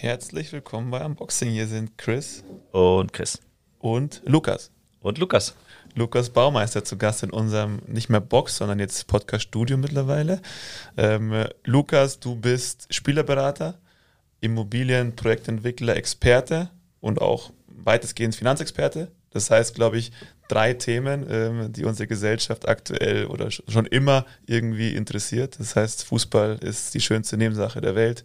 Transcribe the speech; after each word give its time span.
Herzlich 0.00 0.52
willkommen 0.52 0.92
bei 0.92 1.04
Unboxing. 1.04 1.50
Hier 1.50 1.66
sind 1.66 1.98
Chris 1.98 2.44
und 2.70 3.12
Chris 3.12 3.40
und 3.80 4.22
Lukas. 4.24 4.70
Und 5.00 5.18
Lukas. 5.18 5.56
Lukas 5.96 6.30
Baumeister 6.30 6.84
zu 6.84 6.96
Gast 6.96 7.24
in 7.24 7.30
unserem 7.30 7.80
nicht 7.88 8.08
mehr 8.08 8.20
Box, 8.20 8.58
sondern 8.58 8.78
jetzt 8.78 9.08
Podcast-Studio 9.08 9.76
mittlerweile. 9.76 10.40
Ähm, 10.96 11.44
Lukas, 11.64 12.20
du 12.20 12.36
bist 12.36 12.86
Spielerberater, 12.94 13.80
Immobilienprojektentwickler, 14.40 15.96
Experte 15.96 16.70
und 17.00 17.20
auch 17.20 17.50
weitestgehend 17.66 18.36
Finanzexperte. 18.36 19.10
Das 19.30 19.50
heißt, 19.50 19.74
glaube 19.74 19.98
ich, 19.98 20.12
drei 20.48 20.72
Themen, 20.72 21.26
ähm, 21.30 21.72
die 21.72 21.84
unsere 21.84 22.06
Gesellschaft 22.06 22.68
aktuell 22.68 23.26
oder 23.26 23.50
schon 23.50 23.86
immer 23.86 24.24
irgendwie 24.46 24.94
interessiert. 24.94 25.58
Das 25.58 25.76
heißt, 25.76 26.04
Fußball 26.04 26.58
ist 26.62 26.94
die 26.94 27.00
schönste 27.00 27.36
Nebensache 27.36 27.80
der 27.80 27.94
Welt. 27.94 28.24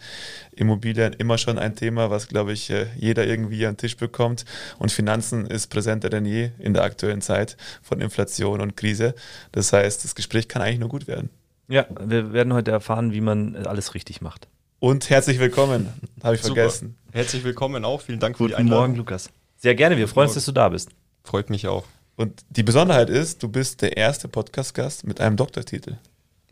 Immobilien 0.55 1.13
immer 1.13 1.37
schon 1.37 1.59
ein 1.59 1.75
Thema, 1.75 2.09
was, 2.09 2.27
glaube 2.27 2.53
ich, 2.53 2.69
äh, 2.69 2.87
jeder 2.97 3.27
irgendwie 3.27 3.65
an 3.65 3.73
den 3.73 3.77
Tisch 3.77 3.97
bekommt. 3.97 4.45
Und 4.79 4.91
Finanzen 4.91 5.45
ist 5.45 5.67
präsenter 5.67 6.09
denn 6.09 6.25
je 6.25 6.51
in 6.59 6.73
der 6.73 6.83
aktuellen 6.83 7.21
Zeit 7.21 7.57
von 7.81 8.01
Inflation 8.01 8.61
und 8.61 8.77
Krise. 8.77 9.13
Das 9.51 9.73
heißt, 9.73 10.03
das 10.03 10.15
Gespräch 10.15 10.47
kann 10.47 10.61
eigentlich 10.61 10.79
nur 10.79 10.89
gut 10.89 11.07
werden. 11.07 11.29
Ja, 11.67 11.85
wir 11.99 12.33
werden 12.33 12.53
heute 12.53 12.71
erfahren, 12.71 13.13
wie 13.13 13.21
man 13.21 13.55
alles 13.55 13.93
richtig 13.93 14.21
macht. 14.21 14.47
Und 14.79 15.09
herzlich 15.09 15.39
willkommen, 15.39 15.89
habe 16.23 16.35
ich 16.35 16.41
Super. 16.41 16.55
vergessen. 16.55 16.97
Herzlich 17.11 17.43
willkommen 17.43 17.85
auch. 17.85 18.01
Vielen 18.01 18.19
Dank 18.19 18.37
für 18.37 18.43
Guten 18.43 18.51
die 18.51 18.55
Einladung. 18.55 18.79
Morgen, 18.81 18.95
Lukas. 18.95 19.29
Sehr 19.57 19.75
gerne. 19.75 19.95
Wir 19.95 20.05
Guten 20.05 20.13
freuen 20.13 20.27
uns, 20.27 20.35
dass 20.35 20.45
du 20.45 20.51
da 20.51 20.69
bist. 20.69 20.89
Freut 21.23 21.49
mich 21.49 21.67
auch. 21.67 21.85
Und 22.16 22.45
die 22.50 22.64
Besonderheit 22.64 23.09
ist, 23.09 23.42
du 23.42 23.50
bist 23.50 23.81
der 23.81 23.97
erste 23.97 24.28
Podcast-Gast 24.28 25.06
mit 25.06 25.19
einem 25.19 25.36
Doktortitel. 25.36 25.97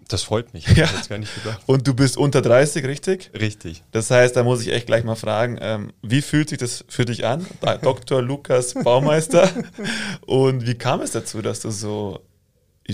Das 0.08 0.24
freut 0.24 0.54
mich. 0.54 0.68
Ja. 0.76 0.90
Und 1.68 1.88
du 1.88 1.94
bist 1.94 2.18
unter 2.18 2.42
30, 2.42 2.86
richtig? 2.86 3.32
Richtig. 3.34 3.84
Das 3.92 4.12
heißt, 4.12 4.36
da 4.36 4.44
muss 4.44 4.62
ich 4.62 4.74
echt 4.74 4.88
gleich 4.88 5.06
mal 5.06 5.16
fragen, 5.16 5.58
ähm, 5.62 5.94
wie 6.02 6.22
fühlt 6.22 6.50
sich 6.50 6.58
das 6.58 6.84
für 6.90 7.06
dich 7.06 7.26
an? 7.26 7.46
Dr. 7.82 8.22
Lukas 8.22 8.74
Baumeister. 8.74 9.50
Und 10.26 10.68
wie 10.68 10.76
kam 10.76 11.02
es 11.02 11.12
dazu, 11.12 11.42
dass 11.42 11.62
du 11.62 11.72
so 11.72 12.20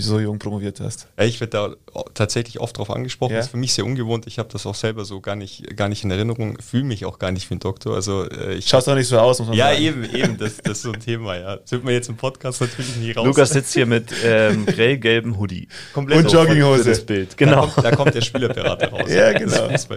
so 0.00 0.18
jung 0.20 0.38
promoviert 0.38 0.80
hast? 0.80 1.08
Ich 1.18 1.40
werde 1.40 1.76
da 1.92 2.04
tatsächlich 2.14 2.60
oft 2.60 2.76
drauf 2.78 2.90
angesprochen. 2.90 3.32
Ja? 3.32 3.38
Das 3.38 3.46
ist 3.46 3.50
für 3.52 3.56
mich 3.56 3.72
sehr 3.72 3.84
ungewohnt. 3.84 4.26
Ich 4.26 4.38
habe 4.38 4.48
das 4.50 4.66
auch 4.66 4.74
selber 4.74 5.04
so 5.04 5.20
gar 5.20 5.36
nicht, 5.36 5.76
gar 5.76 5.88
nicht 5.88 6.04
in 6.04 6.10
Erinnerung. 6.10 6.58
Fühle 6.60 6.84
mich 6.84 7.04
auch 7.04 7.18
gar 7.18 7.32
nicht 7.32 7.48
wie 7.50 7.54
ein 7.54 7.60
Doktor. 7.60 7.94
Also 7.94 8.28
äh, 8.28 8.54
ich 8.54 8.66
Schaust 8.66 8.88
doch 8.88 8.94
nicht 8.94 9.08
so 9.08 9.18
aus, 9.18 9.38
muss 9.38 9.48
man 9.48 9.56
ja, 9.56 9.70
sagen. 9.70 9.82
Eben, 9.82 10.04
eben. 10.14 10.38
Das, 10.38 10.58
das, 10.58 10.78
ist 10.78 10.82
so 10.82 10.92
ein 10.92 11.00
Thema. 11.00 11.36
Ja, 11.36 11.56
das 11.56 11.72
wird 11.72 11.84
man 11.84 11.92
jetzt 11.92 12.08
im 12.08 12.16
Podcast 12.16 12.60
natürlich 12.60 12.96
nie 12.96 13.12
raus. 13.12 13.26
Lukas 13.26 13.50
sitzt 13.50 13.74
hier 13.74 13.86
mit 13.86 14.12
ähm, 14.24 14.66
grell-gelbem 14.66 15.38
Hoodie 15.38 15.68
Komplett 15.92 16.18
und 16.18 16.32
Jogginghose. 16.32 16.84
Das 16.84 17.04
Bild. 17.04 17.36
Genau. 17.36 17.66
Da 17.66 17.72
kommt, 17.72 17.86
da 17.86 17.90
kommt 17.96 18.14
der 18.14 18.20
Spielerberater 18.20 18.90
raus. 18.90 19.10
ja, 19.12 19.32
genau. 19.32 19.68
Das 19.68 19.88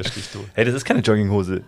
hey, 0.53 0.65
das 0.65 0.75
ist 0.75 0.85
keine 0.85 1.01
Jogginghose. 1.01 1.63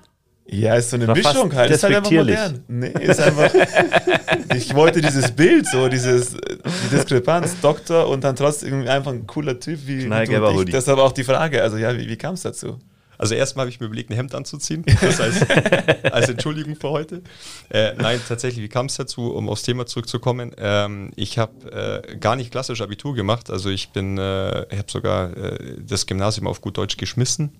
Ja, 0.45 0.75
ist 0.75 0.89
so 0.89 0.97
eine 0.97 1.07
Mischung 1.07 1.53
halt. 1.53 1.71
Ist 1.71 1.83
halt 1.83 1.95
einfach 1.95 2.11
modern. 2.11 2.63
Nee, 2.67 2.91
ist 2.99 3.19
einfach. 3.19 3.51
ich 4.55 4.73
wollte 4.75 5.01
dieses 5.01 5.31
Bild, 5.31 5.67
so 5.67 5.87
dieses, 5.87 6.31
die 6.31 6.95
Diskrepanz, 6.95 7.59
Doktor 7.61 8.07
und 8.09 8.23
dann 8.23 8.35
trotzdem 8.35 8.85
einfach 8.87 9.11
ein 9.11 9.25
cooler 9.25 9.59
Typ 9.59 9.79
wie 9.85 10.03
du 10.03 10.63
dich. 10.65 10.73
Das 10.73 10.83
ist 10.83 10.89
aber 10.89 11.03
auch 11.03 11.13
die 11.13 11.23
Frage. 11.23 11.61
Also, 11.61 11.77
ja, 11.77 11.97
wie, 11.97 12.07
wie 12.07 12.17
kam 12.17 12.33
es 12.33 12.41
dazu? 12.41 12.79
Also 13.17 13.35
erstmal 13.35 13.63
habe 13.63 13.69
ich 13.69 13.79
mir 13.79 13.85
überlegt, 13.85 14.09
ein 14.09 14.15
Hemd 14.15 14.35
anzuziehen, 14.35 14.83
das 14.99 15.21
als, 15.21 15.49
als 16.11 16.29
Entschuldigung 16.29 16.75
für 16.75 16.89
heute. 16.89 17.21
Äh, 17.69 17.93
nein, 17.93 18.19
tatsächlich, 18.27 18.63
wie 18.63 18.69
kam 18.69 18.87
es 18.87 18.95
dazu, 18.95 19.33
um 19.33 19.47
aufs 19.49 19.61
Thema 19.61 19.85
zurückzukommen? 19.85 20.51
Ähm, 20.57 21.11
ich 21.15 21.37
habe 21.37 22.03
äh, 22.09 22.17
gar 22.17 22.35
nicht 22.35 22.51
klassisch 22.51 22.81
Abitur 22.81 23.13
gemacht, 23.15 23.49
also 23.49 23.69
ich 23.69 23.91
bin, 23.91 24.17
äh, 24.17 24.63
ich 24.73 24.79
habe 24.79 24.91
sogar 24.91 25.37
äh, 25.37 25.77
das 25.79 26.05
Gymnasium 26.05 26.47
auf 26.47 26.59
gut 26.59 26.77
Deutsch 26.77 26.97
geschmissen, 26.97 27.51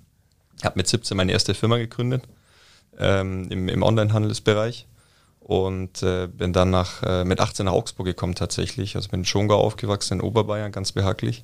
habe 0.63 0.73
mit 0.75 0.87
17 0.87 1.15
meine 1.15 1.31
erste 1.31 1.53
Firma 1.53 1.77
gegründet 1.77 2.23
ähm, 2.99 3.47
im, 3.49 3.69
im 3.69 3.83
Onlinehandelsbereich 3.83 4.87
und 5.43 6.01
äh, 6.03 6.27
bin 6.27 6.53
dann 6.53 6.69
nach, 6.69 7.03
äh, 7.03 7.25
mit 7.25 7.39
18 7.39 7.65
nach 7.65 7.73
Augsburg 7.73 8.05
gekommen 8.05 8.35
tatsächlich. 8.35 8.95
Also 8.95 9.09
bin 9.09 9.21
in 9.21 9.25
Schongau 9.25 9.59
aufgewachsen, 9.59 10.19
in 10.19 10.21
Oberbayern, 10.21 10.71
ganz 10.71 10.91
behaglich. 10.91 11.43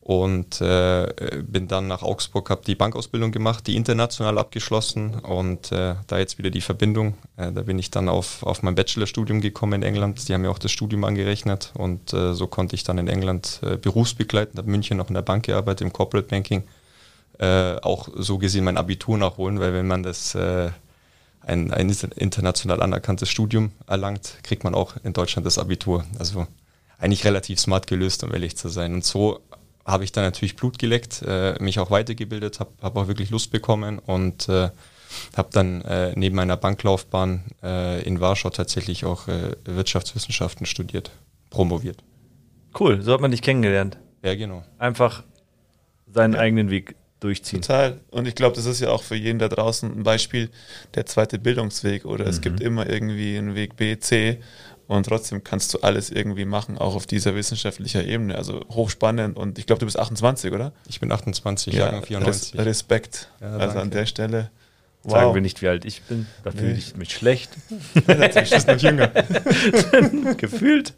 Und 0.00 0.60
äh, 0.60 1.42
bin 1.42 1.66
dann 1.66 1.88
nach 1.88 2.02
Augsburg, 2.02 2.50
habe 2.50 2.60
die 2.66 2.74
Bankausbildung 2.74 3.32
gemacht, 3.32 3.66
die 3.66 3.74
international 3.74 4.36
abgeschlossen 4.36 5.14
und 5.14 5.72
äh, 5.72 5.94
da 6.06 6.18
jetzt 6.18 6.36
wieder 6.36 6.50
die 6.50 6.60
Verbindung. 6.60 7.14
Äh, 7.38 7.52
da 7.52 7.62
bin 7.62 7.78
ich 7.78 7.90
dann 7.90 8.10
auf, 8.10 8.42
auf 8.42 8.62
mein 8.62 8.74
Bachelorstudium 8.74 9.40
gekommen 9.40 9.82
in 9.82 9.82
England. 9.82 10.28
Die 10.28 10.34
haben 10.34 10.42
mir 10.42 10.50
auch 10.50 10.58
das 10.58 10.72
Studium 10.72 11.04
angerechnet 11.04 11.72
und 11.74 12.12
äh, 12.12 12.34
so 12.34 12.46
konnte 12.46 12.74
ich 12.76 12.84
dann 12.84 12.98
in 12.98 13.08
England 13.08 13.62
berufsbegleitend, 13.80 14.58
habe 14.58 14.70
München 14.70 14.98
noch 14.98 15.08
in 15.08 15.14
der 15.14 15.22
Bank 15.22 15.46
gearbeitet, 15.46 15.80
im 15.80 15.92
Corporate 15.92 16.28
Banking 16.28 16.64
äh, 17.38 17.76
auch 17.80 18.08
so 18.14 18.38
gesehen 18.38 18.64
mein 18.64 18.76
Abitur 18.76 19.18
nachholen, 19.18 19.60
weil 19.60 19.72
wenn 19.72 19.86
man 19.86 20.02
das 20.02 20.34
äh, 20.34 20.70
ein, 21.40 21.72
ein 21.72 21.90
international 22.16 22.82
anerkanntes 22.82 23.28
Studium 23.28 23.72
erlangt, 23.86 24.38
kriegt 24.42 24.64
man 24.64 24.74
auch 24.74 24.94
in 25.02 25.12
Deutschland 25.12 25.46
das 25.46 25.58
Abitur. 25.58 26.04
Also 26.18 26.46
eigentlich 26.98 27.24
relativ 27.24 27.60
smart 27.60 27.86
gelöst, 27.86 28.24
um 28.24 28.32
ehrlich 28.32 28.56
zu 28.56 28.68
sein. 28.68 28.94
Und 28.94 29.04
so 29.04 29.40
habe 29.84 30.04
ich 30.04 30.12
dann 30.12 30.24
natürlich 30.24 30.56
Blut 30.56 30.78
geleckt, 30.78 31.22
äh, 31.26 31.54
mich 31.62 31.78
auch 31.78 31.90
weitergebildet, 31.90 32.60
habe 32.60 32.70
hab 32.80 32.96
auch 32.96 33.08
wirklich 33.08 33.30
Lust 33.30 33.50
bekommen 33.50 33.98
und 33.98 34.48
äh, 34.48 34.70
habe 35.36 35.48
dann 35.52 35.82
äh, 35.82 36.12
neben 36.16 36.36
meiner 36.36 36.56
Banklaufbahn 36.56 37.44
äh, 37.62 38.02
in 38.02 38.20
Warschau 38.20 38.50
tatsächlich 38.50 39.04
auch 39.04 39.28
äh, 39.28 39.56
Wirtschaftswissenschaften 39.64 40.66
studiert, 40.66 41.10
promoviert. 41.50 42.02
Cool, 42.78 43.02
so 43.02 43.12
hat 43.12 43.20
man 43.20 43.30
dich 43.30 43.42
kennengelernt. 43.42 43.98
Ja, 44.22 44.34
genau. 44.34 44.64
Einfach 44.78 45.22
seinen 46.06 46.34
ja. 46.34 46.40
eigenen 46.40 46.70
Weg 46.70 46.96
durchziehen. 47.24 47.62
Total. 47.62 48.00
Und 48.10 48.28
ich 48.28 48.34
glaube, 48.34 48.54
das 48.54 48.66
ist 48.66 48.80
ja 48.80 48.90
auch 48.90 49.02
für 49.02 49.16
jeden 49.16 49.38
da 49.38 49.48
draußen 49.48 49.90
ein 49.90 50.02
Beispiel, 50.02 50.50
der 50.94 51.06
zweite 51.06 51.38
Bildungsweg 51.38 52.04
oder 52.04 52.24
mhm. 52.24 52.30
es 52.30 52.40
gibt 52.40 52.60
immer 52.60 52.88
irgendwie 52.88 53.36
einen 53.36 53.54
Weg 53.54 53.76
B, 53.76 53.98
C 53.98 54.38
und 54.86 55.06
trotzdem 55.06 55.42
kannst 55.42 55.72
du 55.72 55.78
alles 55.80 56.10
irgendwie 56.10 56.44
machen, 56.44 56.76
auch 56.76 56.94
auf 56.94 57.06
dieser 57.06 57.34
wissenschaftlichen 57.34 58.06
Ebene. 58.06 58.36
Also 58.36 58.60
hochspannend 58.70 59.36
und 59.36 59.58
ich 59.58 59.66
glaube, 59.66 59.80
du 59.80 59.86
bist 59.86 59.98
28, 59.98 60.52
oder? 60.52 60.72
Ich 60.88 61.00
bin 61.00 61.10
28, 61.10 61.72
ja, 61.72 61.86
Jahrgang 61.86 62.04
94. 62.04 62.58
Respekt. 62.58 63.30
Ja, 63.40 63.56
also 63.56 63.78
an 63.78 63.90
der 63.90 64.06
Stelle. 64.06 64.50
Wow. 65.04 65.12
Sagen 65.12 65.34
wir 65.34 65.40
nicht, 65.42 65.60
wie 65.60 65.68
alt 65.68 65.84
ich 65.84 66.02
bin. 66.02 66.26
Da 66.44 66.50
nee. 66.50 66.58
fühle 66.58 66.72
ich 66.78 66.96
mich 66.96 67.12
schlecht. 67.12 67.50
Natürlich 68.06 68.52
ist 68.52 68.68
noch 68.68 68.78
jünger. 68.78 69.08
Gefühlt. 70.36 70.94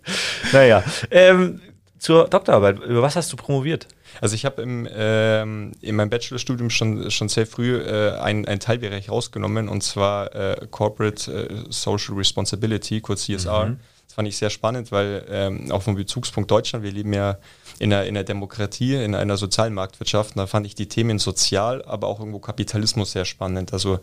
Naja. 0.53 0.83
Ähm, 1.11 1.61
zur 1.99 2.29
Doktorarbeit. 2.29 2.79
Über 2.81 3.03
was 3.03 3.17
hast 3.17 3.33
du 3.33 3.37
promoviert? 3.37 3.89
Also 4.21 4.35
ich 4.35 4.45
habe 4.45 4.63
im, 4.63 4.89
ähm, 4.95 5.73
in 5.81 5.97
meinem 5.97 6.11
Bachelorstudium 6.11 6.71
schon, 6.71 7.11
schon 7.11 7.29
sehr 7.29 7.47
früh 7.47 7.77
äh, 7.77 8.13
einen, 8.19 8.47
einen 8.47 8.61
Teilbereich 8.61 9.11
rausgenommen 9.11 9.69
und 9.69 9.83
zwar 9.83 10.35
äh, 10.35 10.67
Corporate 10.71 11.33
äh, 11.33 11.65
Social 11.71 12.15
Responsibility, 12.15 13.01
kurz 13.01 13.25
CSR. 13.25 13.67
Mhm. 13.67 13.81
Das 14.07 14.15
fand 14.15 14.29
ich 14.29 14.37
sehr 14.37 14.51
spannend, 14.51 14.93
weil 14.93 15.25
ähm, 15.29 15.71
auch 15.73 15.83
vom 15.83 15.97
Bezugspunkt 15.97 16.51
Deutschland, 16.51 16.85
wir 16.85 16.93
leben 16.93 17.13
ja 17.13 17.39
in 17.79 17.93
einer, 17.93 18.05
in 18.05 18.17
einer 18.17 18.25
Demokratie, 18.25 18.95
in 18.95 19.15
einer 19.15 19.37
sozialen 19.37 19.75
Marktwirtschaft, 19.75 20.37
und 20.37 20.39
da 20.39 20.47
fand 20.47 20.65
ich 20.65 20.75
die 20.75 20.89
Themen 20.89 21.19
sozial, 21.19 21.85
aber 21.85 22.07
auch 22.07 22.21
irgendwo 22.21 22.39
Kapitalismus 22.39 23.13
sehr 23.13 23.25
spannend. 23.25 23.73
Also 23.73 23.99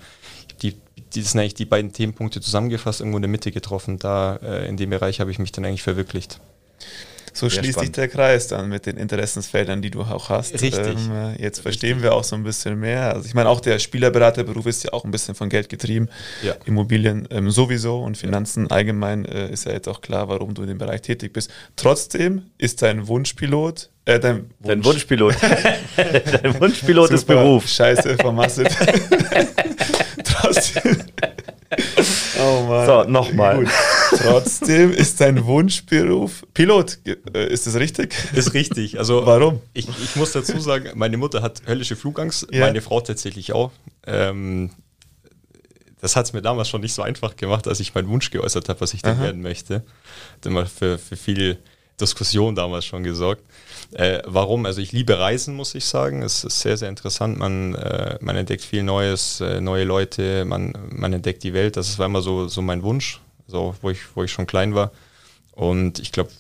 die, 0.62 0.76
die 1.14 1.22
sind 1.22 1.40
eigentlich 1.40 1.54
die 1.54 1.66
beiden 1.66 1.94
Themenpunkte 1.94 2.42
zusammengefasst, 2.42 3.00
irgendwo 3.00 3.18
in 3.18 3.24
der 3.24 3.30
Mitte 3.30 3.52
getroffen. 3.52 3.98
Da 3.98 4.36
äh, 4.44 4.68
in 4.68 4.76
dem 4.78 4.90
Bereich 4.90 5.22
habe 5.22 5.32
ich 5.32 5.40
mich 5.40 5.54
dann 5.54 5.64
eigentlich 5.64 5.84
verwirklicht. 5.84 6.40
So 7.34 7.50
Sehr 7.50 7.60
schließt 7.60 7.74
spannend. 7.74 7.96
sich 7.96 8.02
der 8.04 8.08
Kreis 8.08 8.48
dann 8.48 8.70
mit 8.70 8.86
den 8.86 8.98
Interessensfeldern, 8.98 9.82
die 9.82 9.92
du 9.92 10.02
auch 10.02 10.30
hast. 10.30 10.54
Richtig. 10.54 10.78
Ähm, 10.78 11.36
jetzt 11.38 11.60
verstehen 11.60 11.94
Richtig. 11.94 12.04
wir 12.04 12.14
auch 12.14 12.24
so 12.24 12.36
ein 12.36 12.44
bisschen 12.44 12.80
mehr. 12.80 13.14
Also 13.14 13.26
ich 13.26 13.34
meine, 13.34 13.50
auch 13.50 13.60
der 13.60 13.80
Spielerberaterberuf 13.80 14.66
ist 14.66 14.84
ja 14.84 14.94
auch 14.94 15.04
ein 15.04 15.12
bisschen 15.12 15.36
von 15.36 15.50
Geld 15.50 15.70
getrieben. 15.70 16.10
Ja. 16.44 16.56
Immobilien 16.66 17.28
ähm, 17.32 17.50
sowieso 17.50 18.00
und 18.02 18.18
Finanzen 18.18 18.66
ja. 18.66 18.72
allgemein 18.72 19.26
äh, 19.26 19.52
ist 19.52 19.66
ja 19.66 19.72
jetzt 19.72 19.88
auch 19.88 20.02
klar, 20.02 20.30
warum 20.30 20.54
du 20.54 20.62
in 20.62 20.70
dem 20.70 20.78
Bereich 20.78 21.02
tätig 21.02 21.34
bist. 21.34 21.52
Trotzdem 21.76 22.44
ist 22.58 22.82
dein 22.82 23.08
Wunschpilot 23.08 23.90
äh, 24.06 24.20
dein, 24.20 24.36
Wunsch. 24.36 24.50
dein 24.62 24.86
Wunschpilot. 24.86 25.36
dein 25.96 26.60
Wunschpilot 26.60 27.12
ist 27.12 27.26
Beruf. 27.26 27.68
Scheiße, 27.68 28.18
vermasselt. 28.18 28.70
Trotzdem. 30.24 30.98
Oh 32.44 32.66
Mann. 32.68 32.86
So, 32.86 33.04
nochmal. 33.04 33.66
Trotzdem 34.10 34.92
ist 34.92 35.22
dein 35.22 35.46
Wunschberuf 35.46 36.44
Pilot. 36.54 37.00
Äh, 37.06 37.48
ist 37.48 37.68
das 37.68 37.76
richtig? 37.76 38.16
Ist 38.34 38.54
richtig. 38.54 39.00
Also, 39.00 39.26
Warum? 39.26 39.62
Ich, 39.74 39.88
ich 39.88 40.16
muss 40.16 40.32
dazu 40.34 40.60
sagen, 40.60 40.92
meine 40.96 41.18
Mutter 41.18 41.42
hat 41.42 41.62
höllische 41.68 41.96
Flugangst, 41.96 42.48
ja. 42.52 42.66
meine 42.66 42.82
Frau 42.82 43.02
tatsächlich 43.02 43.54
auch. 43.54 43.72
Ähm, 44.06 44.72
das 46.02 46.18
hat 46.18 46.26
es 46.26 46.34
mir 46.34 46.42
damals 46.42 46.68
schon 46.68 46.82
nicht 46.82 46.94
so 46.94 47.02
einfach 47.02 47.38
gemacht, 47.38 47.66
als 47.66 47.80
ich 47.80 47.96
meinen 47.96 48.10
Wunsch 48.10 48.30
geäußert 48.30 48.68
habe, 48.68 48.82
was 48.82 48.94
ich 48.94 49.02
denn 49.02 49.22
werden 49.22 49.42
möchte. 49.42 49.76
Hat 49.76 50.46
immer 50.46 50.66
für, 50.66 50.98
für 50.98 51.16
viel 51.16 51.60
Diskussion 52.00 52.56
damals 52.56 52.84
schon 52.84 53.04
gesorgt. 53.04 53.42
Äh, 53.96 54.22
warum? 54.26 54.66
Also 54.66 54.82
ich 54.82 54.92
liebe 54.92 55.20
Reisen, 55.20 55.56
muss 55.56 55.76
ich 55.76 55.86
sagen. 55.86 56.22
Es 56.24 56.44
ist 56.44 56.60
sehr, 56.62 56.78
sehr 56.78 56.90
interessant. 56.90 57.38
Man, 57.38 57.76
äh, 57.76 58.18
man 58.22 58.36
entdeckt 58.36 58.64
viel 58.64 58.84
Neues, 58.84 59.40
äh, 59.42 59.62
neue 59.62 59.84
Leute, 59.84 60.46
man, 60.46 60.74
man 60.90 61.14
entdeckt 61.14 61.44
die 61.44 61.54
Welt. 61.54 61.78
Das 61.78 61.98
war 62.00 62.06
immer 62.08 62.22
so, 62.22 62.48
so 62.48 62.62
mein 62.62 62.84
Wunsch, 62.84 63.20
so, 63.48 63.76
wo, 63.82 63.90
ich, 63.90 64.00
wo 64.16 64.24
ich 64.24 64.32
schon 64.32 64.48
klein 64.48 64.74
war. 64.76 64.92
Und 65.52 66.00
ich 66.00 66.12
glaube, 66.12 66.32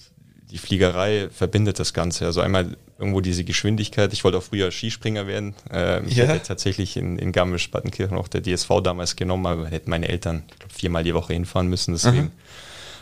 die 0.49 0.57
Fliegerei 0.57 1.29
verbindet 1.31 1.79
das 1.79 1.93
Ganze. 1.93 2.25
Also 2.25 2.41
einmal 2.41 2.75
irgendwo 2.99 3.21
diese 3.21 3.43
Geschwindigkeit. 3.43 4.13
Ich 4.13 4.23
wollte 4.23 4.37
auch 4.37 4.43
früher 4.43 4.71
Skispringer 4.71 5.27
werden. 5.27 5.55
Ähm, 5.71 6.05
ich 6.07 6.15
Ja. 6.15 6.25
hätte 6.25 6.45
tatsächlich 6.47 6.95
in, 6.97 7.17
in 7.17 7.31
Garmisch-Partenkirchen 7.31 8.17
auch 8.17 8.27
der 8.27 8.41
DSV 8.41 8.69
damals 8.83 9.15
genommen, 9.15 9.45
aber 9.45 9.67
hätten 9.67 9.89
meine 9.89 10.07
Eltern 10.09 10.43
ich 10.51 10.59
glaub, 10.59 10.71
viermal 10.71 11.03
die 11.03 11.13
Woche 11.13 11.33
hinfahren 11.33 11.67
müssen. 11.67 11.93
Deswegen 11.93 12.31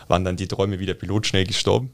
waren 0.08 0.26
dann 0.26 0.36
die 0.38 0.48
Träume 0.48 0.80
wie 0.80 0.86
der 0.86 0.94
Pilot 0.94 1.28
schnell 1.28 1.46
gestorben. 1.46 1.92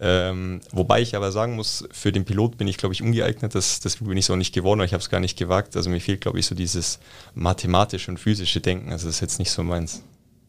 Ähm, 0.00 0.60
wobei 0.70 1.00
ich 1.02 1.16
aber 1.16 1.32
sagen 1.32 1.56
muss, 1.56 1.84
für 1.90 2.12
den 2.12 2.24
Pilot 2.24 2.56
bin 2.56 2.68
ich, 2.68 2.76
glaube 2.76 2.94
ich, 2.94 3.02
ungeeignet. 3.02 3.54
Das, 3.54 3.80
das 3.80 3.96
bin 3.96 4.16
ich 4.16 4.26
so 4.26 4.36
nicht 4.36 4.54
geworden, 4.54 4.80
aber 4.80 4.84
ich 4.86 4.92
habe 4.92 5.02
es 5.02 5.10
gar 5.10 5.20
nicht 5.20 5.36
gewagt. 5.36 5.76
Also 5.76 5.90
mir 5.90 6.00
fehlt, 6.00 6.20
glaube 6.20 6.38
ich, 6.38 6.46
so 6.46 6.54
dieses 6.54 7.00
mathematische 7.34 8.10
und 8.10 8.18
physische 8.18 8.60
Denken. 8.60 8.92
Also 8.92 9.06
das 9.06 9.16
ist 9.16 9.20
jetzt 9.20 9.38
nicht 9.40 9.50
so 9.50 9.62
meins. 9.64 10.02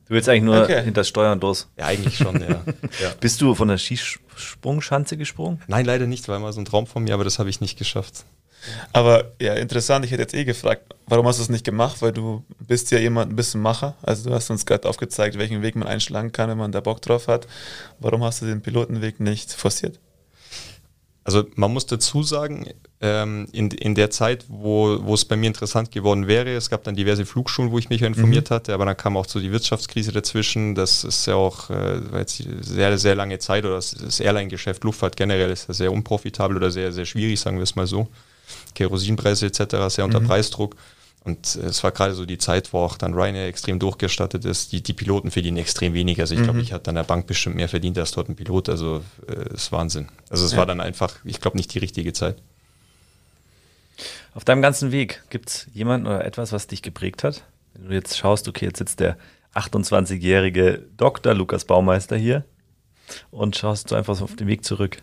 Du 0.07 0.13
willst 0.15 0.29
eigentlich 0.29 0.43
nur 0.43 0.63
Okay. 0.63 0.83
hinter 0.83 1.01
das 1.01 1.07
Steuern 1.07 1.39
los. 1.39 1.67
Ja, 1.77 1.85
eigentlich 1.85 2.17
schon, 2.17 2.39
ja. 2.41 2.47
ja. 3.01 3.11
Bist 3.19 3.41
du 3.41 3.53
von 3.55 3.67
der 3.67 3.77
Skisprungschanze 3.77 5.17
gesprungen? 5.17 5.61
Nein, 5.67 5.85
leider 5.85 6.07
nicht, 6.07 6.27
war 6.27 6.37
immer 6.37 6.53
so 6.53 6.61
ein 6.61 6.65
Traum 6.65 6.87
von 6.87 7.03
mir, 7.03 7.13
aber 7.13 7.23
das 7.23 7.39
habe 7.39 7.49
ich 7.49 7.61
nicht 7.61 7.77
geschafft. 7.77 8.25
Aber 8.93 9.31
ja, 9.41 9.53
interessant, 9.53 10.05
ich 10.05 10.11
hätte 10.11 10.23
jetzt 10.23 10.33
eh 10.33 10.43
gefragt, 10.45 10.83
warum 11.07 11.27
hast 11.27 11.39
du 11.39 11.43
es 11.43 11.49
nicht 11.49 11.65
gemacht? 11.65 12.01
Weil 12.01 12.11
du 12.11 12.43
bist 12.59 12.91
ja 12.91 12.99
jemand, 12.99 13.31
ein 13.31 13.35
bisschen 13.35 13.61
Macher. 13.61 13.95
Also 14.01 14.29
du 14.29 14.35
hast 14.35 14.49
uns 14.49 14.65
gerade 14.65 14.87
aufgezeigt, 14.87 15.37
welchen 15.37 15.61
Weg 15.61 15.75
man 15.75 15.87
einschlagen 15.87 16.31
kann, 16.31 16.49
wenn 16.49 16.57
man 16.57 16.71
da 16.71 16.81
Bock 16.81 17.01
drauf 17.01 17.27
hat. 17.27 17.47
Warum 17.99 18.23
hast 18.23 18.41
du 18.41 18.45
den 18.45 18.61
Pilotenweg 18.61 19.19
nicht 19.19 19.53
forciert? 19.53 19.99
Also 21.29 21.43
man 21.55 21.71
muss 21.71 21.85
dazu 21.85 22.23
sagen, 22.23 22.65
ähm, 23.01 23.47
in, 23.51 23.69
in 23.69 23.93
der 23.93 24.09
Zeit, 24.09 24.45
wo, 24.47 24.97
wo 25.03 25.13
es 25.13 25.25
bei 25.25 25.35
mir 25.35 25.45
interessant 25.45 25.91
geworden 25.91 26.27
wäre, 26.27 26.55
es 26.55 26.71
gab 26.71 26.83
dann 26.85 26.95
diverse 26.95 27.23
Flugschulen, 27.23 27.71
wo 27.71 27.77
ich 27.77 27.89
mich 27.89 28.01
informiert 28.01 28.49
hatte, 28.49 28.73
aber 28.73 28.85
dann 28.85 28.97
kam 28.97 29.15
auch 29.15 29.27
so 29.27 29.39
die 29.39 29.51
Wirtschaftskrise 29.51 30.11
dazwischen. 30.11 30.73
Das 30.73 31.03
ist 31.03 31.27
ja 31.27 31.35
auch 31.35 31.69
äh, 31.69 31.99
jetzt 32.17 32.43
sehr, 32.61 32.97
sehr 32.97 33.13
lange 33.13 33.37
Zeit 33.37 33.63
oder 33.63 33.75
das, 33.75 33.91
das 33.91 34.19
Airline-Geschäft, 34.19 34.83
Luftfahrt 34.83 35.17
generell 35.17 35.51
ist 35.51 35.67
ja 35.67 35.73
sehr 35.75 35.91
unprofitabel 35.91 36.57
oder 36.57 36.71
sehr, 36.71 36.91
sehr 36.91 37.05
schwierig, 37.05 37.39
sagen 37.39 37.57
wir 37.57 37.63
es 37.63 37.75
mal 37.75 37.85
so. 37.85 38.07
Kerosinpreise 38.75 39.45
etc. 39.47 39.93
sehr 39.93 40.05
unter 40.05 40.19
Preisdruck. 40.21 40.75
Und 41.25 41.55
äh, 41.57 41.65
es 41.67 41.83
war 41.83 41.91
gerade 41.91 42.13
so 42.13 42.25
die 42.25 42.37
Zeit, 42.37 42.71
wo 42.71 42.79
auch 42.79 42.97
dann 42.97 43.13
Ryanair 43.13 43.47
extrem 43.47 43.77
durchgestattet 43.79 44.45
ist. 44.45 44.71
Die, 44.71 44.81
die 44.81 44.93
Piloten 44.93 45.31
verdienen 45.31 45.57
extrem 45.57 45.93
wenig. 45.93 46.19
Also 46.21 46.33
ich 46.35 46.41
glaube, 46.43 46.61
ich 46.61 46.71
hatte 46.71 46.89
an 46.89 46.95
der 46.95 47.03
Bank 47.03 47.27
bestimmt 47.27 47.55
mehr 47.57 47.67
verdient 47.69 47.97
als 47.97 48.11
dort 48.11 48.29
ein 48.29 48.35
Pilot. 48.35 48.69
Also 48.69 49.03
äh, 49.27 49.53
ist 49.53 49.71
Wahnsinn. 49.71 50.07
Also 50.29 50.45
es 50.45 50.53
Ja. 50.53 50.59
war 50.59 50.65
dann 50.65 50.79
einfach, 50.79 51.15
ich 51.25 51.41
glaube, 51.41 51.57
nicht 51.57 51.73
die 51.73 51.79
richtige 51.79 52.13
Zeit. 52.13 52.37
Auf 54.33 54.45
deinem 54.45 54.61
ganzen 54.61 54.91
Weg 54.91 55.23
gibt 55.29 55.49
es 55.49 55.67
jemanden 55.73 56.07
oder 56.07 56.23
etwas, 56.23 56.51
was 56.53 56.67
dich 56.67 56.81
geprägt 56.81 57.23
hat? 57.23 57.43
Wenn 57.73 57.89
du 57.89 57.95
jetzt 57.95 58.17
schaust, 58.17 58.47
okay, 58.47 58.65
jetzt 58.65 58.77
sitzt 58.77 58.99
der 58.99 59.17
28-jährige 59.55 60.83
Dr. 60.97 61.33
Lukas 61.33 61.65
Baumeister 61.65 62.15
hier 62.15 62.45
und 63.31 63.57
schaust 63.57 63.91
du 63.91 63.95
einfach 63.95 64.21
auf 64.21 64.35
den 64.35 64.47
Weg 64.47 64.63
zurück. 64.63 65.01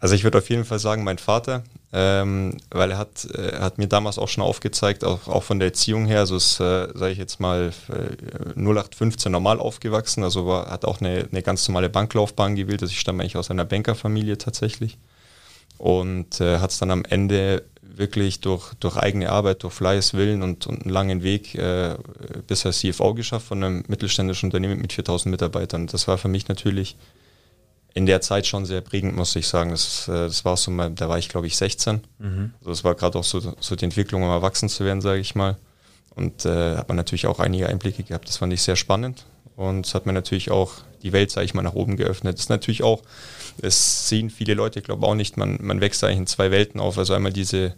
Also 0.00 0.14
ich 0.14 0.22
würde 0.22 0.38
auf 0.38 0.48
jeden 0.48 0.64
Fall 0.64 0.78
sagen, 0.78 1.02
mein 1.02 1.18
Vater, 1.18 1.64
ähm, 1.92 2.56
weil 2.70 2.92
er 2.92 2.98
hat, 2.98 3.24
äh, 3.34 3.58
hat 3.58 3.78
mir 3.78 3.88
damals 3.88 4.18
auch 4.18 4.28
schon 4.28 4.44
aufgezeigt, 4.44 5.02
auch, 5.02 5.26
auch 5.26 5.42
von 5.42 5.58
der 5.58 5.68
Erziehung 5.68 6.06
her, 6.06 6.20
also 6.20 6.36
ist, 6.36 6.60
äh, 6.60 6.88
sage 6.94 7.10
ich 7.10 7.18
jetzt 7.18 7.40
mal, 7.40 7.72
äh, 7.88 8.54
0815 8.54 9.32
normal 9.32 9.58
aufgewachsen, 9.58 10.22
also 10.22 10.46
war, 10.46 10.70
hat 10.70 10.84
auch 10.84 11.00
eine, 11.00 11.26
eine 11.30 11.42
ganz 11.42 11.66
normale 11.66 11.88
Banklaufbahn 11.88 12.54
gewählt, 12.54 12.82
also 12.82 12.92
ich 12.92 13.00
stamme 13.00 13.22
eigentlich 13.22 13.36
aus 13.36 13.50
einer 13.50 13.64
Bankerfamilie 13.64 14.38
tatsächlich 14.38 14.98
und 15.78 16.40
äh, 16.40 16.58
hat 16.58 16.70
es 16.70 16.78
dann 16.78 16.92
am 16.92 17.04
Ende 17.04 17.64
wirklich 17.82 18.40
durch, 18.40 18.74
durch 18.74 18.96
eigene 18.96 19.30
Arbeit, 19.30 19.64
durch 19.64 19.74
Fleiß, 19.74 20.14
Willen 20.14 20.42
und, 20.42 20.66
und 20.68 20.82
einen 20.82 20.90
langen 20.92 21.22
Weg 21.24 21.56
äh, 21.56 21.96
bis 22.46 22.64
als 22.64 22.78
CFO 22.78 23.14
geschafft 23.14 23.46
von 23.48 23.64
einem 23.64 23.84
mittelständischen 23.88 24.48
Unternehmen 24.48 24.80
mit 24.80 24.92
4000 24.92 25.30
Mitarbeitern. 25.30 25.88
Das 25.88 26.06
war 26.06 26.18
für 26.18 26.28
mich 26.28 26.46
natürlich 26.46 26.96
in 27.94 28.06
der 28.06 28.20
Zeit 28.20 28.46
schon 28.46 28.64
sehr 28.64 28.80
prägend, 28.80 29.16
muss 29.16 29.34
ich 29.36 29.48
sagen. 29.48 29.70
Das, 29.70 30.08
äh, 30.08 30.12
das 30.12 30.44
war 30.44 30.56
so 30.56 30.70
mal, 30.70 30.90
da 30.90 31.08
war 31.08 31.18
ich 31.18 31.28
glaube 31.28 31.46
ich 31.46 31.56
16. 31.56 32.00
Also 32.60 32.70
das 32.70 32.84
war 32.84 32.94
gerade 32.94 33.18
auch 33.18 33.24
so, 33.24 33.40
so 33.58 33.76
die 33.76 33.84
Entwicklung, 33.84 34.22
um 34.22 34.28
erwachsen 34.30 34.68
zu 34.68 34.84
werden, 34.84 35.00
sage 35.00 35.20
ich 35.20 35.34
mal. 35.34 35.56
Und 36.14 36.44
äh, 36.44 36.76
hat 36.76 36.88
man 36.88 36.96
natürlich 36.96 37.26
auch 37.26 37.38
einige 37.38 37.68
Einblicke 37.68 38.02
gehabt. 38.02 38.28
Das 38.28 38.38
fand 38.38 38.52
ich 38.52 38.62
sehr 38.62 38.76
spannend. 38.76 39.24
Und 39.56 39.86
es 39.86 39.94
hat 39.94 40.06
mir 40.06 40.12
natürlich 40.12 40.50
auch 40.50 40.72
die 41.02 41.12
Welt, 41.12 41.30
sage 41.30 41.44
ich 41.44 41.54
mal, 41.54 41.62
nach 41.62 41.74
oben 41.74 41.96
geöffnet. 41.96 42.34
Das 42.34 42.44
ist 42.44 42.48
natürlich 42.48 42.82
auch, 42.82 43.02
es 43.60 44.08
sehen 44.08 44.30
viele 44.30 44.54
Leute, 44.54 44.80
ich 44.80 44.84
glaube 44.84 45.06
auch 45.06 45.14
nicht, 45.14 45.36
man, 45.36 45.58
man 45.60 45.80
wächst 45.80 46.02
eigentlich 46.04 46.18
in 46.18 46.26
zwei 46.26 46.50
Welten 46.50 46.80
auf. 46.80 46.98
Also 46.98 47.14
einmal 47.14 47.32
diese, 47.32 47.74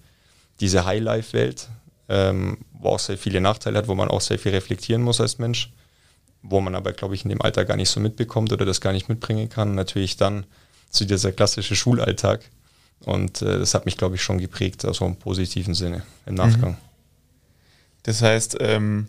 diese 0.60 0.84
High-Life-Welt, 0.84 1.68
ähm, 2.08 2.58
wo 2.72 2.90
auch 2.90 2.98
sehr 2.98 3.18
viele 3.18 3.40
Nachteile 3.40 3.78
hat, 3.78 3.88
wo 3.88 3.94
man 3.94 4.08
auch 4.08 4.20
sehr 4.20 4.38
viel 4.38 4.52
reflektieren 4.52 5.02
muss 5.02 5.20
als 5.20 5.38
Mensch 5.38 5.70
wo 6.42 6.60
man 6.60 6.74
aber, 6.74 6.92
glaube 6.92 7.14
ich, 7.14 7.24
in 7.24 7.28
dem 7.28 7.42
Alter 7.42 7.64
gar 7.64 7.76
nicht 7.76 7.90
so 7.90 8.00
mitbekommt 8.00 8.52
oder 8.52 8.64
das 8.64 8.80
gar 8.80 8.92
nicht 8.92 9.08
mitbringen 9.08 9.48
kann. 9.48 9.70
Und 9.70 9.74
natürlich 9.74 10.16
dann 10.16 10.44
zu 10.90 11.04
dieser 11.04 11.32
klassische 11.32 11.76
Schulalltag. 11.76 12.40
Und 13.04 13.42
äh, 13.42 13.58
das 13.58 13.74
hat 13.74 13.86
mich, 13.86 13.96
glaube 13.96 14.16
ich, 14.16 14.22
schon 14.22 14.38
geprägt, 14.38 14.84
also 14.84 15.06
im 15.06 15.16
positiven 15.16 15.74
Sinne, 15.74 16.02
im 16.26 16.34
Nachgang. 16.34 16.76
Das 18.02 18.22
heißt, 18.22 18.56
ähm, 18.60 19.08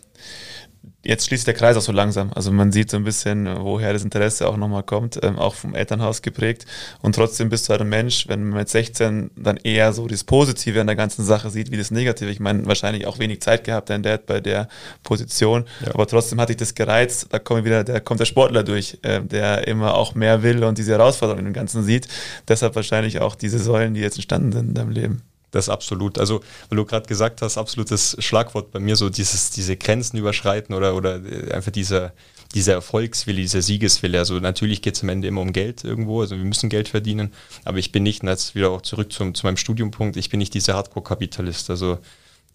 jetzt 1.04 1.26
schließt 1.26 1.46
der 1.46 1.54
Kreis 1.54 1.76
auch 1.76 1.82
so 1.82 1.92
langsam. 1.92 2.32
Also 2.34 2.52
man 2.52 2.72
sieht 2.72 2.90
so 2.90 2.96
ein 2.96 3.04
bisschen, 3.04 3.48
woher 3.60 3.92
das 3.92 4.04
Interesse 4.04 4.48
auch 4.48 4.56
nochmal 4.56 4.82
kommt, 4.82 5.18
ähm, 5.22 5.38
auch 5.38 5.54
vom 5.54 5.74
Elternhaus 5.74 6.22
geprägt. 6.22 6.66
Und 7.00 7.14
trotzdem 7.14 7.48
bist 7.48 7.68
du 7.68 7.70
halt 7.70 7.80
ein 7.80 7.88
Mensch, 7.88 8.28
wenn 8.28 8.44
man 8.44 8.60
mit 8.60 8.68
16 8.68 9.30
dann 9.36 9.56
eher 9.56 9.92
so 9.92 10.06
das 10.06 10.24
Positive 10.24 10.80
an 10.80 10.86
der 10.86 10.96
ganzen 10.96 11.24
Sache 11.24 11.50
sieht, 11.50 11.70
wie 11.70 11.76
das 11.76 11.90
Negative. 11.90 12.30
Ich 12.30 12.40
meine, 12.40 12.66
wahrscheinlich 12.66 13.06
auch 13.06 13.18
wenig 13.18 13.40
Zeit 13.40 13.64
gehabt, 13.64 13.90
dein 13.90 14.02
Dad 14.02 14.26
bei 14.26 14.40
der 14.40 14.68
Position. 15.02 15.64
Ja. 15.84 15.94
Aber 15.94 16.06
trotzdem 16.06 16.40
hat 16.40 16.48
dich 16.48 16.56
das 16.56 16.74
gereizt. 16.74 17.26
Da 17.30 17.38
kommt 17.38 17.64
wieder, 17.64 17.84
da 17.84 18.00
kommt 18.00 18.20
der 18.20 18.26
Sportler 18.26 18.62
durch, 18.62 18.98
ähm, 19.02 19.28
der 19.28 19.66
immer 19.66 19.94
auch 19.94 20.14
mehr 20.14 20.42
will 20.42 20.62
und 20.64 20.78
diese 20.78 20.92
Herausforderungen 20.92 21.46
im 21.46 21.52
Ganzen 21.52 21.82
sieht. 21.82 22.08
Deshalb 22.48 22.76
wahrscheinlich 22.76 23.20
auch 23.20 23.34
diese 23.34 23.58
Säulen, 23.58 23.94
die 23.94 24.00
jetzt 24.00 24.16
entstanden 24.16 24.52
sind 24.52 24.68
in 24.68 24.74
deinem 24.74 24.90
Leben. 24.90 25.22
Das 25.52 25.68
absolut. 25.68 26.18
Also, 26.18 26.40
weil 26.68 26.76
du 26.76 26.84
gerade 26.84 27.06
gesagt 27.06 27.42
hast, 27.42 27.58
absolutes 27.58 28.16
Schlagwort 28.18 28.72
bei 28.72 28.80
mir, 28.80 28.96
so 28.96 29.10
dieses, 29.10 29.50
diese 29.50 29.76
Grenzen 29.76 30.16
überschreiten 30.16 30.74
oder, 30.74 30.96
oder 30.96 31.24
äh, 31.24 31.52
einfach 31.52 31.70
dieser, 31.70 32.12
dieser 32.54 32.72
Erfolgswille, 32.72 33.40
dieser 33.40 33.60
Siegeswille. 33.60 34.18
Also 34.18 34.40
natürlich 34.40 34.82
geht 34.82 34.96
es 34.96 35.02
am 35.02 35.10
Ende 35.10 35.28
immer 35.28 35.42
um 35.42 35.52
Geld 35.52 35.84
irgendwo, 35.84 36.22
also 36.22 36.36
wir 36.36 36.44
müssen 36.44 36.70
Geld 36.70 36.88
verdienen, 36.88 37.32
aber 37.64 37.78
ich 37.78 37.92
bin 37.92 38.02
nicht, 38.02 38.22
und 38.22 38.28
jetzt 38.28 38.54
wieder 38.54 38.70
auch 38.70 38.82
zurück 38.82 39.12
zum, 39.12 39.34
zu 39.34 39.46
meinem 39.46 39.58
Studiumpunkt, 39.58 40.16
ich 40.16 40.30
bin 40.30 40.38
nicht 40.38 40.54
dieser 40.54 40.74
Hardcore-Kapitalist. 40.74 41.68
Also 41.68 41.98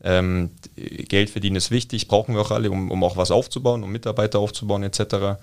ähm, 0.04 0.52
Geld 0.76 1.30
verdienen 1.30 1.56
ist 1.56 1.70
wichtig, 1.70 2.08
brauchen 2.08 2.34
wir 2.34 2.42
auch 2.42 2.52
alle, 2.52 2.72
um, 2.72 2.90
um 2.90 3.04
auch 3.04 3.16
was 3.16 3.30
aufzubauen, 3.30 3.84
um 3.84 3.92
Mitarbeiter 3.92 4.40
aufzubauen 4.40 4.84
etc. 4.84 5.40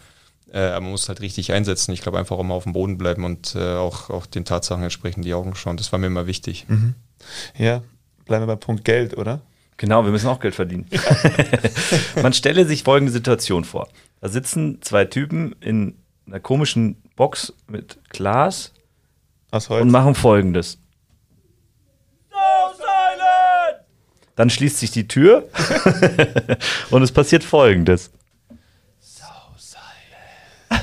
Äh, 0.52 0.58
aber 0.58 0.82
man 0.82 0.90
muss 0.92 1.08
halt 1.08 1.20
richtig 1.20 1.52
einsetzen. 1.52 1.92
Ich 1.92 2.02
glaube 2.02 2.18
einfach 2.18 2.38
immer 2.38 2.54
auf 2.54 2.64
dem 2.64 2.72
Boden 2.72 2.98
bleiben 2.98 3.24
und 3.24 3.54
äh, 3.54 3.74
auch, 3.74 4.10
auch 4.10 4.26
den 4.26 4.44
Tatsachen 4.44 4.82
entsprechend 4.82 5.24
die 5.24 5.34
Augen 5.34 5.54
schauen. 5.54 5.76
Das 5.76 5.90
war 5.92 5.98
mir 5.98 6.06
immer 6.06 6.26
wichtig. 6.26 6.66
Ja, 7.56 7.82
bleiben 8.24 8.42
wir 8.42 8.46
beim 8.48 8.60
Punkt 8.60 8.84
Geld, 8.84 9.16
oder? 9.16 9.40
Genau, 9.76 10.04
wir 10.04 10.12
müssen 10.12 10.28
auch 10.28 10.38
Geld 10.38 10.54
verdienen. 10.54 10.86
Man 12.22 12.32
stelle 12.32 12.64
sich 12.64 12.84
folgende 12.84 13.12
Situation 13.12 13.64
vor. 13.64 13.88
Da 14.20 14.28
sitzen 14.28 14.78
zwei 14.82 15.04
Typen 15.04 15.56
in 15.60 15.96
einer 16.26 16.40
komischen 16.40 17.02
Box 17.16 17.52
mit 17.66 17.98
Glas 18.10 18.72
Aus 19.50 19.68
Holz. 19.68 19.82
und 19.82 19.90
machen 19.90 20.14
folgendes. 20.14 20.78
Dann 24.36 24.50
schließt 24.50 24.78
sich 24.78 24.90
die 24.90 25.06
Tür 25.06 25.48
und 26.90 27.02
es 27.02 27.12
passiert 27.12 27.44
folgendes. 27.44 28.10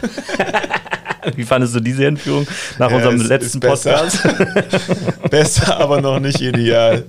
Wie 1.36 1.43
fandest 1.43 1.75
du 1.75 1.79
diese 1.79 2.05
Entführung 2.08 2.48
nach 2.79 2.89
Ja, 2.89 2.96
unserem 2.98 3.22
es 3.22 3.27
letzten 3.27 3.58
ist 3.58 3.60
besser. 3.60 3.91
Podcast? 3.93 4.27
Besser, 5.29 5.77
aber 5.79 6.01
noch 6.01 6.20
nicht 6.20 6.41
ideal. 6.41 7.05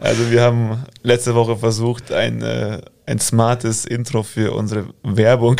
Also 0.00 0.30
wir 0.30 0.42
haben 0.42 0.82
letzte 1.02 1.34
Woche 1.34 1.56
versucht, 1.56 2.10
ein, 2.10 2.40
äh, 2.42 2.80
ein 3.06 3.18
smartes 3.18 3.84
Intro 3.84 4.22
für 4.22 4.52
unsere 4.54 4.86
Werbung 5.02 5.56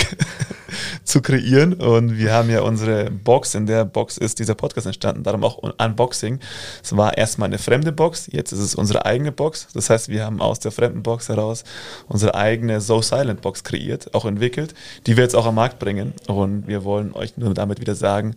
zu 1.05 1.23
kreieren 1.23 1.75
und 1.75 2.19
wir 2.19 2.33
haben 2.33 2.51
ja 2.51 2.63
unsere 2.63 3.11
Box, 3.11 3.55
in 3.55 3.67
der 3.67 3.85
Box 3.85 4.17
ist 4.19 4.39
dieser 4.39 4.55
Podcast 4.55 4.87
entstanden, 4.87 5.23
darum 5.23 5.45
auch 5.45 5.63
Un- 5.63 5.73
Unboxing. 5.79 6.41
Es 6.83 6.97
war 6.97 7.17
erstmal 7.17 7.47
eine 7.47 7.59
fremde 7.59 7.93
Box, 7.93 8.29
jetzt 8.31 8.53
ist 8.53 8.61
es 8.61 8.75
unsere 8.75 9.05
eigene 9.07 9.33
Box. 9.33 9.69
Das 9.75 9.91
heißt, 9.91 10.09
wir 10.09 10.25
haben 10.25 10.41
aus 10.41 10.61
der 10.61 10.73
fremden 10.73 11.03
Box 11.03 11.29
heraus 11.29 11.65
unsere 12.09 12.35
eigene 12.35 12.81
So 12.81 13.03
Silent 13.03 13.41
Box 13.41 13.65
kreiert, 13.65 14.15
auch 14.15 14.25
entwickelt, 14.25 14.75
die 15.07 15.17
wir 15.17 15.25
jetzt 15.25 15.37
auch 15.37 15.47
am 15.47 15.55
Markt 15.55 15.79
bringen 15.79 16.15
und 16.27 16.67
wir 16.67 16.85
wollen 16.85 17.13
euch 17.15 17.37
nur 17.37 17.55
damit 17.55 17.81
wieder 17.81 17.95
sagen, 17.95 18.37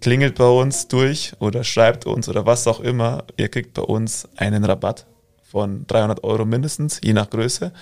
klingelt 0.00 0.34
bei 0.34 0.48
uns 0.48 0.88
durch 0.88 1.32
oder 1.38 1.62
schreibt 1.64 2.06
uns 2.06 2.28
oder 2.28 2.44
was 2.44 2.66
auch 2.66 2.80
immer. 2.80 3.24
Ihr 3.36 3.48
kriegt 3.48 3.74
bei 3.74 3.82
uns 3.82 4.28
einen 4.36 4.64
Rabatt 4.64 5.06
von 5.52 5.86
300 5.86 6.24
Euro 6.24 6.46
mindestens, 6.46 6.98
je 7.04 7.12
nach 7.12 7.28
Größe. 7.28 7.72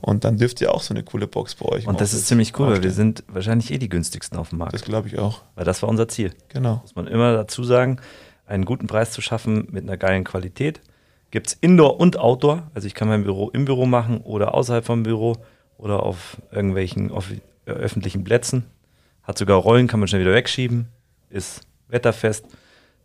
Und 0.00 0.24
dann 0.24 0.38
dürft 0.38 0.62
ihr 0.62 0.74
auch 0.74 0.82
so 0.82 0.94
eine 0.94 1.02
coole 1.04 1.26
Box 1.26 1.54
bei 1.54 1.66
euch 1.66 1.86
Und 1.86 2.00
das 2.00 2.14
ist 2.14 2.26
ziemlich 2.26 2.58
cool, 2.58 2.68
weil 2.68 2.82
wir 2.82 2.90
sind 2.90 3.22
wahrscheinlich 3.28 3.70
eh 3.70 3.76
die 3.76 3.90
günstigsten 3.90 4.38
auf 4.38 4.48
dem 4.48 4.58
Markt. 4.58 4.72
Das 4.72 4.82
glaube 4.82 5.08
ich 5.08 5.18
auch. 5.18 5.42
Weil 5.54 5.66
das 5.66 5.82
war 5.82 5.90
unser 5.90 6.08
Ziel. 6.08 6.32
Genau. 6.48 6.80
muss 6.80 6.94
man 6.94 7.06
immer 7.06 7.34
dazu 7.34 7.64
sagen, 7.64 7.98
einen 8.46 8.64
guten 8.64 8.86
Preis 8.86 9.10
zu 9.12 9.20
schaffen 9.20 9.68
mit 9.70 9.84
einer 9.84 9.98
geilen 9.98 10.24
Qualität. 10.24 10.80
Gibt 11.30 11.48
es 11.48 11.52
Indoor 11.60 12.00
und 12.00 12.18
Outdoor. 12.18 12.70
Also 12.72 12.86
ich 12.86 12.94
kann 12.94 13.08
mein 13.08 13.24
Büro 13.24 13.50
im 13.50 13.66
Büro 13.66 13.84
machen 13.84 14.22
oder 14.22 14.54
außerhalb 14.54 14.84
vom 14.84 15.02
Büro 15.02 15.36
oder 15.76 16.02
auf 16.02 16.38
irgendwelchen 16.50 17.10
äh, 17.10 17.70
öffentlichen 17.70 18.24
Plätzen. 18.24 18.64
Hat 19.22 19.36
sogar 19.36 19.58
Rollen, 19.58 19.86
kann 19.86 20.00
man 20.00 20.08
schnell 20.08 20.22
wieder 20.22 20.32
wegschieben. 20.32 20.88
Ist 21.28 21.60
wetterfest. 21.88 22.46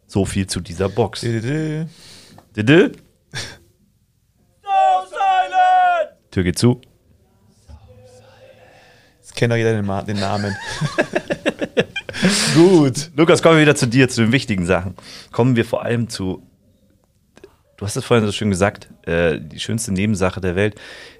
So 0.08 0.24
viel 0.24 0.48
zu 0.48 0.62
dieser 0.62 0.88
Box. 0.88 1.22
Dididi. 1.22 1.88
Didde? 2.56 2.94
Tür 6.38 6.44
geht 6.44 6.60
zu. 6.60 6.80
Jetzt 9.20 9.36
kennt 9.36 9.52
doch 9.52 9.58
jeder 9.58 9.74
den, 9.74 9.88
Ma- 9.88 10.04
den 10.04 10.20
Namen. 10.20 10.56
Gut. 12.54 13.10
Lukas, 13.16 13.42
kommen 13.42 13.56
wir 13.56 13.64
wieder 13.64 13.76
zu 13.76 13.88
dir, 13.88 14.08
zu 14.08 14.22
den 14.22 14.32
wichtigen 14.32 14.68
Sachen. 14.68 14.94
Kommen 15.32 15.56
wir 15.56 15.66
vor 15.66 15.84
allem 15.84 16.10
zu, 16.10 16.44
du 17.78 17.86
hast 17.88 17.96
es 17.96 18.06
vorhin 18.06 18.24
so 18.24 18.32
schön 18.32 18.52
gesagt, 18.52 18.88
äh, 19.08 19.40
die 19.42 19.60
schönste 19.60 19.92
Nebensache 19.92 20.40
der 20.40 20.56
Welt. 20.56 20.76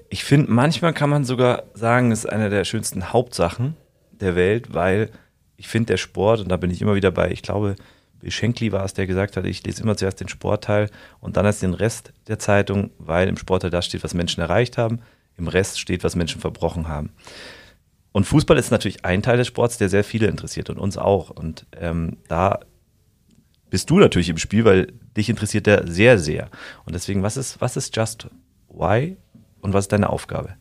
Ich 0.08 0.22
finde, 0.22 0.52
manchmal 0.52 0.92
kann 0.94 1.10
man 1.10 1.24
sogar 1.24 1.64
sagen, 1.74 2.12
es 2.12 2.20
ist 2.20 2.26
eine 2.30 2.48
der 2.48 2.62
schönsten 2.64 3.12
Hauptsachen 3.12 3.74
der 4.20 4.36
Welt, 4.36 4.72
weil 4.72 5.10
ich 5.56 5.66
finde, 5.66 5.86
der 5.94 5.96
Sport, 5.96 6.38
und 6.42 6.48
da 6.48 6.56
bin 6.58 6.70
ich 6.70 6.80
immer 6.80 6.94
wieder 6.94 7.10
bei, 7.10 7.32
ich 7.32 7.42
glaube, 7.42 7.74
Shankly 8.26 8.72
war 8.72 8.84
es, 8.84 8.94
der 8.94 9.06
gesagt 9.06 9.36
hat, 9.36 9.44
ich 9.44 9.64
lese 9.64 9.82
immer 9.82 9.96
zuerst 9.96 10.20
den 10.20 10.28
Sportteil 10.28 10.90
und 11.20 11.36
dann 11.36 11.46
erst 11.46 11.62
den 11.62 11.74
Rest 11.74 12.12
der 12.26 12.38
Zeitung, 12.38 12.90
weil 12.98 13.28
im 13.28 13.36
Sportteil 13.36 13.70
da 13.70 13.82
steht, 13.82 14.02
was 14.04 14.14
Menschen 14.14 14.40
erreicht 14.40 14.78
haben, 14.78 15.00
im 15.36 15.48
Rest 15.48 15.78
steht, 15.78 16.04
was 16.04 16.16
Menschen 16.16 16.40
verbrochen 16.40 16.88
haben. 16.88 17.10
Und 18.12 18.24
Fußball 18.24 18.58
ist 18.58 18.70
natürlich 18.70 19.04
ein 19.04 19.22
Teil 19.22 19.36
des 19.36 19.46
Sports, 19.46 19.78
der 19.78 19.88
sehr 19.88 20.02
viele 20.02 20.26
interessiert 20.26 20.70
und 20.70 20.78
uns 20.78 20.96
auch. 20.96 21.30
Und 21.30 21.66
ähm, 21.78 22.16
da 22.26 22.60
bist 23.70 23.90
du 23.90 23.98
natürlich 23.98 24.28
im 24.28 24.38
Spiel, 24.38 24.64
weil 24.64 24.92
dich 25.16 25.28
interessiert 25.28 25.66
der 25.66 25.86
sehr, 25.86 26.18
sehr. 26.18 26.50
Und 26.84 26.94
deswegen, 26.94 27.22
was 27.22 27.36
ist, 27.36 27.60
was 27.60 27.76
ist 27.76 27.94
Just 27.94 28.26
Why 28.68 29.16
und 29.60 29.72
was 29.72 29.84
ist 29.84 29.92
deine 29.92 30.10
Aufgabe? 30.10 30.56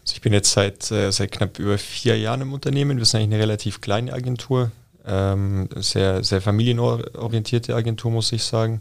Also 0.00 0.14
ich 0.14 0.20
bin 0.20 0.32
jetzt 0.32 0.52
seit, 0.52 0.90
äh, 0.90 1.10
seit 1.10 1.32
knapp 1.32 1.58
über 1.58 1.78
vier 1.78 2.18
Jahren 2.18 2.42
im 2.42 2.52
Unternehmen. 2.52 2.98
Wir 2.98 3.04
sind 3.04 3.20
eigentlich 3.20 3.34
eine 3.34 3.42
relativ 3.42 3.80
kleine 3.80 4.12
Agentur, 4.12 4.70
ähm, 5.06 5.68
sehr, 5.76 6.22
sehr 6.24 6.40
familienorientierte 6.40 7.74
Agentur, 7.74 8.10
muss 8.10 8.32
ich 8.32 8.42
sagen. 8.42 8.80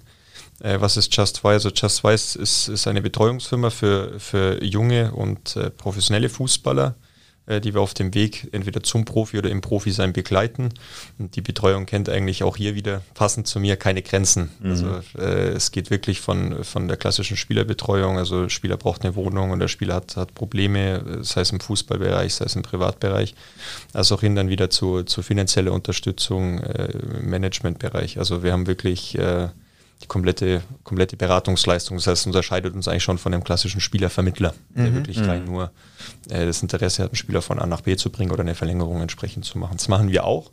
Äh, 0.60 0.80
was 0.80 0.98
ist 0.98 1.16
Just 1.16 1.44
Why? 1.44 1.50
Also 1.50 1.70
Just 1.70 2.04
Why 2.04 2.14
ist, 2.14 2.36
ist, 2.36 2.88
eine 2.88 3.02
Betreuungsfirma 3.02 3.70
für, 3.70 4.20
für 4.20 4.64
junge 4.64 5.12
und 5.12 5.56
äh, 5.56 5.70
professionelle 5.70 6.30
Fußballer, 6.30 6.96
die 7.48 7.74
wir 7.74 7.82
auf 7.82 7.94
dem 7.94 8.14
Weg 8.14 8.50
entweder 8.52 8.84
zum 8.84 9.06
Profi 9.06 9.38
oder 9.38 9.50
im 9.50 9.62
Profi-Sein 9.62 10.14
begleiten. 10.14 10.70
Und 11.18 11.36
die 11.36 11.42
Betreuung 11.42 11.86
kennt 11.86 12.10
eigentlich 12.10 12.44
auch 12.44 12.58
hier 12.58 12.76
wieder 12.76 13.02
passend 13.14 13.48
zu 13.48 13.60
mir 13.60 13.78
keine 13.78 14.02
Grenzen. 14.02 14.50
Also 14.64 15.02
äh, 15.18 15.50
es 15.50 15.72
geht 15.72 15.90
wirklich 15.90 16.20
von, 16.20 16.64
von 16.64 16.88
der 16.88 16.98
klassischen 16.98 17.38
Spielerbetreuung, 17.38 18.18
also 18.18 18.50
Spieler 18.50 18.78
braucht 18.78 19.04
eine 19.04 19.16
Wohnung 19.16 19.52
und 19.52 19.60
der 19.60 19.68
Spieler 19.68 19.96
hat, 19.96 20.18
hat 20.18 20.34
Probleme, 20.34 21.20
sei 21.22 21.42
es 21.42 21.52
im 21.52 21.60
Fußballbereich, 21.60 22.34
sei 22.34 22.46
es 22.46 22.56
im 22.56 22.64
Privatbereich, 22.64 23.34
als 23.94 24.12
auch 24.12 24.22
hin 24.22 24.36
dann 24.36 24.50
wieder 24.50 24.70
zu, 24.70 25.04
zu 25.04 25.22
finanzieller 25.22 25.72
Unterstützung 25.72 26.60
äh, 26.60 26.92
im 27.22 27.30
Managementbereich. 27.30 28.20
Also 28.20 28.44
wir 28.44 28.52
haben 28.52 28.68
wirklich 28.68 29.18
äh, 29.18 29.50
die 30.02 30.08
komplette, 30.08 30.62
komplette 30.84 31.18
Beratungsleistung. 31.18 31.98
Das 31.98 32.08
heißt, 32.08 32.28
unterscheidet 32.28 32.74
uns 32.74 32.88
eigentlich 32.88 33.04
schon 33.04 33.18
von 33.18 33.34
einem 33.34 33.44
klassischen 33.44 33.82
Spielervermittler, 33.82 34.54
der 34.70 34.94
wirklich 34.94 35.20
rein 35.26 35.46
nur 35.46 35.72
äh, 36.30 36.46
das 36.46 36.62
Interesse 36.62 37.04
hat, 37.04 37.10
einen 37.10 37.16
Spieler 37.16 37.42
von 37.42 37.60
A 37.60 37.66
nach 37.66 37.82
B 37.82 37.96
zu 37.96 38.12
bringen 38.12 38.32
oder 38.32 38.42
eine 38.42 38.56
Verlängerung 38.56 39.02
entsprechend 39.02 39.46
zu 39.46 39.58
machen. 39.58 39.78
Das 39.78 39.88
machen 39.88 40.10
wir 40.10 40.24
auch, 40.26 40.52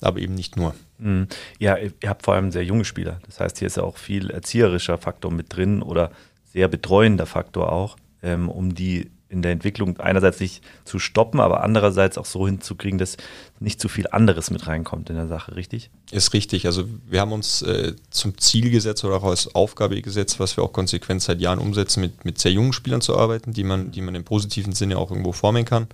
aber 0.00 0.18
eben 0.18 0.34
nicht 0.34 0.56
nur. 0.56 0.74
Mhm. 0.98 1.28
Ja, 1.58 1.76
ihr 1.76 1.92
ihr 2.02 2.08
habt 2.10 2.24
vor 2.24 2.34
allem 2.34 2.52
sehr 2.52 2.64
junge 2.64 2.84
Spieler. 2.84 3.20
Das 3.26 3.40
heißt, 3.40 3.58
hier 3.58 3.66
ist 3.66 3.76
ja 3.76 3.82
auch 3.82 3.96
viel 3.96 4.30
erzieherischer 4.30 4.98
Faktor 4.98 5.32
mit 5.32 5.56
drin 5.56 5.82
oder 5.82 6.10
sehr 6.52 6.68
betreuender 6.68 7.26
Faktor 7.26 7.72
auch, 7.72 7.96
ähm, 8.22 8.50
um 8.50 8.74
die 8.74 9.10
in 9.32 9.42
der 9.42 9.52
Entwicklung 9.52 9.98
einerseits 9.98 10.40
nicht 10.40 10.62
zu 10.84 10.98
stoppen, 10.98 11.40
aber 11.40 11.64
andererseits 11.64 12.18
auch 12.18 12.26
so 12.26 12.46
hinzukriegen, 12.46 12.98
dass 12.98 13.16
nicht 13.60 13.80
zu 13.80 13.88
viel 13.88 14.06
anderes 14.08 14.50
mit 14.50 14.66
reinkommt 14.66 15.08
in 15.08 15.16
der 15.16 15.26
Sache, 15.26 15.56
richtig? 15.56 15.90
Ist 16.10 16.34
richtig. 16.34 16.66
Also 16.66 16.84
wir 17.08 17.20
haben 17.20 17.32
uns 17.32 17.62
äh, 17.62 17.94
zum 18.10 18.36
Ziel 18.36 18.70
gesetzt 18.70 19.04
oder 19.04 19.16
auch 19.16 19.24
als 19.24 19.54
Aufgabe 19.54 20.00
gesetzt, 20.02 20.38
was 20.38 20.56
wir 20.56 20.64
auch 20.64 20.72
konsequent 20.72 21.22
seit 21.22 21.40
Jahren 21.40 21.58
umsetzen, 21.58 22.00
mit, 22.00 22.24
mit 22.24 22.38
sehr 22.38 22.52
jungen 22.52 22.74
Spielern 22.74 23.00
zu 23.00 23.16
arbeiten, 23.16 23.52
die 23.52 23.64
man, 23.64 23.90
die 23.90 24.02
man 24.02 24.14
im 24.14 24.24
positiven 24.24 24.74
Sinne 24.74 24.98
auch 24.98 25.10
irgendwo 25.10 25.32
formen 25.32 25.64
kann, 25.64 25.86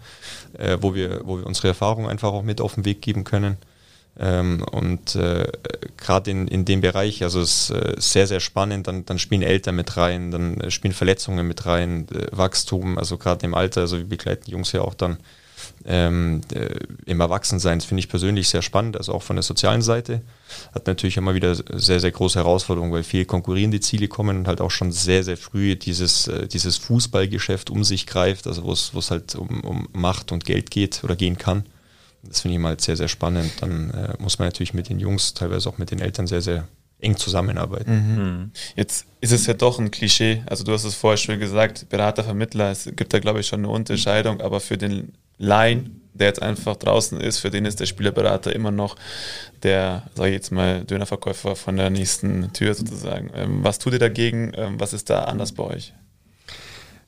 äh, 0.54 0.78
wo, 0.80 0.94
wir, 0.94 1.20
wo 1.24 1.38
wir 1.38 1.46
unsere 1.46 1.68
Erfahrungen 1.68 2.08
einfach 2.08 2.32
auch 2.32 2.42
mit 2.42 2.60
auf 2.60 2.74
den 2.74 2.84
Weg 2.84 3.02
geben 3.02 3.22
können. 3.22 3.56
Ähm, 4.20 4.64
und 4.72 5.14
äh, 5.14 5.46
gerade 5.96 6.30
in, 6.30 6.48
in 6.48 6.64
dem 6.64 6.80
Bereich, 6.80 7.22
also 7.22 7.40
es 7.40 7.70
ist 7.70 7.76
äh, 7.76 7.94
sehr, 7.98 8.26
sehr 8.26 8.40
spannend, 8.40 8.88
dann, 8.88 9.06
dann 9.06 9.18
spielen 9.20 9.42
Eltern 9.42 9.76
mit 9.76 9.96
rein, 9.96 10.32
dann 10.32 10.60
äh, 10.60 10.70
spielen 10.72 10.92
Verletzungen 10.92 11.46
mit 11.46 11.66
rein, 11.66 12.08
äh, 12.10 12.26
Wachstum, 12.32 12.98
also 12.98 13.16
gerade 13.16 13.46
im 13.46 13.54
Alter, 13.54 13.82
also 13.82 13.96
wir 13.96 14.08
begleiten 14.08 14.50
Jungs 14.50 14.72
ja 14.72 14.80
auch 14.80 14.94
dann 14.94 15.18
ähm, 15.84 16.40
äh, 16.52 16.80
im 17.06 17.20
Erwachsensein. 17.20 17.78
Das 17.78 17.86
finde 17.86 18.00
ich 18.00 18.08
persönlich 18.08 18.48
sehr 18.48 18.62
spannend, 18.62 18.96
also 18.96 19.12
auch 19.12 19.22
von 19.22 19.36
der 19.36 19.44
sozialen 19.44 19.82
Seite. 19.82 20.22
Hat 20.74 20.88
natürlich 20.88 21.16
immer 21.16 21.34
wieder 21.34 21.54
sehr, 21.54 22.00
sehr 22.00 22.10
große 22.10 22.40
Herausforderungen, 22.40 22.92
weil 22.92 23.04
viel 23.04 23.24
konkurrierende 23.24 23.78
Ziele 23.78 24.08
kommen 24.08 24.38
und 24.38 24.48
halt 24.48 24.60
auch 24.60 24.72
schon 24.72 24.90
sehr, 24.90 25.22
sehr 25.22 25.36
früh 25.36 25.76
dieses, 25.76 26.30
dieses 26.52 26.76
Fußballgeschäft 26.78 27.70
um 27.70 27.84
sich 27.84 28.06
greift, 28.06 28.46
also 28.46 28.64
wo 28.64 28.72
es 28.72 29.10
halt 29.10 29.34
um, 29.36 29.60
um 29.60 29.88
Macht 29.92 30.32
und 30.32 30.44
Geld 30.44 30.70
geht 30.70 31.02
oder 31.04 31.14
gehen 31.14 31.38
kann. 31.38 31.64
Das 32.28 32.40
finde 32.40 32.56
ich 32.56 32.60
mal 32.60 32.78
sehr, 32.78 32.96
sehr 32.96 33.08
spannend. 33.08 33.52
Dann 33.60 33.90
äh, 33.90 34.14
muss 34.18 34.38
man 34.38 34.48
natürlich 34.48 34.74
mit 34.74 34.88
den 34.88 34.98
Jungs, 35.00 35.34
teilweise 35.34 35.68
auch 35.68 35.78
mit 35.78 35.90
den 35.90 36.00
Eltern 36.00 36.26
sehr, 36.26 36.42
sehr 36.42 36.68
eng 37.00 37.16
zusammenarbeiten. 37.16 38.52
Jetzt 38.76 39.06
ist 39.20 39.32
es 39.32 39.46
ja 39.46 39.54
doch 39.54 39.78
ein 39.78 39.90
Klischee. 39.90 40.42
Also 40.46 40.64
du 40.64 40.72
hast 40.72 40.84
es 40.84 40.94
vorher 40.94 41.16
schon 41.16 41.38
gesagt, 41.38 41.88
Berater, 41.88 42.24
Vermittler, 42.24 42.70
es 42.70 42.88
gibt 42.96 43.12
da 43.12 43.18
glaube 43.20 43.40
ich 43.40 43.46
schon 43.46 43.60
eine 43.60 43.68
Unterscheidung, 43.68 44.40
aber 44.40 44.60
für 44.60 44.76
den 44.76 45.12
Laien, 45.38 46.00
der 46.12 46.28
jetzt 46.28 46.42
einfach 46.42 46.76
draußen 46.76 47.20
ist, 47.20 47.38
für 47.38 47.50
den 47.50 47.64
ist 47.64 47.78
der 47.78 47.86
Spielerberater 47.86 48.52
immer 48.52 48.72
noch 48.72 48.96
der, 49.62 50.04
sage 50.16 50.30
ich 50.30 50.34
jetzt 50.34 50.50
mal, 50.50 50.84
Dönerverkäufer 50.84 51.54
von 51.54 51.76
der 51.76 51.90
nächsten 51.90 52.52
Tür 52.52 52.74
sozusagen. 52.74 53.30
Ähm, 53.34 53.62
was 53.62 53.78
tut 53.78 53.92
ihr 53.92 54.00
dagegen? 54.00 54.52
Ähm, 54.56 54.80
was 54.80 54.92
ist 54.92 55.08
da 55.10 55.24
anders 55.24 55.52
bei 55.52 55.62
euch? 55.62 55.94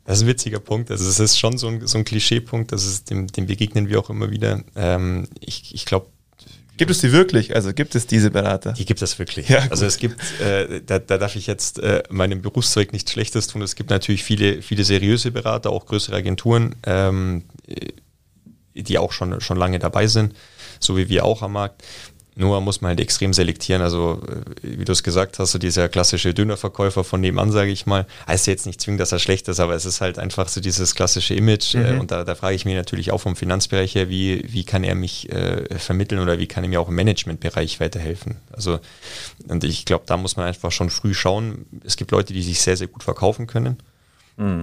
Das 0.05 0.19
ist 0.19 0.25
ein 0.25 0.29
witziger 0.29 0.61
Punkt. 0.61 0.91
Also 0.91 1.09
es 1.09 1.21
ist 1.21 1.39
schon 1.39 1.59
so 1.59 1.69
ein, 1.69 1.87
so 1.87 1.99
ein 1.99 2.05
Klischeepunkt, 2.05 2.73
das 2.73 2.87
ist, 2.87 3.11
dem, 3.11 3.27
dem 3.27 3.47
begegnen 3.47 3.89
wir 3.89 3.99
auch 4.01 4.11
immer 4.11 4.31
wieder. 4.31 4.63
Ähm, 4.75 5.29
ich 5.41 5.75
ich 5.75 5.85
glaube, 5.85 6.07
Gibt 6.81 6.91
es 6.91 7.03
die 7.03 7.13
wirklich? 7.13 7.55
Also 7.55 7.75
gibt 7.75 7.95
es 7.95 8.07
diese 8.07 8.31
Berater? 8.31 8.73
Die 8.73 8.87
gibt 8.87 9.03
es 9.03 9.19
wirklich. 9.19 9.51
Ja, 9.51 9.67
also 9.69 9.85
es 9.85 9.99
gibt, 9.99 10.19
äh, 10.41 10.81
da, 10.81 10.99
da 10.99 11.19
darf 11.19 11.37
ich 11.37 11.47
jetzt 11.47 11.79
äh, 11.79 12.03
meinem 12.09 12.41
Berufszeug 12.41 12.95
nichts 12.95 13.13
Schlechtes 13.13 13.49
tun. 13.49 13.61
Es 13.61 13.77
gibt 13.77 13.91
natürlich 13.91 14.25
viele, 14.25 14.63
viele 14.63 14.83
seriöse 14.85 15.31
Berater, 15.31 15.69
auch 15.73 15.85
größere 15.85 16.17
Agenturen, 16.17 16.75
ähm, 16.87 17.45
äh, 17.67 17.93
die 18.75 18.97
auch 18.97 19.13
schon, 19.13 19.43
schon 19.43 19.59
lange 19.59 19.79
dabei 19.79 20.07
sind, 20.07 20.35
so 20.79 20.97
wie 20.97 21.11
wir 21.11 21.27
auch 21.27 21.43
am 21.43 21.53
Markt. 21.53 21.85
Nur 22.41 22.59
muss 22.63 22.81
man 22.81 22.89
halt 22.89 23.01
extrem 23.01 23.35
selektieren. 23.35 23.83
Also, 23.83 24.23
äh, 24.27 24.79
wie 24.79 24.87
du 24.87 24.93
es 24.93 25.03
gesagt 25.03 25.39
hast, 25.39 25.53
so 25.53 25.59
dieser 25.59 25.91
klassische 25.91 26.33
Dönerverkäufer 26.33 27.05
von 27.05 27.21
nebenan, 27.21 27.53
sage 27.53 27.71
ich 27.71 27.85
mal, 27.85 28.07
heißt 28.27 28.47
jetzt 28.47 28.65
nicht 28.65 28.81
zwingend, 28.81 28.99
dass 28.99 29.13
er 29.13 29.19
schlecht 29.19 29.47
ist, 29.49 29.61
aber 29.61 29.75
es 29.75 29.85
ist 29.85 30.01
halt 30.01 30.19
einfach 30.19 30.49
so 30.49 30.63
dieses 30.63 30.95
klassische 30.95 31.35
Image. 31.35 31.75
Äh, 31.75 31.99
und 31.99 32.11
da, 32.11 32.25
da 32.25 32.35
frage 32.35 32.57
ich 32.57 32.65
mich 32.65 32.77
natürlich 32.77 33.13
auch 33.13 33.21
vom 33.21 33.37
Finanzbereich 33.37 33.95
her, 33.95 34.09
wie, 34.09 34.43
wie 34.49 34.65
kann 34.65 34.85
er 34.85 34.95
mich 34.95 35.31
äh, 35.31 35.79
vermitteln 35.79 36.19
oder 36.19 36.39
wie 36.39 36.47
kann 36.47 36.65
er 36.65 36.71
mir 36.71 36.81
auch 36.81 36.89
im 36.89 36.95
Managementbereich 36.95 37.79
weiterhelfen? 37.79 38.37
Also, 38.53 38.81
und 39.47 39.63
ich 39.63 39.85
glaube, 39.85 40.05
da 40.07 40.17
muss 40.17 40.39
man 40.39 40.47
einfach 40.47 40.73
schon 40.73 40.89
früh 40.89 41.13
schauen. 41.13 41.67
Es 41.85 41.97
gibt 41.97 42.11
Leute, 42.11 42.33
die 42.33 42.43
sich 42.43 42.63
sehr, 42.63 42.79
sehr 42.79 42.87
gut 42.87 43.03
verkaufen 43.03 43.49
können. 43.49 43.77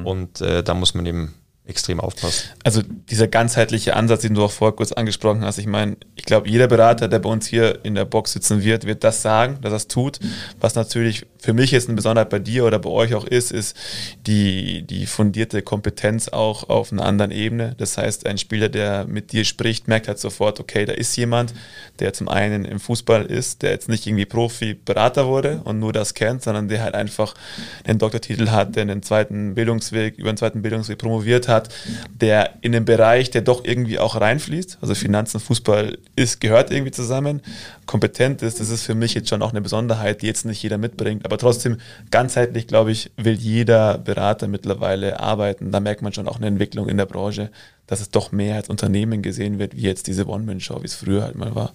Und 0.03 0.41
äh, 0.41 0.63
da 0.63 0.73
muss 0.73 0.95
man 0.95 1.05
eben 1.05 1.35
extrem 1.67 1.99
aufpassen. 1.99 2.49
Also 2.63 2.81
dieser 3.09 3.27
ganzheitliche 3.27 3.95
Ansatz, 3.95 4.21
den 4.21 4.33
du 4.33 4.43
auch 4.43 4.51
vorher 4.51 4.75
kurz 4.75 4.91
angesprochen 4.91 5.43
hast, 5.43 5.57
ich 5.57 5.67
meine, 5.67 5.97
ich 6.15 6.23
glaube, 6.23 6.49
jeder 6.49 6.67
Berater, 6.67 7.07
der 7.07 7.19
bei 7.19 7.29
uns 7.29 7.47
hier 7.47 7.83
in 7.83 7.95
der 7.95 8.05
Box 8.05 8.33
sitzen 8.33 8.63
wird, 8.63 8.85
wird 8.85 9.03
das 9.03 9.21
sagen, 9.21 9.59
dass 9.61 9.73
er 9.73 9.77
es 9.77 9.87
tut. 9.87 10.19
Was 10.59 10.75
natürlich 10.75 11.25
für 11.39 11.53
mich 11.53 11.71
jetzt 11.71 11.87
eine 11.87 11.95
Besonderheit 11.95 12.29
bei 12.29 12.39
dir 12.39 12.65
oder 12.65 12.79
bei 12.79 12.89
euch 12.89 13.13
auch 13.13 13.25
ist, 13.25 13.51
ist 13.51 13.75
die, 14.25 14.83
die 14.83 15.05
fundierte 15.05 15.61
Kompetenz 15.61 16.27
auch 16.27 16.69
auf 16.69 16.91
einer 16.91 17.05
anderen 17.05 17.31
Ebene. 17.31 17.75
Das 17.77 17.97
heißt, 17.97 18.25
ein 18.25 18.37
Spieler, 18.37 18.69
der 18.69 19.05
mit 19.05 19.31
dir 19.31 19.45
spricht, 19.45 19.87
merkt 19.87 20.07
halt 20.07 20.19
sofort, 20.19 20.59
okay, 20.59 20.85
da 20.85 20.93
ist 20.93 21.15
jemand, 21.15 21.53
der 21.99 22.13
zum 22.13 22.27
einen 22.27 22.65
im 22.65 22.79
Fußball 22.79 23.25
ist, 23.25 23.61
der 23.61 23.71
jetzt 23.71 23.89
nicht 23.89 24.07
irgendwie 24.07 24.25
Profi-Berater 24.25 25.27
wurde 25.27 25.61
und 25.63 25.79
nur 25.79 25.93
das 25.93 26.13
kennt, 26.13 26.43
sondern 26.43 26.67
der 26.67 26.83
halt 26.83 26.95
einfach 26.95 27.33
einen 27.85 27.99
Doktortitel 27.99 28.49
hat, 28.49 28.75
der 28.75 28.83
einen 28.83 29.03
zweiten 29.03 29.55
Bildungsweg, 29.55 30.17
über 30.17 30.29
einen 30.29 30.37
zweiten 30.37 30.61
Bildungsweg 30.61 30.97
promoviert 30.97 31.47
hat, 31.47 31.69
der 32.09 32.55
in 32.61 32.71
den 32.71 32.85
Bereich, 32.85 33.31
der 33.31 33.41
doch 33.41 33.63
irgendwie 33.63 33.99
auch 33.99 34.19
reinfließt, 34.19 34.79
also 34.81 34.95
Finanzen, 34.95 35.39
Fußball 35.39 35.97
ist, 36.15 36.41
gehört 36.41 36.71
irgendwie 36.71 36.91
zusammen, 36.91 37.41
kompetent 37.85 38.41
ist, 38.41 38.59
das 38.59 38.69
ist 38.69 38.83
für 38.83 38.95
mich 38.95 39.13
jetzt 39.13 39.29
schon 39.29 39.41
auch 39.41 39.51
eine 39.51 39.61
Besonderheit, 39.61 40.21
die 40.21 40.27
jetzt 40.27 40.45
nicht 40.45 40.61
jeder 40.61 40.77
mitbringt, 40.77 41.25
aber 41.25 41.36
trotzdem 41.37 41.77
ganzheitlich, 42.11 42.67
glaube 42.67 42.91
ich, 42.91 43.11
will 43.17 43.35
jeder 43.35 43.97
Berater 43.97 44.47
mittlerweile 44.47 45.19
arbeiten. 45.19 45.71
Da 45.71 45.79
merkt 45.79 46.01
man 46.01 46.13
schon 46.13 46.27
auch 46.27 46.37
eine 46.37 46.47
Entwicklung 46.47 46.89
in 46.89 46.97
der 46.97 47.05
Branche, 47.05 47.51
dass 47.87 48.01
es 48.01 48.09
doch 48.09 48.31
mehr 48.31 48.55
als 48.55 48.69
Unternehmen 48.69 49.21
gesehen 49.21 49.59
wird, 49.59 49.75
wie 49.75 49.81
jetzt 49.81 50.07
diese 50.07 50.27
One-Man-Show, 50.27 50.81
wie 50.81 50.85
es 50.85 50.95
früher 50.95 51.23
halt 51.23 51.35
mal 51.35 51.55
war. 51.55 51.73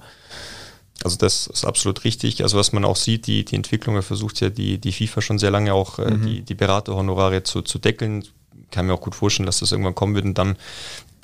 Also 1.05 1.17
das 1.17 1.47
ist 1.47 1.65
absolut 1.65 2.05
richtig. 2.05 2.43
Also 2.43 2.59
was 2.59 2.73
man 2.73 2.85
auch 2.85 2.97
sieht, 2.97 3.27
die, 3.27 3.45
die 3.45 3.57
Entwicklung, 3.57 3.97
er 3.97 4.03
versucht 4.03 4.41
ja 4.41 4.51
die, 4.51 4.79
die 4.79 4.93
FIFA 4.93 5.21
schon 5.21 5.39
sehr 5.39 5.51
lange 5.51 5.75
auch 5.75 5.99
äh, 5.99 6.17
die, 6.17 6.43
die 6.43 6.55
Beraterhonorare 6.55 7.43
zu, 7.43 7.63
zu 7.63 7.79
deckeln. 7.79 8.25
Kann 8.71 8.87
mir 8.87 8.95
auch 8.95 9.01
gut 9.01 9.15
vorstellen, 9.15 9.47
dass 9.47 9.61
das 9.61 9.73
irgendwann 9.73 9.95
kommen 9.95 10.15
wird. 10.15 10.25
Und 10.25 10.39
dann 10.39 10.57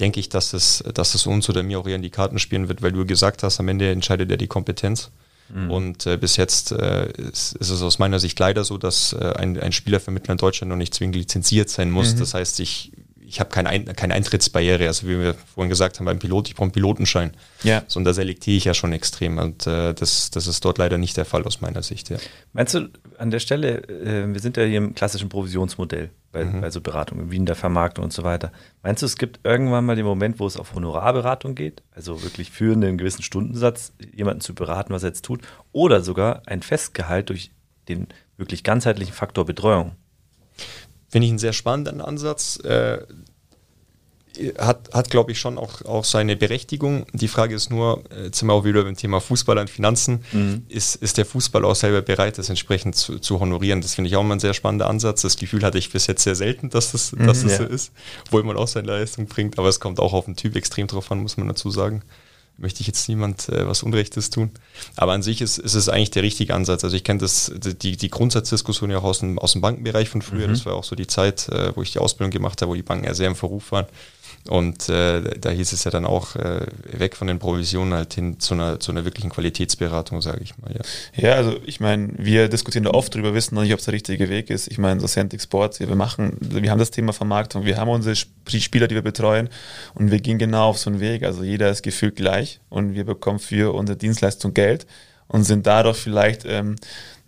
denke 0.01 0.21
ich, 0.21 0.29
dass 0.29 0.53
es, 0.53 0.83
dass 0.95 1.15
es 1.15 1.27
uns 1.27 1.49
oder 1.49 1.63
mir 1.63 1.79
auch 1.79 1.87
eher 1.87 1.97
in 1.97 2.03
die 2.03 2.11
Karten 2.11 2.39
spielen 2.39 2.69
wird, 2.69 2.83
weil 2.83 2.93
du 2.93 3.07
gesagt 3.07 3.43
hast, 3.43 3.61
am 3.61 3.69
Ende 3.69 3.91
entscheidet 3.91 4.31
ja 4.31 4.37
die 4.37 4.47
Kompetenz. 4.47 5.11
Mhm. 5.53 5.71
Und 5.71 6.07
äh, 6.07 6.17
bis 6.17 6.37
jetzt 6.37 6.73
äh, 6.73 7.11
ist, 7.13 7.55
ist, 7.55 7.71
es 7.71 7.83
aus 7.83 7.99
meiner 7.99 8.19
Sicht 8.19 8.39
leider 8.39 8.65
so, 8.65 8.79
dass 8.79 9.13
äh, 9.13 9.35
ein, 9.37 9.59
ein 9.59 9.73
Spielervermittler 9.73 10.33
in 10.33 10.39
Deutschland 10.39 10.71
noch 10.71 10.77
nicht 10.77 10.95
zwingend 10.95 11.17
lizenziert 11.17 11.71
sein 11.71 11.91
muss. 11.91 12.15
Mhm. 12.15 12.19
Das 12.21 12.35
heißt, 12.35 12.61
ich 12.61 12.93
ich 13.29 13.41
habe 13.41 13.51
keine, 13.51 13.69
Ein 13.69 13.85
keine 13.95 14.15
Eintrittsbarriere. 14.15 14.87
Also 14.87 15.07
wie 15.07 15.19
wir 15.19 15.35
vorhin 15.35 15.69
gesagt 15.69 15.99
haben 15.99 16.07
beim 16.07 16.19
Pilot, 16.19 16.49
ich 16.49 16.55
brauche 16.55 16.65
einen 16.65 16.73
Pilotenschein. 16.73 17.33
Ja. 17.63 17.83
So, 17.87 17.99
und 17.99 18.05
da 18.05 18.15
selektiere 18.15 18.57
ich 18.57 18.65
ja 18.65 18.73
schon 18.73 18.93
extrem. 18.95 19.37
Und 19.37 19.67
äh, 19.67 19.93
das, 19.93 20.31
das 20.31 20.47
ist 20.47 20.65
dort 20.65 20.79
leider 20.79 20.97
nicht 20.97 21.17
der 21.19 21.27
Fall 21.27 21.45
aus 21.45 21.61
meiner 21.61 21.83
Sicht. 21.83 22.09
Ja. 22.09 22.17
Meinst 22.55 22.73
du 22.73 22.89
an 23.19 23.31
der 23.31 23.41
Stelle, 23.41 23.83
äh, 23.89 24.33
wir 24.33 24.41
sind 24.41 24.57
ja 24.57 24.65
hier 24.65 24.79
im 24.79 24.95
klassischen 24.95 25.29
Provisionsmodell 25.29 26.11
bei, 26.33 26.45
mhm. 26.45 26.61
bei 26.61 26.71
so 26.71 26.81
Beratungen, 26.81 27.31
wie 27.31 27.37
in 27.37 27.47
der 27.47 27.57
Vermarktung 27.57 28.05
und 28.05 28.13
so 28.13 28.23
weiter. 28.23 28.53
Meinst 28.83 29.03
du, 29.03 29.07
es 29.07 29.17
gibt 29.17 29.41
irgendwann 29.45 29.85
mal 29.85 29.97
den 29.97 30.05
Moment, 30.05 30.39
wo 30.41 30.47
es 30.47 30.57
auf 30.57 30.75
Honorarberatung 30.75 31.55
geht? 31.55 31.83
Also 31.93 32.23
wirklich 32.23 32.51
für 32.51 32.73
einen 32.73 32.99
gewissen 32.99 33.23
Stundensatz 33.23 33.93
jemanden 34.15 34.41
zu 34.41 34.55
beraten, 34.55 34.93
was 34.93 35.03
er 35.03 35.11
jetzt 35.11 35.25
tut? 35.25 35.43
Oder 35.73 36.01
sogar 36.01 36.43
ein 36.47 36.63
Festgehalt 36.63 37.29
durch 37.29 37.51
den 37.89 38.07
wirklich 38.37 38.63
ganzheitlichen 38.63 39.15
Faktor 39.15 39.45
Betreuung? 39.45 39.93
Finde 41.09 41.27
ich 41.27 41.33
einen 41.33 41.39
sehr 41.39 41.53
spannenden 41.53 42.01
Ansatz. 42.01 42.59
Äh, 42.65 42.99
hat, 44.59 44.91
hat 44.93 45.11
glaube 45.11 45.33
ich, 45.33 45.41
schon 45.41 45.59
auch, 45.59 45.83
auch 45.85 46.05
seine 46.05 46.37
Berechtigung. 46.37 47.07
Die 47.13 47.29
Frage 47.29 47.55
ist 47.55 47.71
nur, 47.71 48.03
äh, 48.11 48.25
jetzt 48.25 48.39
sind 48.39 48.49
wir 48.49 48.55
auch 48.55 48.65
wieder 48.65 48.83
beim 48.85 48.97
Thema 48.97 49.21
Fußball 49.21 49.59
und 49.59 49.71
Finanzen, 49.71 50.25
mhm. 50.33 50.65
ist, 50.69 50.97
ist 50.97 51.19
der 51.19 51.27
Fußball 51.27 51.65
auch 51.65 51.75
selber 51.75 52.03
bereit, 52.03 52.39
das 52.39 52.49
entsprechend 52.49 52.97
zu, 52.97 53.19
zu 53.19 53.41
honorieren? 53.41 53.81
Das 53.81 53.95
finde 53.95 54.09
ich 54.09 54.17
auch 54.17 54.23
mal 54.23 54.37
ein 54.37 54.41
sehr 54.41 54.55
spannender 54.55 54.89
Ansatz. 54.89 55.23
Das 55.23 55.37
Gefühl 55.37 55.63
hatte 55.63 55.79
ich 55.79 55.91
bis 55.91 56.07
jetzt 56.07 56.23
sehr 56.23 56.35
selten, 56.35 56.71
dass 56.71 56.93
das, 56.93 57.13
mhm, 57.13 57.27
dass 57.27 57.43
das 57.43 57.53
ja. 57.53 57.59
so 57.59 57.65
ist, 57.65 57.93
obwohl 58.27 58.43
man 58.43 58.57
auch 58.57 58.69
seine 58.69 58.89
Leistung 58.89 59.27
bringt. 59.27 59.59
Aber 59.59 59.69
es 59.69 59.81
kommt 59.81 60.01
auch 60.01 60.13
auf 60.13 60.27
den 60.27 60.37
Typ 60.37 60.57
extrem 60.57 60.87
drauf 60.87 61.11
an, 61.11 61.19
muss 61.19 61.37
man 61.37 61.49
dazu 61.49 61.71
sagen 61.71 62.03
möchte 62.59 62.81
ich 62.81 62.87
jetzt 62.87 63.09
niemand 63.09 63.49
äh, 63.49 63.67
was 63.67 63.83
Unrechtes 63.83 64.31
tun. 64.31 64.51
Aber 64.97 65.13
an 65.13 65.23
sich 65.23 65.41
ist, 65.41 65.59
ist 65.59 65.75
es 65.75 65.89
eigentlich 65.89 66.11
der 66.11 66.25
richtige 66.25 66.55
Ansatz. 66.55 66.85
Also 66.85 66.97
ich 66.97 67.05
kenne 67.05 67.21
das, 67.21 67.53
die, 67.57 67.97
die 67.97 68.11
Grundsatzdiskussion 68.11 68.91
ja 68.91 68.99
auch 68.99 69.05
aus 69.05 69.21
dem, 69.21 69.39
aus 69.39 69.53
dem 69.53 69.61
Bankenbereich 69.61 70.09
von 70.09 70.23
früher. 70.23 70.49
Mhm. 70.49 70.53
Das 70.53 70.67
war 70.67 70.75
auch 70.75 70.85
so 70.85 70.97
die 70.97 71.07
Zeit, 71.07 71.49
äh, 71.49 71.75
wo 71.75 71.83
ich 71.83 71.93
die 71.93 72.01
Ausbildung 72.01 72.33
gemacht 72.33 72.61
habe, 72.61 72.71
wo 72.71 72.75
die 72.75 72.83
Banken 72.83 73.07
ja 73.07 73.15
sehr 73.15 73.29
im 73.29 73.37
Verruf 73.37 73.73
waren. 73.73 73.87
Und 74.49 74.89
äh, 74.89 75.39
da 75.39 75.51
hieß 75.51 75.73
es 75.73 75.85
ja 75.85 75.91
dann 75.91 76.07
auch 76.07 76.35
äh, 76.37 76.67
weg 76.91 77.17
von 77.17 77.27
den 77.27 77.39
Provisionen 77.39 77.93
halt 77.93 78.15
hin 78.15 78.41
zu 78.41 78.55
einer, 78.55 78.81
zu 78.81 78.93
einer 78.93 79.05
wirklichen 79.05 79.31
Qualitätsberatung, 79.31 80.23
sage 80.23 80.41
ich 80.43 80.57
mal. 80.59 80.73
Ja, 80.73 81.29
ja 81.29 81.35
also 81.35 81.57
ich 81.67 81.81
meine, 81.81 82.13
wir 82.17 82.49
diskutieren 82.49 82.85
da 82.85 82.91
oft 82.91 83.15
drüber, 83.15 83.35
wissen 83.35 83.55
noch 83.55 83.63
nicht, 83.63 83.75
ob 83.75 83.81
es 83.81 83.85
der 83.85 83.95
richtige 83.95 84.31
Weg 84.31 84.49
ist. 84.49 84.69
Ich 84.69 84.79
meine, 84.79 85.01
so 85.01 85.07
Centric 85.07 85.43
Sports, 85.43 85.81
wir 85.81 85.95
machen, 85.95 86.37
wir 86.41 86.71
haben 86.71 86.79
das 86.79 86.91
Thema 86.91 87.13
Vermarktung, 87.13 87.67
wir 87.67 87.77
haben 87.77 87.91
unsere 87.91 88.17
Spieler, 88.17 88.89
die 88.89 88.95
wir 88.95 89.03
betreuen 89.03 89.51
und 89.95 90.11
wir 90.11 90.21
gehen 90.21 90.39
genau 90.39 90.71
auf 90.71 90.79
so 90.79 90.89
einen 90.89 91.01
Weg. 91.01 91.25
Also 91.25 91.43
jeder 91.43 91.71
ist 91.71 91.83
gefühlt 91.83 92.17
gleich 92.17 92.61
und 92.71 92.95
wir 92.95 93.05
bekommen 93.05 93.41
für 93.41 93.75
unsere 93.75 93.99
Dienstleistung 93.99 94.55
Geld 94.55 94.87
und 95.27 95.45
sind 95.45 95.67
dadurch 95.67 95.99
vielleicht 95.99 96.45
ähm, 96.47 96.77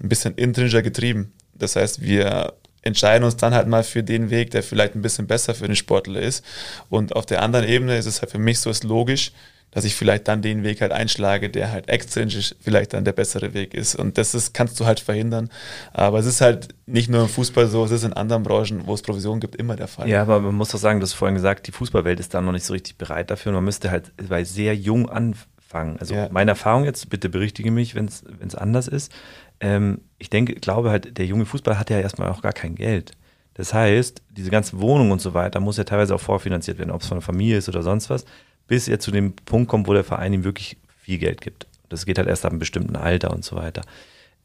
ein 0.02 0.08
bisschen 0.08 0.34
intrinsischer 0.36 0.82
getrieben. 0.82 1.32
Das 1.54 1.76
heißt, 1.76 2.00
wir 2.00 2.54
entscheiden 2.82 3.24
uns 3.24 3.36
dann 3.36 3.54
halt 3.54 3.68
mal 3.68 3.84
für 3.84 4.02
den 4.02 4.30
Weg, 4.30 4.50
der 4.50 4.62
vielleicht 4.62 4.94
ein 4.94 5.02
bisschen 5.02 5.26
besser 5.26 5.54
für 5.54 5.66
den 5.66 5.76
Sportler 5.76 6.20
ist. 6.20 6.44
Und 6.88 7.14
auf 7.14 7.26
der 7.26 7.42
anderen 7.42 7.66
Ebene 7.66 7.96
ist 7.96 8.06
es 8.06 8.22
halt 8.22 8.30
für 8.30 8.38
mich 8.38 8.60
so 8.60 8.70
ist 8.70 8.84
logisch, 8.84 9.32
dass 9.70 9.84
ich 9.84 9.94
vielleicht 9.94 10.26
dann 10.26 10.42
den 10.42 10.64
Weg 10.64 10.80
halt 10.80 10.92
einschlage, 10.92 11.48
der 11.48 11.70
halt 11.70 11.88
extrinsisch 11.88 12.54
vielleicht 12.60 12.92
dann 12.92 13.04
der 13.04 13.12
bessere 13.12 13.54
Weg 13.54 13.72
ist. 13.74 13.94
Und 13.94 14.18
das 14.18 14.34
ist, 14.34 14.52
kannst 14.52 14.80
du 14.80 14.86
halt 14.86 14.98
verhindern. 14.98 15.48
Aber 15.92 16.18
es 16.18 16.26
ist 16.26 16.40
halt 16.40 16.68
nicht 16.86 17.08
nur 17.08 17.22
im 17.22 17.28
Fußball 17.28 17.68
so, 17.68 17.84
es 17.84 17.92
ist 17.92 18.04
in 18.04 18.12
anderen 18.12 18.42
Branchen, 18.42 18.86
wo 18.86 18.94
es 18.94 19.02
Provisionen 19.02 19.40
gibt, 19.40 19.56
immer 19.56 19.76
der 19.76 19.86
Fall. 19.86 20.08
Ja, 20.08 20.22
aber 20.22 20.40
man 20.40 20.56
muss 20.56 20.70
doch 20.70 20.78
sagen, 20.78 20.98
du 20.98 21.04
hast 21.04 21.12
vorhin 21.12 21.36
gesagt, 21.36 21.66
die 21.68 21.72
Fußballwelt 21.72 22.18
ist 22.18 22.34
da 22.34 22.40
noch 22.40 22.52
nicht 22.52 22.64
so 22.64 22.72
richtig 22.72 22.96
bereit 22.96 23.30
dafür. 23.30 23.52
Man 23.52 23.64
müsste 23.64 23.90
halt 23.90 24.10
bei 24.28 24.42
sehr 24.42 24.74
jung 24.74 25.08
anfangen. 25.08 25.98
Also 26.00 26.14
ja. 26.14 26.28
meine 26.32 26.52
Erfahrung 26.52 26.84
jetzt, 26.84 27.08
bitte 27.08 27.28
berichtige 27.28 27.70
mich, 27.70 27.94
wenn 27.94 28.06
es 28.06 28.54
anders 28.56 28.88
ist, 28.88 29.12
ähm, 29.60 30.00
ich 30.18 30.30
denke, 30.30 30.54
glaube 30.54 30.90
halt, 30.90 31.16
der 31.18 31.26
junge 31.26 31.46
Fußball 31.46 31.78
hat 31.78 31.90
ja 31.90 32.00
erstmal 32.00 32.30
auch 32.30 32.42
gar 32.42 32.52
kein 32.52 32.74
Geld. 32.74 33.12
Das 33.54 33.74
heißt, 33.74 34.22
diese 34.30 34.50
ganzen 34.50 34.80
Wohnungen 34.80 35.12
und 35.12 35.20
so 35.20 35.34
weiter 35.34 35.60
muss 35.60 35.76
ja 35.76 35.84
teilweise 35.84 36.14
auch 36.14 36.20
vorfinanziert 36.20 36.78
werden, 36.78 36.90
ob 36.90 37.02
es 37.02 37.08
von 37.08 37.18
der 37.18 37.22
Familie 37.22 37.58
ist 37.58 37.68
oder 37.68 37.82
sonst 37.82 38.08
was, 38.10 38.24
bis 38.66 38.88
er 38.88 39.00
zu 39.00 39.10
dem 39.10 39.34
Punkt 39.34 39.68
kommt, 39.68 39.86
wo 39.86 39.92
der 39.92 40.04
Verein 40.04 40.32
ihm 40.32 40.44
wirklich 40.44 40.78
viel 40.96 41.18
Geld 41.18 41.40
gibt. 41.40 41.66
Das 41.88 42.06
geht 42.06 42.18
halt 42.18 42.28
erst 42.28 42.44
ab 42.44 42.52
einem 42.52 42.58
bestimmten 42.58 42.96
Alter 42.96 43.32
und 43.32 43.44
so 43.44 43.56
weiter. 43.56 43.82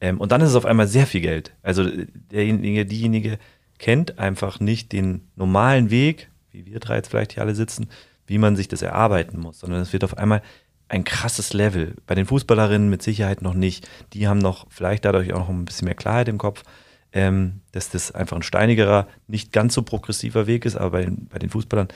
Ähm, 0.01 0.19
und 0.19 0.31
dann 0.31 0.41
ist 0.41 0.49
es 0.49 0.55
auf 0.55 0.65
einmal 0.65 0.87
sehr 0.87 1.07
viel 1.07 1.21
Geld. 1.21 1.53
Also 1.61 1.87
derjenige, 2.31 2.85
diejenige 2.85 3.37
kennt 3.77 4.19
einfach 4.19 4.59
nicht 4.59 4.91
den 4.91 5.27
normalen 5.35 5.91
Weg, 5.91 6.29
wie 6.51 6.65
wir 6.65 6.79
drei 6.79 6.95
jetzt 6.95 7.09
vielleicht 7.09 7.33
hier 7.33 7.43
alle 7.43 7.55
sitzen, 7.55 7.87
wie 8.27 8.37
man 8.37 8.55
sich 8.55 8.67
das 8.67 8.81
erarbeiten 8.81 9.39
muss, 9.39 9.59
sondern 9.59 9.81
es 9.81 9.93
wird 9.93 10.03
auf 10.03 10.17
einmal 10.17 10.41
ein 10.87 11.03
krasses 11.03 11.53
Level. 11.53 11.95
Bei 12.05 12.15
den 12.15 12.25
Fußballerinnen 12.25 12.89
mit 12.89 13.01
Sicherheit 13.01 13.41
noch 13.41 13.53
nicht. 13.53 13.89
Die 14.13 14.27
haben 14.27 14.39
noch 14.39 14.67
vielleicht 14.69 15.05
dadurch 15.05 15.33
auch 15.33 15.39
noch 15.39 15.49
ein 15.49 15.65
bisschen 15.65 15.85
mehr 15.85 15.95
Klarheit 15.95 16.27
im 16.27 16.37
Kopf, 16.37 16.63
ähm, 17.11 17.61
dass 17.71 17.89
das 17.89 18.11
einfach 18.11 18.35
ein 18.35 18.43
steinigerer, 18.43 19.07
nicht 19.27 19.51
ganz 19.51 19.73
so 19.73 19.81
progressiver 19.81 20.47
Weg 20.47 20.65
ist, 20.65 20.75
aber 20.75 20.91
bei 20.91 21.05
den, 21.05 21.27
bei 21.27 21.39
den 21.39 21.49
Fußballern, 21.49 21.87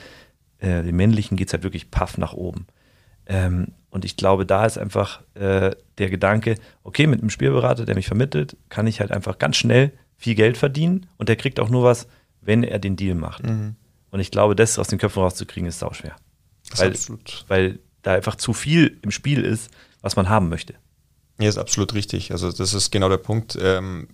äh, 0.58 0.82
den 0.82 0.96
männlichen, 0.96 1.36
geht 1.36 1.48
es 1.48 1.52
halt 1.52 1.62
wirklich 1.62 1.90
paff 1.90 2.18
nach 2.18 2.32
oben. 2.32 2.66
Ähm, 3.26 3.68
und 3.90 4.04
ich 4.04 4.16
glaube, 4.16 4.46
da 4.46 4.66
ist 4.66 4.78
einfach 4.78 5.22
äh, 5.34 5.72
der 5.98 6.10
Gedanke, 6.10 6.56
okay, 6.82 7.06
mit 7.06 7.20
einem 7.20 7.30
Spielberater, 7.30 7.84
der 7.84 7.94
mich 7.94 8.06
vermittelt, 8.06 8.56
kann 8.68 8.86
ich 8.86 9.00
halt 9.00 9.12
einfach 9.12 9.38
ganz 9.38 9.56
schnell 9.56 9.92
viel 10.16 10.34
Geld 10.34 10.56
verdienen 10.56 11.06
und 11.16 11.28
der 11.28 11.36
kriegt 11.36 11.60
auch 11.60 11.68
nur 11.68 11.84
was, 11.84 12.08
wenn 12.40 12.62
er 12.62 12.78
den 12.78 12.96
Deal 12.96 13.14
macht. 13.14 13.44
Mhm. 13.44 13.76
Und 14.10 14.20
ich 14.20 14.30
glaube, 14.30 14.56
das 14.56 14.78
aus 14.78 14.88
den 14.88 14.98
Köpfen 14.98 15.22
rauszukriegen, 15.22 15.68
ist 15.68 15.78
sau 15.78 15.92
schwer. 15.92 16.16
Weil, 16.76 16.94
weil 17.48 17.78
da 18.02 18.12
einfach 18.12 18.36
zu 18.36 18.52
viel 18.52 18.98
im 19.02 19.10
Spiel 19.10 19.44
ist, 19.44 19.70
was 20.00 20.16
man 20.16 20.28
haben 20.28 20.48
möchte. 20.48 20.74
Ja, 21.38 21.48
ist 21.48 21.58
absolut 21.58 21.94
richtig. 21.94 22.32
Also 22.32 22.52
das 22.52 22.74
ist 22.74 22.90
genau 22.90 23.08
der 23.08 23.16
Punkt. 23.16 23.58
Ähm, 23.60 24.08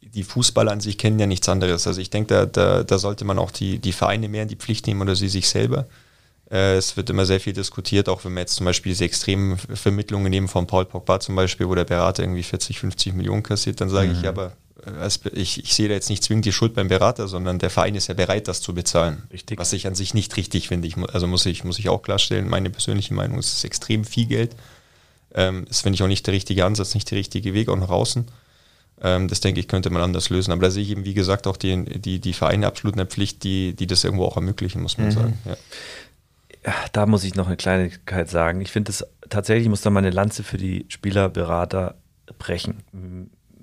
die 0.00 0.22
Fußballer 0.22 0.72
an 0.72 0.80
sich 0.80 0.96
kennen 0.96 1.18
ja 1.18 1.26
nichts 1.26 1.48
anderes. 1.48 1.86
Also 1.86 2.00
ich 2.00 2.10
denke, 2.10 2.28
da, 2.28 2.46
da, 2.46 2.84
da 2.84 2.98
sollte 2.98 3.24
man 3.24 3.38
auch 3.38 3.50
die, 3.50 3.78
die 3.78 3.92
Vereine 3.92 4.28
mehr 4.28 4.42
in 4.42 4.48
die 4.48 4.56
Pflicht 4.56 4.86
nehmen 4.86 5.02
oder 5.02 5.16
sie 5.16 5.28
sich 5.28 5.48
selber. 5.48 5.86
Äh, 6.50 6.76
es 6.76 6.96
wird 6.96 7.10
immer 7.10 7.26
sehr 7.26 7.40
viel 7.40 7.52
diskutiert, 7.52 8.08
auch 8.08 8.24
wenn 8.24 8.32
man 8.32 8.42
jetzt 8.42 8.54
zum 8.54 8.66
Beispiel 8.66 8.90
diese 8.92 9.04
extremen 9.04 9.58
Vermittlungen 9.58 10.30
nehmen 10.30 10.48
von 10.48 10.66
Paul 10.66 10.84
Pogba 10.84 11.20
zum 11.20 11.34
Beispiel, 11.34 11.68
wo 11.68 11.74
der 11.74 11.84
Berater 11.84 12.22
irgendwie 12.22 12.42
40, 12.42 12.78
50 12.78 13.14
Millionen 13.14 13.42
kassiert, 13.42 13.80
dann 13.80 13.88
sage 13.88 14.08
mhm. 14.08 14.14
ich, 14.14 14.22
ja, 14.22 14.30
aber 14.30 14.52
ich, 15.32 15.62
ich 15.62 15.74
sehe 15.74 15.88
da 15.88 15.94
jetzt 15.94 16.10
nicht 16.10 16.22
zwingend 16.22 16.44
die 16.44 16.52
Schuld 16.52 16.74
beim 16.74 16.88
Berater, 16.88 17.28
sondern 17.28 17.58
der 17.58 17.70
Verein 17.70 17.94
ist 17.94 18.08
ja 18.08 18.14
bereit, 18.14 18.48
das 18.48 18.60
zu 18.60 18.74
bezahlen. 18.74 19.22
Richtig. 19.32 19.58
Was 19.58 19.72
ich 19.72 19.86
an 19.86 19.94
sich 19.94 20.14
nicht 20.14 20.36
richtig 20.36 20.68
finde. 20.68 20.88
Ich, 20.88 20.96
also 20.96 21.26
muss 21.26 21.46
ich, 21.46 21.64
muss 21.64 21.78
ich 21.78 21.88
auch 21.88 22.02
klarstellen, 22.02 22.48
meine 22.48 22.70
persönliche 22.70 23.14
Meinung 23.14 23.38
ist, 23.38 23.48
es 23.48 23.58
ist 23.58 23.64
extrem 23.64 24.04
viel 24.04 24.26
Geld. 24.26 24.56
Ähm, 25.34 25.64
das 25.68 25.80
finde 25.80 25.94
ich 25.94 26.02
auch 26.02 26.08
nicht 26.08 26.26
der 26.26 26.34
richtige 26.34 26.64
Ansatz, 26.64 26.94
nicht 26.94 27.10
der 27.10 27.18
richtige 27.18 27.54
Weg, 27.54 27.68
auch 27.68 27.76
nach 27.76 27.88
außen. 27.88 28.26
Ähm, 29.02 29.28
das 29.28 29.40
denke 29.40 29.60
ich, 29.60 29.68
könnte 29.68 29.90
man 29.90 30.02
anders 30.02 30.30
lösen. 30.30 30.52
Aber 30.52 30.62
da 30.62 30.70
sehe 30.70 30.82
ich 30.82 30.90
eben, 30.90 31.04
wie 31.04 31.14
gesagt, 31.14 31.46
auch 31.46 31.56
die, 31.56 31.84
die, 31.84 32.20
die 32.20 32.32
Vereine 32.32 32.66
absolut 32.66 32.94
in 32.94 32.98
der 32.98 33.06
Pflicht, 33.06 33.42
die, 33.44 33.74
die 33.74 33.86
das 33.86 34.04
irgendwo 34.04 34.24
auch 34.24 34.36
ermöglichen, 34.36 34.82
muss 34.82 34.98
man 34.98 35.08
mhm. 35.08 35.12
sagen. 35.12 35.38
Ja. 35.44 35.56
Da 36.92 37.06
muss 37.06 37.24
ich 37.24 37.34
noch 37.34 37.46
eine 37.46 37.56
Kleinigkeit 37.56 38.30
sagen. 38.30 38.60
Ich 38.60 38.70
finde 38.70 38.90
es 38.90 39.04
tatsächlich, 39.28 39.68
muss 39.68 39.82
da 39.82 39.90
mal 39.90 39.98
eine 39.98 40.10
Lanze 40.10 40.42
für 40.42 40.56
die 40.56 40.86
Spielerberater 40.88 41.96
brechen 42.38 42.82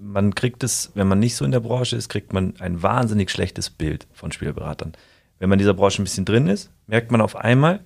man 0.02 0.34
kriegt 0.34 0.64
es, 0.64 0.92
wenn 0.96 1.08
man 1.08 1.20
nicht 1.20 1.36
so 1.36 1.46
in 1.46 1.52
der 1.52 1.60
Branche 1.60 1.96
ist, 1.96 2.10
kriegt 2.10 2.34
man 2.34 2.56
ein 2.60 2.82
wahnsinnig 2.82 3.30
schlechtes 3.30 3.70
Bild 3.70 4.08
von 4.14 4.32
Spielberatern. 4.32 4.94
Wenn 5.38 5.50
man 5.50 5.58
in 5.58 5.64
dieser 5.64 5.76
Branche 5.76 6.02
ein 6.02 6.06
bisschen 6.06 6.26
drin 6.26 6.48
ist, 6.48 6.72
merkt 6.88 7.12
man 7.12 7.22
auf 7.22 7.36
einmal, 7.36 7.82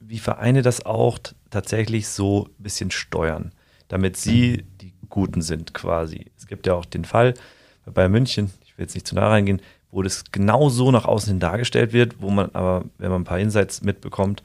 wie 0.00 0.18
Vereine 0.18 0.62
das 0.62 0.84
auch 0.84 1.18
tatsächlich 1.50 2.08
so 2.08 2.48
ein 2.58 2.62
bisschen 2.62 2.90
steuern, 2.90 3.52
damit 3.88 4.16
sie 4.16 4.64
die 4.80 4.92
Guten 5.08 5.42
sind 5.42 5.74
quasi. 5.74 6.26
Es 6.36 6.46
gibt 6.46 6.66
ja 6.66 6.74
auch 6.74 6.84
den 6.84 7.04
Fall 7.04 7.34
bei 7.84 7.92
Bayern 7.92 8.12
München, 8.12 8.50
ich 8.64 8.76
will 8.76 8.84
jetzt 8.84 8.94
nicht 8.94 9.06
zu 9.06 9.14
nah 9.14 9.28
reingehen, 9.28 9.62
wo 9.90 10.02
das 10.02 10.24
genau 10.32 10.68
so 10.68 10.90
nach 10.90 11.04
außen 11.04 11.30
hin 11.30 11.40
dargestellt 11.40 11.92
wird, 11.92 12.20
wo 12.20 12.30
man 12.30 12.50
aber, 12.52 12.84
wenn 12.98 13.10
man 13.10 13.22
ein 13.22 13.26
paar 13.26 13.38
Insights 13.38 13.82
mitbekommt, 13.82 14.42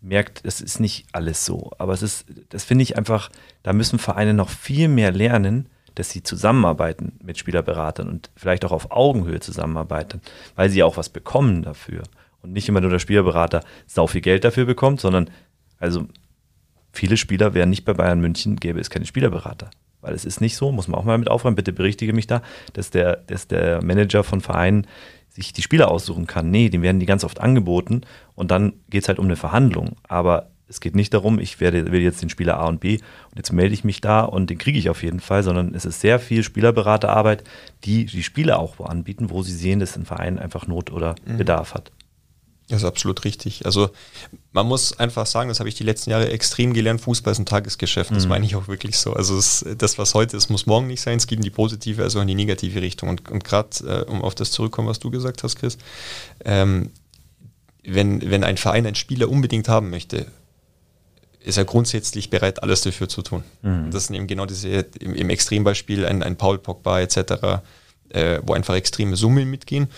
merkt, 0.00 0.40
es 0.44 0.60
ist 0.60 0.78
nicht 0.78 1.06
alles 1.12 1.44
so. 1.44 1.72
Aber 1.78 1.92
es 1.92 2.02
ist, 2.02 2.26
das 2.50 2.62
finde 2.62 2.82
ich 2.82 2.96
einfach, 2.96 3.30
da 3.64 3.72
müssen 3.72 3.98
Vereine 3.98 4.34
noch 4.34 4.48
viel 4.48 4.86
mehr 4.86 5.10
lernen, 5.10 5.68
dass 5.94 6.10
sie 6.10 6.22
zusammenarbeiten 6.22 7.18
mit 7.22 7.38
Spielerberatern 7.38 8.08
und 8.08 8.30
vielleicht 8.36 8.64
auch 8.64 8.72
auf 8.72 8.90
Augenhöhe 8.90 9.40
zusammenarbeiten, 9.40 10.20
weil 10.56 10.70
sie 10.70 10.82
auch 10.82 10.96
was 10.96 11.08
bekommen 11.08 11.62
dafür. 11.62 12.02
Und 12.42 12.52
nicht 12.52 12.68
immer 12.68 12.80
nur 12.80 12.90
der 12.90 12.98
Spielerberater 12.98 13.62
sau 13.86 14.06
viel 14.06 14.20
Geld 14.20 14.44
dafür 14.44 14.64
bekommt, 14.64 15.00
sondern 15.00 15.30
also 15.78 16.06
viele 16.92 17.16
Spieler 17.16 17.54
wären 17.54 17.70
nicht 17.70 17.84
bei 17.84 17.94
Bayern 17.94 18.20
München, 18.20 18.56
gäbe 18.56 18.80
es 18.80 18.90
keine 18.90 19.06
Spielerberater. 19.06 19.70
Weil 20.00 20.14
es 20.14 20.24
ist 20.24 20.40
nicht 20.40 20.56
so, 20.56 20.72
muss 20.72 20.88
man 20.88 20.98
auch 20.98 21.04
mal 21.04 21.18
mit 21.18 21.30
aufräumen, 21.30 21.56
bitte 21.56 21.72
berichtige 21.72 22.12
mich 22.12 22.26
da, 22.26 22.42
dass 22.72 22.90
der, 22.90 23.16
dass 23.16 23.46
der 23.46 23.82
Manager 23.84 24.24
von 24.24 24.40
Vereinen 24.40 24.86
sich 25.28 25.52
die 25.52 25.62
Spieler 25.62 25.90
aussuchen 25.90 26.26
kann. 26.26 26.50
Nee, 26.50 26.68
dem 26.68 26.82
werden 26.82 27.00
die 27.00 27.06
ganz 27.06 27.24
oft 27.24 27.40
angeboten 27.40 28.02
und 28.34 28.50
dann 28.50 28.74
geht 28.90 29.02
es 29.02 29.08
halt 29.08 29.18
um 29.18 29.24
eine 29.24 29.36
Verhandlung. 29.36 29.96
Aber 30.06 30.50
es 30.72 30.80
geht 30.80 30.96
nicht 30.96 31.12
darum, 31.12 31.38
ich 31.38 31.60
werde, 31.60 31.92
will 31.92 32.00
jetzt 32.00 32.22
den 32.22 32.30
Spieler 32.30 32.58
A 32.58 32.66
und 32.66 32.80
B 32.80 32.94
und 32.94 33.36
jetzt 33.36 33.52
melde 33.52 33.74
ich 33.74 33.84
mich 33.84 34.00
da 34.00 34.22
und 34.22 34.48
den 34.48 34.56
kriege 34.56 34.78
ich 34.78 34.88
auf 34.88 35.02
jeden 35.02 35.20
Fall, 35.20 35.42
sondern 35.42 35.74
es 35.74 35.84
ist 35.84 36.00
sehr 36.00 36.18
viel 36.18 36.42
Spielerberaterarbeit, 36.42 37.44
die 37.84 38.06
die 38.06 38.22
Spieler 38.22 38.58
auch 38.58 38.80
anbieten, 38.80 39.28
wo 39.28 39.42
sie 39.42 39.52
sehen, 39.52 39.80
dass 39.80 39.96
ein 39.96 40.06
Verein 40.06 40.38
einfach 40.38 40.66
Not 40.66 40.90
oder 40.90 41.14
mhm. 41.26 41.36
Bedarf 41.36 41.74
hat. 41.74 41.92
Das 42.68 42.78
ist 42.78 42.86
absolut 42.86 43.24
richtig. 43.24 43.66
Also 43.66 43.90
man 44.52 44.66
muss 44.66 44.98
einfach 44.98 45.26
sagen, 45.26 45.50
das 45.50 45.58
habe 45.58 45.68
ich 45.68 45.74
die 45.74 45.84
letzten 45.84 46.08
Jahre 46.08 46.30
extrem 46.30 46.72
gelernt, 46.72 47.02
Fußball 47.02 47.32
ist 47.32 47.38
ein 47.38 47.44
Tagesgeschäft. 47.44 48.10
Das 48.12 48.24
mhm. 48.24 48.30
meine 48.30 48.46
ich 48.46 48.56
auch 48.56 48.66
wirklich 48.66 48.96
so. 48.96 49.12
Also 49.12 49.36
es, 49.36 49.66
das, 49.76 49.98
was 49.98 50.14
heute 50.14 50.38
ist, 50.38 50.48
muss 50.48 50.64
morgen 50.64 50.86
nicht 50.86 51.02
sein. 51.02 51.18
Es 51.18 51.26
geht 51.26 51.38
in 51.38 51.44
die 51.44 51.50
positive, 51.50 52.02
also 52.02 52.18
in 52.20 52.28
die 52.28 52.34
negative 52.34 52.80
Richtung. 52.80 53.10
Und, 53.10 53.30
und 53.30 53.44
gerade, 53.44 53.68
äh, 53.86 54.10
um 54.10 54.22
auf 54.22 54.34
das 54.34 54.52
zurückzukommen, 54.52 54.88
was 54.88 55.00
du 55.00 55.10
gesagt 55.10 55.42
hast, 55.42 55.56
Chris, 55.56 55.76
ähm, 56.46 56.88
wenn, 57.84 58.30
wenn 58.30 58.42
ein 58.42 58.56
Verein 58.56 58.86
einen 58.86 58.94
Spieler 58.94 59.28
unbedingt 59.28 59.68
haben 59.68 59.90
möchte, 59.90 60.26
ist 61.44 61.58
er 61.58 61.64
grundsätzlich 61.64 62.30
bereit, 62.30 62.62
alles 62.62 62.82
dafür 62.82 63.08
zu 63.08 63.22
tun. 63.22 63.42
Mhm. 63.62 63.90
Das 63.90 64.06
sind 64.06 64.16
eben 64.16 64.26
genau 64.26 64.46
diese, 64.46 64.68
im, 64.68 65.14
im 65.14 65.30
Extrembeispiel 65.30 66.06
ein, 66.06 66.22
ein 66.22 66.36
Paul 66.36 66.58
Pogba 66.58 67.00
etc., 67.00 67.62
äh, 68.10 68.40
wo 68.42 68.52
einfach 68.52 68.74
extreme 68.74 69.16
Summen 69.16 69.50
mitgehen 69.50 69.88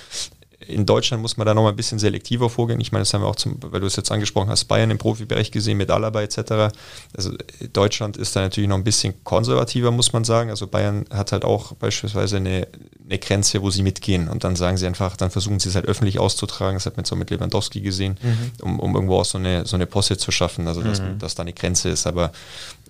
in 0.69 0.87
Deutschland 0.87 1.23
muss 1.23 1.37
man 1.37 1.47
da 1.47 1.55
noch 1.55 1.63
mal 1.63 1.71
ein 1.71 1.77
bisschen 1.77 1.99
selektiver 1.99 2.51
vorgehen. 2.51 2.81
Ich 2.81 2.93
meine, 2.93 3.03
das 3.03 3.15
haben 3.15 3.23
wir 3.23 3.29
auch, 3.29 3.37
zum, 3.37 3.57
weil 3.61 3.81
du 3.81 3.87
es 3.87 3.97
jetzt 3.97 4.11
angesprochen 4.11 4.49
hast, 4.49 4.65
Bayern 4.65 4.91
im 4.91 4.99
Profibereich 4.99 5.51
gesehen 5.51 5.79
mit 5.79 5.91
Alaba 5.91 6.23
etc. 6.23 6.75
Also 7.17 7.33
Deutschland 7.73 8.17
ist 8.17 8.35
da 8.37 8.41
natürlich 8.41 8.69
noch 8.69 8.77
ein 8.77 8.85
bisschen 8.85 9.15
konservativer, 9.25 9.91
muss 9.91 10.13
man 10.13 10.25
sagen. 10.25 10.51
Also 10.51 10.67
Bayern 10.67 11.05
hat 11.11 11.33
halt 11.33 11.45
auch 11.45 11.73
beispielsweise 11.75 12.37
eine, 12.37 12.69
eine 13.05 13.19
Grenze, 13.19 13.63
wo 13.63 13.71
sie 13.71 13.83
mitgehen 13.83 14.29
und 14.29 14.45
dann 14.45 14.57
sagen 14.57 14.77
sie 14.77 14.87
einfach, 14.87 15.17
dann 15.17 15.31
versuchen 15.31 15.61
sie 15.61 15.69
es 15.69 15.75
halt 15.75 15.87
öffentlich 15.87 16.19
auszutragen. 16.19 16.77
Das 16.77 16.87
hat 16.87 16.97
man 16.97 17.05
so 17.05 17.17
mit 17.17 17.31
Lewandowski 17.31 17.81
gesehen, 17.81 18.19
mhm. 18.23 18.53
um, 18.63 18.81
um 18.81 18.95
irgendwo 18.95 19.21
auch 19.21 19.25
so 19.25 19.39
eine, 19.39 19.67
so 19.67 19.77
eine 19.77 19.87
Posse 19.87 20.17
zu 20.17 20.31
schaffen, 20.31 20.69
also 20.69 20.83
dass, 20.83 21.01
mhm. 21.01 21.19
dass 21.19 21.35
da 21.35 21.43
eine 21.43 21.53
Grenze 21.53 21.89
ist. 21.91 22.07
Aber 22.07 22.33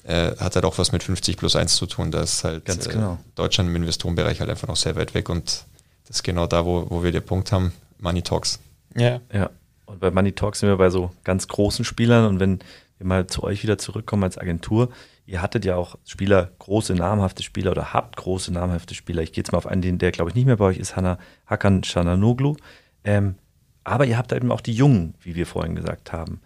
äh, 0.05 0.37
hat 0.37 0.55
halt 0.55 0.65
auch 0.65 0.79
was 0.79 0.93
mit 0.93 1.03
50 1.03 1.37
plus 1.37 1.57
1 1.57 1.77
zu 1.77 1.87
tun. 1.87 2.11
Da 2.11 2.23
ist 2.23 2.45
halt 2.45 2.65
Ganz 2.65 2.89
genau. 2.89 3.15
äh, 3.15 3.17
Deutschland 3.35 3.71
im 3.71 3.77
Investorenbereich 3.77 4.41
halt 4.41 4.51
einfach 4.51 4.69
noch 4.69 4.77
sehr 4.77 4.97
weit 4.97 5.15
weg 5.15 5.29
und 5.29 5.65
das 6.07 6.17
ist 6.17 6.23
genau 6.23 6.47
da, 6.47 6.65
wo, 6.65 6.87
wo 6.89 7.03
wir 7.03 7.13
den 7.13 7.25
Punkt 7.25 7.51
haben, 7.53 7.73
Money 7.99 8.23
Talks. 8.23 8.61
Ja. 8.97 9.21
Ja. 9.33 9.51
Und 9.87 10.01
bei 10.01 10.11
Money 10.11 10.33
Talks 10.33 10.61
sind 10.61 10.69
wir 10.69 10.77
bei 10.77 10.91
so 10.91 11.11
ganz 11.25 11.49
großen 11.49 11.85
Spielern 11.85 12.27
und 12.27 12.41
wenn 12.41 12.61
wir 12.99 13.07
mal 13.07 13.27
zu 13.27 13.43
euch 13.43 13.63
wieder 13.63 13.79
zurückkommen 13.79 14.25
als 14.25 14.39
Agentur, 14.39 14.91
ihr 15.27 15.43
hattet 15.43 15.65
ja 15.65 15.77
auch 15.77 15.97
Spieler, 16.05 16.51
große 16.59 16.95
namhafte 16.95 17.43
Spieler 17.43 17.71
oder 17.71 17.93
habt 17.93 18.17
große 18.17 18.53
namhafte 18.53 18.95
Spieler. 18.95 19.23
Ich 19.23 19.33
gehe 19.33 19.43
jetzt 19.43 19.53
mal 19.53 19.59
auf 19.59 19.67
einen, 19.67 19.83
den, 19.83 19.99
der 19.99 20.13
glaube 20.13 20.31
ich 20.31 20.35
nicht 20.35 20.47
mehr 20.47 20.57
bei 20.57 20.67
euch 20.67 20.79
ist, 20.79 20.97
Hanna 20.97 21.19
Hakan 21.47 21.83
Shananoglu. 21.83 22.57
Ähm, 23.05 23.37
aber 23.83 24.07
ihr 24.07 24.17
habt 24.17 24.33
eben 24.33 24.53
auch 24.53 24.61
die 24.61 24.73
Jungen, 24.73 25.15
wie 25.21 25.35
wir 25.35 25.47
vorhin 25.47 25.75
gesagt 25.75 26.13
haben. 26.13 26.41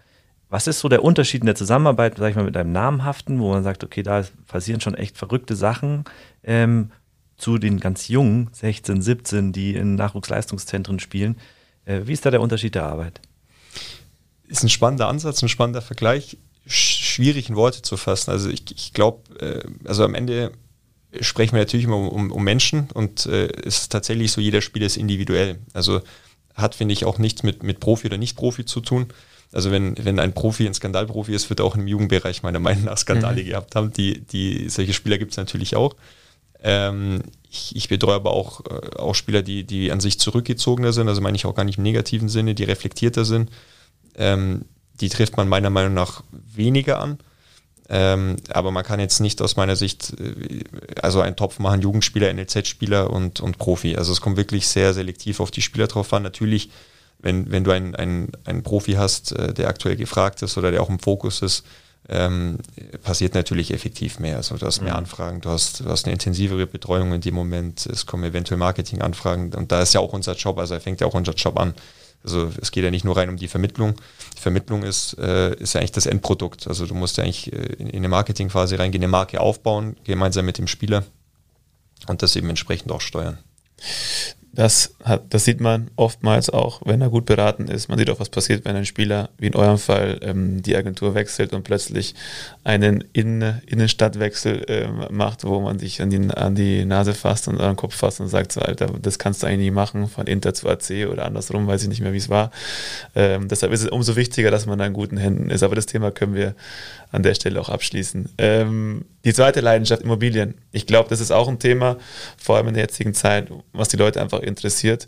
Was 0.48 0.66
ist 0.66 0.80
so 0.80 0.88
der 0.88 1.04
Unterschied 1.04 1.42
in 1.42 1.46
der 1.46 1.54
Zusammenarbeit, 1.54 2.16
sag 2.16 2.30
ich 2.30 2.36
mal, 2.36 2.44
mit 2.44 2.56
einem 2.56 2.72
namhaften, 2.72 3.38
wo 3.38 3.50
man 3.52 3.62
sagt, 3.62 3.84
okay, 3.84 4.02
da 4.02 4.24
passieren 4.46 4.80
schon 4.80 4.94
echt 4.94 5.18
verrückte 5.18 5.54
Sachen 5.54 6.04
ähm, 6.42 6.90
zu 7.38 7.58
den 7.58 7.80
ganz 7.80 8.08
jungen, 8.08 8.50
16, 8.52 9.00
17, 9.00 9.52
die 9.52 9.74
in 9.74 9.94
Nachwuchsleistungszentren 9.94 10.98
spielen. 10.98 11.38
Äh, 11.84 12.02
wie 12.04 12.12
ist 12.12 12.26
da 12.26 12.30
der 12.30 12.40
Unterschied 12.40 12.74
der 12.74 12.84
Arbeit? 12.84 13.20
Ist 14.48 14.62
ein 14.62 14.68
spannender 14.68 15.08
Ansatz, 15.08 15.42
ein 15.42 15.48
spannender 15.48 15.82
Vergleich. 15.82 16.36
Schwierig 16.66 17.48
in 17.48 17.56
Worte 17.56 17.80
zu 17.82 17.96
fassen. 17.96 18.30
Also 18.30 18.50
ich, 18.50 18.64
ich 18.74 18.92
glaube, 18.92 19.38
äh, 19.40 19.88
also 19.88 20.04
am 20.04 20.14
Ende 20.14 20.52
sprechen 21.20 21.52
wir 21.52 21.60
natürlich 21.60 21.86
immer 21.86 21.96
um, 21.96 22.08
um, 22.08 22.32
um 22.32 22.44
Menschen 22.44 22.88
und 22.92 23.24
äh, 23.26 23.48
es 23.64 23.82
ist 23.82 23.92
tatsächlich 23.92 24.30
so, 24.32 24.40
jeder 24.40 24.60
Spieler 24.60 24.86
ist 24.86 24.96
individuell. 24.96 25.60
Also 25.72 26.02
hat, 26.54 26.74
finde 26.74 26.92
ich, 26.92 27.04
auch 27.04 27.18
nichts 27.18 27.42
mit, 27.42 27.62
mit 27.62 27.80
Profi 27.80 28.08
oder 28.08 28.18
Nicht-Profi 28.18 28.64
zu 28.64 28.80
tun. 28.80 29.06
Also 29.52 29.70
wenn, 29.70 29.96
wenn 30.04 30.18
ein 30.18 30.34
Profi 30.34 30.66
ein 30.66 30.74
Skandalprofi 30.74 31.32
ist, 31.32 31.48
wird 31.48 31.60
er 31.60 31.66
auch 31.66 31.76
im 31.76 31.86
Jugendbereich 31.86 32.42
meiner 32.42 32.58
Meinung 32.58 32.84
nach 32.84 32.98
Skandale 32.98 33.42
mhm. 33.42 33.46
gehabt 33.46 33.76
haben. 33.76 33.92
Die, 33.92 34.20
die, 34.20 34.68
solche 34.68 34.92
Spieler 34.92 35.18
gibt 35.18 35.30
es 35.30 35.36
natürlich 35.36 35.76
auch. 35.76 35.94
Ähm, 36.62 37.22
ich, 37.50 37.74
ich, 37.76 37.88
betreue 37.88 38.16
aber 38.16 38.32
auch, 38.32 38.60
äh, 38.66 38.96
auch 38.96 39.14
Spieler, 39.14 39.42
die, 39.42 39.64
die 39.64 39.90
an 39.92 40.00
sich 40.00 40.18
zurückgezogener 40.18 40.92
sind, 40.92 41.08
also 41.08 41.20
meine 41.20 41.36
ich 41.36 41.46
auch 41.46 41.54
gar 41.54 41.64
nicht 41.64 41.78
im 41.78 41.84
negativen 41.84 42.28
Sinne, 42.28 42.54
die 42.54 42.64
reflektierter 42.64 43.24
sind. 43.24 43.50
Ähm, 44.16 44.64
die 45.00 45.08
trifft 45.08 45.36
man 45.36 45.48
meiner 45.48 45.70
Meinung 45.70 45.94
nach 45.94 46.24
weniger 46.32 47.00
an. 47.00 47.18
Ähm, 47.90 48.36
aber 48.50 48.70
man 48.70 48.84
kann 48.84 49.00
jetzt 49.00 49.20
nicht 49.20 49.40
aus 49.40 49.56
meiner 49.56 49.74
Sicht, 49.74 50.14
äh, 50.20 50.64
also 51.00 51.20
einen 51.20 51.36
Topf 51.36 51.58
machen, 51.58 51.80
Jugendspieler, 51.80 52.32
NLZ-Spieler 52.32 53.10
und, 53.10 53.40
und 53.40 53.56
Profi. 53.58 53.96
Also 53.96 54.12
es 54.12 54.20
kommt 54.20 54.36
wirklich 54.36 54.68
sehr 54.68 54.92
selektiv 54.92 55.40
auf 55.40 55.50
die 55.50 55.62
Spieler 55.62 55.86
drauf 55.86 56.12
an. 56.12 56.22
Natürlich, 56.22 56.70
wenn, 57.18 57.50
wenn 57.50 57.64
du 57.64 57.70
einen, 57.70 57.94
einen, 57.94 58.32
einen 58.44 58.62
Profi 58.62 58.92
hast, 58.92 59.32
äh, 59.32 59.54
der 59.54 59.68
aktuell 59.68 59.96
gefragt 59.96 60.42
ist 60.42 60.58
oder 60.58 60.70
der 60.70 60.82
auch 60.82 60.90
im 60.90 60.98
Fokus 60.98 61.40
ist, 61.40 61.64
ähm, 62.08 62.58
passiert 63.02 63.34
natürlich 63.34 63.72
effektiv 63.72 64.18
mehr. 64.18 64.36
Also 64.36 64.56
du 64.56 64.66
hast 64.66 64.80
mehr 64.80 64.92
mhm. 64.92 64.98
Anfragen, 64.98 65.40
du 65.40 65.50
hast, 65.50 65.80
du 65.80 65.84
hast 65.86 66.06
eine 66.06 66.14
intensivere 66.14 66.66
Betreuung 66.66 67.12
in 67.12 67.20
dem 67.20 67.34
Moment, 67.34 67.86
es 67.86 68.06
kommen 68.06 68.24
eventuell 68.24 68.58
Marketinganfragen 68.58 69.54
und 69.54 69.70
da 69.70 69.82
ist 69.82 69.94
ja 69.94 70.00
auch 70.00 70.12
unser 70.12 70.34
Job, 70.34 70.58
also 70.58 70.78
fängt 70.80 71.00
ja 71.00 71.06
auch 71.06 71.14
unser 71.14 71.34
Job 71.34 71.58
an. 71.58 71.74
Also 72.24 72.50
es 72.60 72.72
geht 72.72 72.82
ja 72.82 72.90
nicht 72.90 73.04
nur 73.04 73.16
rein 73.16 73.28
um 73.28 73.36
die 73.36 73.46
Vermittlung. 73.46 73.94
Die 74.36 74.40
Vermittlung 74.40 74.82
ist, 74.82 75.16
äh, 75.18 75.54
ist 75.54 75.74
ja 75.74 75.80
eigentlich 75.80 75.92
das 75.92 76.06
Endprodukt. 76.06 76.66
Also 76.66 76.84
du 76.84 76.94
musst 76.94 77.16
ja 77.16 77.24
eigentlich 77.24 77.52
äh, 77.52 77.56
in, 77.74 77.88
in 77.88 77.96
eine 77.98 78.08
Marketingphase 78.08 78.78
reingehen, 78.78 79.04
eine 79.04 79.10
Marke 79.10 79.40
aufbauen, 79.40 79.96
gemeinsam 80.04 80.44
mit 80.44 80.58
dem 80.58 80.66
Spieler 80.66 81.04
und 82.06 82.22
das 82.22 82.34
eben 82.36 82.48
entsprechend 82.48 82.90
auch 82.90 83.00
steuern. 83.00 83.38
Das, 84.58 84.96
hat, 85.04 85.32
das 85.32 85.44
sieht 85.44 85.60
man 85.60 85.88
oftmals 85.94 86.50
auch, 86.50 86.80
wenn 86.84 87.00
er 87.00 87.10
gut 87.10 87.26
beraten 87.26 87.68
ist. 87.68 87.88
Man 87.88 87.96
sieht 87.96 88.10
auch, 88.10 88.18
was 88.18 88.28
passiert, 88.28 88.64
wenn 88.64 88.74
ein 88.74 88.86
Spieler, 88.86 89.28
wie 89.38 89.46
in 89.46 89.54
eurem 89.54 89.78
Fall, 89.78 90.18
ähm, 90.20 90.62
die 90.62 90.74
Agentur 90.74 91.14
wechselt 91.14 91.52
und 91.52 91.62
plötzlich 91.62 92.16
einen 92.64 93.04
Innen 93.12 93.62
Innenstadtwechsel 93.66 94.64
ähm, 94.66 95.04
macht, 95.12 95.44
wo 95.44 95.60
man 95.60 95.78
sich 95.78 96.02
an 96.02 96.10
die, 96.10 96.18
an 96.34 96.56
die 96.56 96.84
Nase 96.84 97.14
fasst 97.14 97.46
und 97.46 97.60
an 97.60 97.70
den 97.70 97.76
Kopf 97.76 97.94
fasst 97.94 98.20
und 98.20 98.26
sagt, 98.26 98.50
so, 98.50 98.60
Alter, 98.60 98.88
das 99.00 99.20
kannst 99.20 99.44
du 99.44 99.46
eigentlich 99.46 99.60
nie 99.60 99.70
machen, 99.70 100.08
von 100.08 100.26
Inter 100.26 100.52
zu 100.54 100.68
AC 100.68 101.06
oder 101.08 101.26
andersrum, 101.26 101.68
weiß 101.68 101.84
ich 101.84 101.88
nicht 101.88 102.00
mehr, 102.00 102.12
wie 102.12 102.16
es 102.18 102.28
war. 102.28 102.50
Ähm, 103.14 103.46
deshalb 103.46 103.72
ist 103.72 103.84
es 103.84 103.88
umso 103.88 104.16
wichtiger, 104.16 104.50
dass 104.50 104.66
man 104.66 104.80
da 104.80 104.86
in 104.86 104.92
guten 104.92 105.18
Händen 105.18 105.50
ist. 105.50 105.62
Aber 105.62 105.76
das 105.76 105.86
Thema 105.86 106.10
können 106.10 106.34
wir 106.34 106.56
an 107.10 107.22
der 107.22 107.34
Stelle 107.34 107.60
auch 107.60 107.68
abschließen. 107.68 108.28
Ähm, 108.38 109.04
die 109.24 109.32
zweite 109.32 109.60
Leidenschaft, 109.60 110.02
Immobilien. 110.02 110.54
Ich 110.72 110.86
glaube, 110.86 111.08
das 111.08 111.20
ist 111.20 111.30
auch 111.30 111.48
ein 111.48 111.58
Thema, 111.58 111.96
vor 112.36 112.56
allem 112.56 112.68
in 112.68 112.74
der 112.74 112.84
jetzigen 112.84 113.14
Zeit, 113.14 113.50
was 113.72 113.88
die 113.88 113.96
Leute 113.96 114.20
einfach 114.20 114.40
interessiert. 114.40 115.06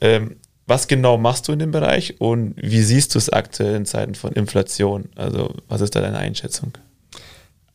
Ähm, 0.00 0.36
was 0.66 0.86
genau 0.88 1.18
machst 1.18 1.48
du 1.48 1.52
in 1.52 1.58
dem 1.58 1.72
Bereich 1.72 2.20
und 2.20 2.54
wie 2.56 2.82
siehst 2.82 3.14
du 3.14 3.18
es 3.18 3.30
aktuell 3.30 3.74
in 3.74 3.86
Zeiten 3.86 4.14
von 4.14 4.32
Inflation? 4.32 5.08
Also, 5.16 5.54
was 5.68 5.80
ist 5.80 5.94
da 5.96 6.00
deine 6.00 6.18
Einschätzung? 6.18 6.72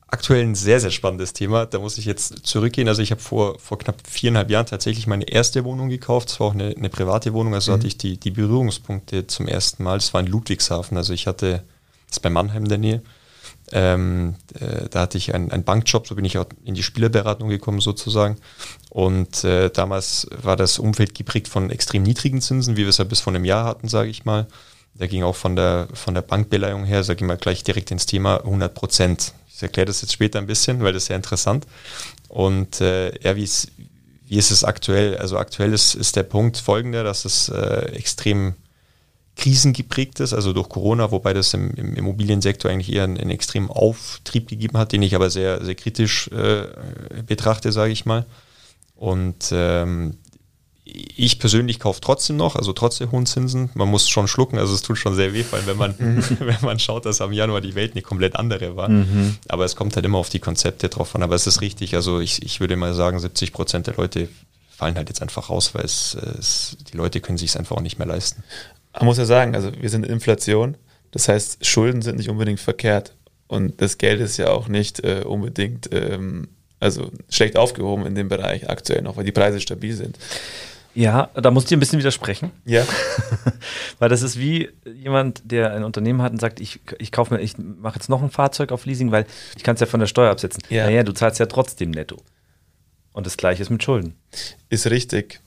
Aktuell 0.10 0.44
ein 0.44 0.56
sehr, 0.56 0.80
sehr 0.80 0.92
spannendes 0.92 1.34
Thema. 1.34 1.66
Da 1.66 1.80
muss 1.80 1.98
ich 1.98 2.06
jetzt 2.06 2.46
zurückgehen. 2.48 2.88
Also 2.88 3.02
ich 3.02 3.12
habe 3.12 3.20
vor, 3.20 3.60
vor 3.60 3.78
knapp 3.78 3.98
viereinhalb 4.08 4.50
Jahren 4.50 4.66
tatsächlich 4.66 5.06
meine 5.06 5.26
erste 5.26 5.66
Wohnung 5.66 5.90
gekauft. 5.90 6.30
Es 6.30 6.40
war 6.40 6.48
auch 6.48 6.54
eine, 6.54 6.74
eine 6.78 6.88
private 6.88 7.34
Wohnung. 7.34 7.54
Also 7.54 7.72
mhm. 7.72 7.76
hatte 7.76 7.88
ich 7.88 7.98
die, 7.98 8.18
die 8.18 8.32
Berührungspunkte 8.32 9.28
zum 9.28 9.50
ersten 9.50 9.84
Mal. 9.84 9.98
Es 9.98 10.14
war 10.14 10.22
in 10.22 10.28
Ludwigshafen. 10.28 10.96
Also 10.96 11.12
ich 11.12 11.28
hatte, 11.28 11.64
das 12.08 12.18
ist 12.18 12.20
bei 12.22 12.30
Mannheim 12.30 12.64
in 12.64 12.70
der 12.70 12.78
Nähe. 12.78 13.02
Ähm, 13.72 14.36
äh, 14.60 14.88
da 14.90 15.02
hatte 15.02 15.18
ich 15.18 15.36
einen, 15.36 15.52
einen 15.52 15.64
Bankjob, 15.64 16.08
so 16.08 16.16
bin 16.16 16.26
ich 16.26 16.38
auch 16.38 16.46
in 16.64 16.74
die 16.74 16.84
Spielerberatung 16.84 17.50
gekommen 17.50 17.82
sozusagen. 17.82 18.38
Und 18.90 19.44
äh, 19.44 19.70
damals 19.70 20.28
war 20.42 20.56
das 20.56 20.80
Umfeld 20.80 21.16
geprägt 21.16 21.48
von 21.48 21.70
extrem 21.70 22.04
niedrigen 22.04 22.42
Zinsen, 22.42 22.78
wie 22.78 22.82
wir 22.82 22.90
es 22.90 22.98
ja 22.98 23.04
bis 23.04 23.20
vor 23.20 23.34
einem 23.34 23.46
Jahr 23.46 23.66
hatten, 23.66 23.88
sage 23.88 24.10
ich 24.10 24.26
mal. 24.26 24.48
Da 24.96 25.06
ging 25.06 25.24
auch 25.24 25.36
von 25.36 25.56
der, 25.56 25.88
von 25.94 26.14
der 26.14 26.22
Bankbeleihung 26.22 26.86
her, 26.86 27.04
sage 27.04 27.24
ich 27.24 27.28
mal 27.28 27.38
gleich 27.38 27.64
direkt 27.64 27.92
ins 27.92 28.06
Thema 28.06 28.38
100 28.38 28.74
Prozent. 28.74 29.34
Ich 29.54 29.62
erkläre 29.62 29.86
das 29.86 30.02
jetzt 30.02 30.14
später 30.14 30.40
ein 30.40 30.48
bisschen, 30.48 30.82
weil 30.84 30.94
das 30.94 31.06
sehr 31.06 31.16
interessant. 31.16 31.68
Und 32.30 32.82
äh, 32.82 33.20
ja, 33.22 33.36
wie 33.36 33.44
ist, 33.44 33.72
wie 34.28 34.38
ist 34.38 34.52
es 34.52 34.64
aktuell? 34.64 35.18
Also 35.18 35.38
aktuell 35.38 35.74
ist, 35.74 35.94
ist 35.94 36.16
der 36.16 36.24
Punkt 36.24 36.58
folgender, 36.58 37.04
dass 37.04 37.26
es 37.26 37.50
äh, 37.50 37.92
extrem 37.94 38.56
krisengeprägt 39.38 40.20
ist, 40.20 40.34
also 40.34 40.52
durch 40.52 40.68
Corona, 40.68 41.12
wobei 41.12 41.34
das 41.34 41.54
im, 41.54 41.72
im 41.76 41.96
Immobiliensektor 41.96 42.70
eigentlich 42.70 42.92
eher 42.92 43.04
einen, 43.04 43.18
einen, 43.18 43.30
extremen 43.30 43.70
Auftrieb 43.70 44.48
gegeben 44.48 44.78
hat, 44.78 44.92
den 44.92 45.04
ich 45.04 45.16
aber 45.16 45.30
sehr, 45.30 45.64
sehr 45.64 45.76
kritisch 45.76 46.28
äh, 46.30 46.66
betrachte, 47.26 47.72
sage 47.72 47.92
ich 47.92 48.06
mal. 48.06 48.26
Und 48.96 49.50
ähm, 49.52 50.18
ich 50.84 51.38
persönlich 51.38 51.80
kaufe 51.80 52.02
trotzdem 52.02 52.38
noch, 52.38 52.56
also 52.56 52.74
trotz 52.74 52.98
der 52.98 53.12
hohen 53.12 53.26
Zinsen. 53.26 53.70
Man 53.76 53.90
muss 53.90 54.10
schon 54.10 54.28
schlucken, 54.28 54.58
also 54.58 54.74
es 54.74 54.82
tut 54.82 54.98
schon 54.98 55.16
sehr 55.16 55.34
weh, 55.34 55.44
allem 55.52 55.68
wenn 55.68 55.78
man, 55.78 55.96
wenn 56.40 56.62
man 56.62 56.80
schaut, 56.80 57.06
dass 57.06 57.22
am 57.22 57.34
Januar 57.34 57.62
die 57.62 57.76
Welt 57.76 57.92
eine 57.92 58.02
komplett 58.02 58.36
andere 58.36 58.76
war. 58.76 58.90
Mhm. 58.90 59.38
Aber 59.48 59.66
es 59.66 59.76
kommt 59.76 59.96
halt 59.96 60.06
immer 60.06 60.18
auf 60.18 60.30
die 60.30 60.40
Konzepte 60.40 60.90
drauf 60.90 61.14
an. 61.16 61.24
Aber 61.24 61.36
es 61.36 61.46
ist 61.46 61.62
richtig, 61.62 61.96
also 61.96 62.20
ich, 62.20 62.42
ich 62.44 62.60
würde 62.60 62.76
mal 62.76 62.94
sagen, 62.94 63.20
70 63.20 63.54
Prozent 63.54 63.88
der 63.88 63.96
Leute 63.96 64.30
fallen 64.70 64.96
halt 64.96 65.10
jetzt 65.10 65.22
einfach 65.22 65.50
raus, 65.50 65.74
weil 65.74 65.84
es, 65.84 66.16
es 66.16 66.78
die 66.92 66.98
Leute 66.98 67.20
können 67.20 67.38
sich 67.38 67.50
es 67.50 67.58
einfach 67.58 67.76
auch 67.76 67.82
nicht 67.82 67.98
mehr 67.98 68.08
leisten. 68.08 68.44
Man 69.00 69.06
muss 69.06 69.18
ja 69.18 69.26
sagen, 69.26 69.56
also 69.56 69.72
wir 69.80 69.90
sind 69.90 70.06
in 70.06 70.12
Inflation, 70.12 70.78
das 71.12 71.28
heißt, 71.28 71.66
Schulden 71.66 72.02
sind 72.02 72.18
nicht 72.18 72.30
unbedingt 72.30 72.60
verkehrt. 72.60 73.16
Und 73.48 73.82
das 73.82 73.98
Geld 73.98 74.20
ist 74.20 74.38
ja 74.38 74.50
auch 74.50 74.68
nicht 74.68 75.04
äh, 75.06 75.24
unbedingt 75.26 75.90
ähm, 75.94 76.50
also 76.80 77.12
schlecht 77.30 77.58
aufgehoben 77.58 78.06
in 78.06 78.16
dem 78.16 78.28
Bereich 78.28 78.70
aktuell 78.70 79.02
noch, 79.02 79.18
weil 79.18 79.24
die 79.24 79.32
Preise 79.32 79.60
stabil 79.60 79.94
sind. 79.94 80.18
Ja, 80.94 81.30
da 81.36 81.52
muss 81.52 81.66
ich 81.66 81.74
ein 81.74 81.80
bisschen 81.80 82.00
widersprechen. 82.00 82.52
Ja. 82.66 82.84
weil 84.00 84.10
das 84.10 84.24
ist 84.24 84.40
wie 84.40 84.70
jemand, 84.92 85.44
der 85.46 85.74
ein 85.74 85.84
Unternehmen 85.84 86.22
hat 86.24 86.32
und 86.32 86.42
sagt, 86.42 86.60
ich, 86.60 86.80
ich 86.98 87.12
kaufe 87.12 87.36
mir, 87.36 87.40
ich 87.40 87.56
mache 87.58 87.96
jetzt 87.96 88.10
noch 88.10 88.24
ein 88.24 88.32
Fahrzeug 88.32 88.72
auf 88.72 88.86
Leasing, 88.86 89.12
weil 89.12 89.26
ich 89.56 89.64
kann 89.64 89.76
es 89.76 89.80
ja 89.80 89.86
von 89.86 90.00
der 90.00 90.08
Steuer 90.08 90.32
absetzen. 90.32 90.64
Ja. 90.70 90.86
Naja, 90.86 91.04
du 91.04 91.14
zahlst 91.14 91.40
ja 91.40 91.46
trotzdem 91.46 91.92
netto. 91.92 92.18
Und 93.14 93.28
das 93.28 93.38
gleiche 93.38 93.62
ist 93.62 93.70
mit 93.70 93.84
Schulden. 93.84 94.16
Ist 94.70 94.90
richtig. 94.90 95.40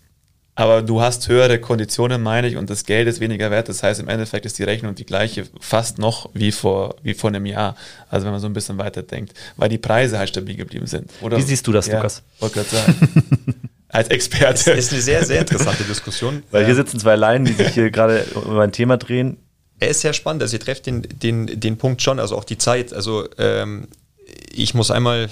Aber 0.55 0.83
du 0.83 1.01
hast 1.01 1.29
höhere 1.29 1.59
Konditionen, 1.59 2.23
meine 2.23 2.49
ich, 2.49 2.57
und 2.57 2.69
das 2.69 2.85
Geld 2.85 3.09
ist 3.09 3.21
weniger 3.21 3.51
wert. 3.51 3.69
Das 3.69 3.83
heißt, 3.83 4.01
im 4.01 4.09
Endeffekt 4.09 4.45
ist 4.47 4.59
die 4.59 4.65
Rechnung 4.65 4.95
die 4.95 5.07
gleiche, 5.07 5.45
fast 5.61 5.99
noch 5.99 6.29
wie 6.35 6.53
vor, 6.53 6.97
wie 7.03 7.15
vor 7.15 7.31
einem 7.31 7.47
Jahr. 7.47 7.77
Also 8.09 8.27
wenn 8.27 8.33
man 8.33 8.41
so 8.41 8.47
ein 8.47 8.53
bisschen 8.53 8.77
weiter 8.79 9.03
denkt, 9.03 9.33
weil 9.57 9.69
die 9.69 9.79
Preise 9.79 10.19
halt 10.19 10.29
stabil 10.29 10.57
geblieben 10.57 10.87
sind. 10.87 11.11
Oder? 11.21 11.37
Wie 11.37 11.43
siehst 11.43 11.67
du 11.67 11.73
das, 11.73 11.87
ja, 11.87 11.97
Lukas? 11.97 12.23
Wollte 12.41 12.57
gerade 12.57 12.69
sagen. 12.69 12.95
Als 13.89 14.09
Experte. 14.09 14.71
Das 14.71 14.79
ist 14.79 14.93
eine 14.93 15.03
sehr, 15.03 15.25
sehr 15.25 15.41
interessante 15.41 15.83
Diskussion. 15.83 16.45
Weil 16.53 16.65
hier 16.65 16.77
sitzen 16.77 17.01
zwei 17.01 17.17
Laien, 17.17 17.45
die 17.45 17.53
sich 17.53 17.69
hier 17.69 17.91
gerade 17.91 18.25
über 18.35 18.63
ein 18.63 18.71
Thema 18.71 18.97
drehen. 18.97 19.39
Er 19.81 19.89
ist 19.89 20.03
sehr 20.03 20.13
spannend. 20.13 20.43
Also 20.43 20.57
ihr 20.57 20.61
trefft 20.61 20.87
den, 20.87 21.03
den, 21.03 21.59
den 21.59 21.77
Punkt 21.77 22.01
schon, 22.01 22.21
also 22.21 22.37
auch 22.37 22.45
die 22.45 22.57
Zeit. 22.57 22.93
Also 22.93 23.27
ähm, 23.37 23.89
ich 24.53 24.75
muss 24.75 24.93
einmal 24.93 25.29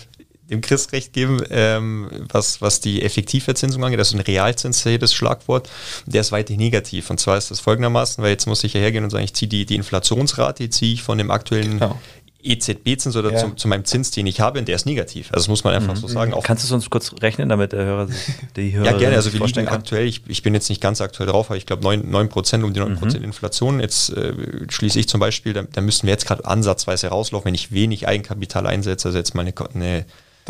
dem 0.51 0.61
Chris 0.61 0.93
recht 0.93 1.13
geben, 1.13 1.43
ähm, 1.51 2.09
was, 2.31 2.61
was 2.63 2.81
die 2.81 3.03
Effektivverzinsung 3.03 3.85
angeht, 3.85 3.99
also 3.99 4.17
ein 4.17 4.21
Realzins 4.21 4.87
das 4.99 5.13
Schlagwort, 5.13 5.69
der 6.07 6.23
ist 6.23 6.33
weiterhin 6.33 6.61
negativ. 6.61 7.11
Und 7.11 7.21
zwar 7.21 7.37
ist 7.37 7.51
das 7.51 7.61
folgendermaßen, 7.61 8.23
weil 8.23 8.31
jetzt 8.31 8.47
muss 8.47 8.65
ich 8.65 8.73
ja 8.73 8.81
hergehen 8.81 9.05
und 9.05 9.11
sagen, 9.11 9.25
ich 9.25 9.35
ziehe 9.35 9.49
die, 9.49 9.67
die 9.67 9.75
Inflationsrate, 9.75 10.71
ziehe 10.71 10.95
ich 10.95 11.03
von 11.03 11.19
dem 11.19 11.31
aktuellen 11.31 11.79
genau. 11.79 11.99
EZB-Zins 12.43 13.17
oder 13.17 13.33
ja. 13.33 13.39
zu, 13.39 13.51
zu, 13.51 13.69
meinem 13.69 13.85
Zins, 13.85 14.11
den 14.13 14.27
ich 14.27 14.41
habe, 14.41 14.61
und 14.61 14.69
der 14.69 14.77
ist 14.77 14.87
negativ. 14.87 15.29
Also 15.33 15.43
das 15.43 15.49
muss 15.49 15.65
man 15.65 15.75
einfach 15.75 15.95
mhm. 15.95 15.99
so 15.99 16.09
sagen. 16.09 16.33
Kannst 16.43 16.63
du 16.63 16.67
es 16.67 16.73
uns 16.73 16.89
kurz 16.89 17.13
rechnen, 17.21 17.49
damit 17.49 17.73
der 17.73 17.85
Hörer 17.85 18.07
sich 18.07 18.19
die 18.57 18.73
Hörer 18.73 18.87
Ja, 18.87 18.97
gerne. 18.97 19.17
Also 19.17 19.33
wir 19.33 19.45
liegen 19.45 19.69
aktuell, 19.69 20.07
ich, 20.07 20.23
ich, 20.29 20.43
bin 20.43 20.55
jetzt 20.55 20.69
nicht 20.69 20.81
ganz 20.81 21.01
aktuell 21.01 21.29
drauf, 21.29 21.51
aber 21.51 21.57
ich 21.57 21.67
glaube 21.67 21.83
9, 21.83 22.09
9 22.09 22.29
um 22.63 22.73
die 22.73 22.81
9% 22.81 23.19
mhm. 23.19 23.25
Inflation. 23.25 23.81
Jetzt 23.81 24.11
äh, 24.11 24.33
schließe 24.69 24.99
ich 24.99 25.09
zum 25.09 25.21
Beispiel, 25.21 25.53
da, 25.53 25.63
da 25.63 25.81
müssten 25.81 26.07
wir 26.07 26.13
jetzt 26.13 26.27
gerade 26.27 26.45
ansatzweise 26.45 27.09
rauslaufen, 27.09 27.47
wenn 27.47 27.55
ich 27.55 27.73
wenig 27.73 28.07
Eigenkapital 28.07 28.67
einsetze, 28.67 29.09
also 29.09 29.19
jetzt 29.19 29.35
mal 29.35 29.43
eine, 29.43 29.55
eine 29.75 30.05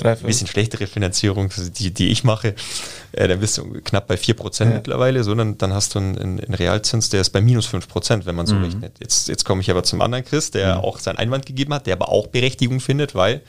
ein 0.04 0.18
bisschen 0.18 0.46
schlechtere 0.46 0.86
Finanzierung, 0.86 1.50
die, 1.78 1.92
die 1.92 2.08
ich 2.08 2.24
mache, 2.24 2.54
äh, 3.12 3.28
dann 3.28 3.40
bist 3.40 3.58
du 3.58 3.64
knapp 3.82 4.06
bei 4.06 4.16
4% 4.16 4.64
ja. 4.64 4.66
mittlerweile, 4.66 5.24
sondern 5.24 5.58
dann 5.58 5.72
hast 5.72 5.94
du 5.94 5.98
einen, 5.98 6.18
einen, 6.18 6.54
Realzins, 6.54 7.08
der 7.08 7.20
ist 7.20 7.30
bei 7.30 7.40
minus 7.40 7.68
5%, 7.68 8.26
wenn 8.26 8.34
man 8.34 8.46
so 8.46 8.54
mhm. 8.54 8.64
rechnet. 8.64 8.92
Jetzt, 9.00 9.28
jetzt 9.28 9.44
komme 9.44 9.60
ich 9.60 9.70
aber 9.70 9.82
zum 9.82 10.00
anderen 10.00 10.24
Chris, 10.24 10.50
der 10.50 10.76
mhm. 10.76 10.84
auch 10.84 10.98
seinen 10.98 11.18
Einwand 11.18 11.46
gegeben 11.46 11.74
hat, 11.74 11.86
der 11.86 11.94
aber 11.94 12.10
auch 12.10 12.26
Berechtigung 12.28 12.80
findet, 12.80 13.14
weil 13.14 13.42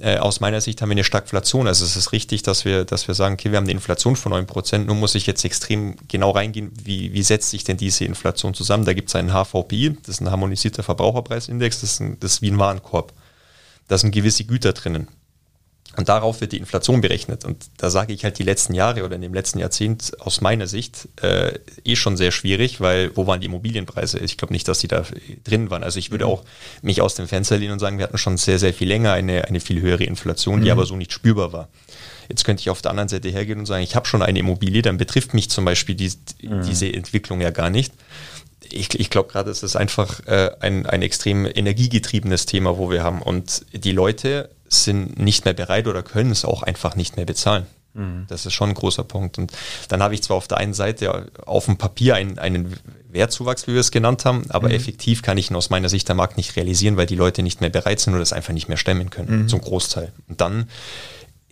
äh, 0.00 0.16
aus 0.18 0.40
meiner 0.40 0.60
Sicht 0.60 0.80
haben 0.82 0.88
wir 0.88 0.94
eine 0.94 1.04
Stagflation. 1.04 1.66
Also 1.66 1.84
es 1.84 1.96
ist 1.96 2.12
richtig, 2.12 2.42
dass 2.42 2.64
wir, 2.64 2.84
dass 2.84 3.08
wir 3.08 3.14
sagen, 3.14 3.34
okay, 3.34 3.50
wir 3.50 3.58
haben 3.58 3.64
eine 3.64 3.72
Inflation 3.72 4.16
von 4.16 4.32
9%, 4.32 4.78
nun 4.78 4.98
muss 4.98 5.14
ich 5.14 5.26
jetzt 5.26 5.44
extrem 5.44 5.96
genau 6.08 6.30
reingehen, 6.30 6.72
wie, 6.82 7.12
wie 7.12 7.22
setzt 7.22 7.50
sich 7.50 7.64
denn 7.64 7.76
diese 7.76 8.04
Inflation 8.04 8.54
zusammen? 8.54 8.84
Da 8.84 8.92
gibt 8.92 9.08
es 9.08 9.14
einen 9.14 9.30
HVPI, 9.30 9.98
das 10.00 10.16
ist 10.16 10.20
ein 10.20 10.30
harmonisierter 10.30 10.82
Verbraucherpreisindex, 10.82 11.80
das 11.80 11.92
ist, 11.92 12.00
ein, 12.00 12.18
das 12.20 12.34
ist 12.34 12.42
wie 12.42 12.50
ein 12.50 12.58
Warenkorb. 12.58 13.12
Da 13.88 13.98
sind 13.98 14.12
gewisse 14.12 14.44
Güter 14.44 14.72
drinnen. 14.72 15.08
Und 15.96 16.08
darauf 16.08 16.40
wird 16.40 16.52
die 16.52 16.56
Inflation 16.56 17.02
berechnet. 17.02 17.44
Und 17.44 17.66
da 17.76 17.90
sage 17.90 18.14
ich 18.14 18.24
halt 18.24 18.38
die 18.38 18.44
letzten 18.44 18.72
Jahre 18.72 19.04
oder 19.04 19.16
in 19.16 19.20
dem 19.20 19.34
letzten 19.34 19.58
Jahrzehnt 19.58 20.18
aus 20.20 20.40
meiner 20.40 20.66
Sicht 20.66 21.08
äh, 21.20 21.58
eh 21.84 21.96
schon 21.96 22.16
sehr 22.16 22.30
schwierig, 22.30 22.80
weil 22.80 23.14
wo 23.14 23.26
waren 23.26 23.40
die 23.40 23.46
Immobilienpreise? 23.46 24.18
Ich 24.20 24.38
glaube 24.38 24.54
nicht, 24.54 24.66
dass 24.68 24.78
die 24.78 24.88
da 24.88 25.04
drin 25.44 25.68
waren. 25.68 25.82
Also 25.82 25.98
ich 25.98 26.10
würde 26.10 26.24
mhm. 26.24 26.30
auch 26.30 26.44
mich 26.80 27.02
aus 27.02 27.14
dem 27.14 27.28
Fenster 27.28 27.58
lehnen 27.58 27.72
und 27.72 27.78
sagen, 27.78 27.98
wir 27.98 28.04
hatten 28.04 28.16
schon 28.16 28.38
sehr, 28.38 28.58
sehr 28.58 28.72
viel 28.72 28.88
länger 28.88 29.12
eine, 29.12 29.44
eine 29.44 29.60
viel 29.60 29.82
höhere 29.82 30.04
Inflation, 30.04 30.60
die 30.60 30.66
mhm. 30.66 30.72
aber 30.72 30.86
so 30.86 30.96
nicht 30.96 31.12
spürbar 31.12 31.52
war. 31.52 31.68
Jetzt 32.28 32.44
könnte 32.44 32.60
ich 32.62 32.70
auf 32.70 32.80
der 32.80 32.92
anderen 32.92 33.10
Seite 33.10 33.28
hergehen 33.28 33.58
und 33.58 33.66
sagen, 33.66 33.82
ich 33.82 33.94
habe 33.94 34.06
schon 34.06 34.22
eine 34.22 34.38
Immobilie, 34.38 34.80
dann 34.80 34.96
betrifft 34.96 35.34
mich 35.34 35.50
zum 35.50 35.66
Beispiel 35.66 35.94
die, 35.94 36.10
mhm. 36.40 36.62
diese 36.62 36.90
Entwicklung 36.90 37.42
ja 37.42 37.50
gar 37.50 37.68
nicht 37.68 37.92
ich, 38.72 38.98
ich 38.98 39.10
glaube 39.10 39.30
gerade, 39.30 39.50
es 39.50 39.62
ist 39.62 39.76
einfach 39.76 40.24
äh, 40.26 40.50
ein, 40.60 40.86
ein 40.86 41.02
extrem 41.02 41.46
energiegetriebenes 41.46 42.46
Thema, 42.46 42.78
wo 42.78 42.90
wir 42.90 43.02
haben. 43.02 43.22
Und 43.22 43.64
die 43.72 43.92
Leute 43.92 44.50
sind 44.68 45.18
nicht 45.18 45.44
mehr 45.44 45.54
bereit 45.54 45.86
oder 45.86 46.02
können 46.02 46.30
es 46.30 46.44
auch 46.44 46.62
einfach 46.62 46.96
nicht 46.96 47.16
mehr 47.16 47.26
bezahlen. 47.26 47.66
Mhm. 47.94 48.24
Das 48.28 48.46
ist 48.46 48.54
schon 48.54 48.70
ein 48.70 48.74
großer 48.74 49.04
Punkt. 49.04 49.38
Und 49.38 49.52
dann 49.88 50.02
habe 50.02 50.14
ich 50.14 50.22
zwar 50.22 50.36
auf 50.36 50.48
der 50.48 50.58
einen 50.58 50.74
Seite 50.74 51.30
auf 51.44 51.66
dem 51.66 51.76
Papier 51.76 52.14
einen, 52.14 52.38
einen 52.38 52.76
Wertzuwachs, 53.10 53.66
wie 53.66 53.74
wir 53.74 53.80
es 53.80 53.90
genannt 53.90 54.24
haben, 54.24 54.50
aber 54.50 54.68
mhm. 54.68 54.74
effektiv 54.74 55.22
kann 55.22 55.36
ich 55.36 55.50
ihn 55.50 55.56
aus 55.56 55.70
meiner 55.70 55.88
Sicht 55.88 56.08
der 56.08 56.14
Markt 56.14 56.36
nicht 56.36 56.56
realisieren, 56.56 56.96
weil 56.96 57.06
die 57.06 57.16
Leute 57.16 57.42
nicht 57.42 57.60
mehr 57.60 57.70
bereit 57.70 58.00
sind 58.00 58.14
oder 58.14 58.20
das 58.20 58.32
einfach 58.32 58.54
nicht 58.54 58.68
mehr 58.68 58.78
stemmen 58.78 59.10
können, 59.10 59.42
mhm. 59.42 59.48
zum 59.48 59.60
Großteil. 59.60 60.12
Und 60.28 60.40
dann 60.40 60.68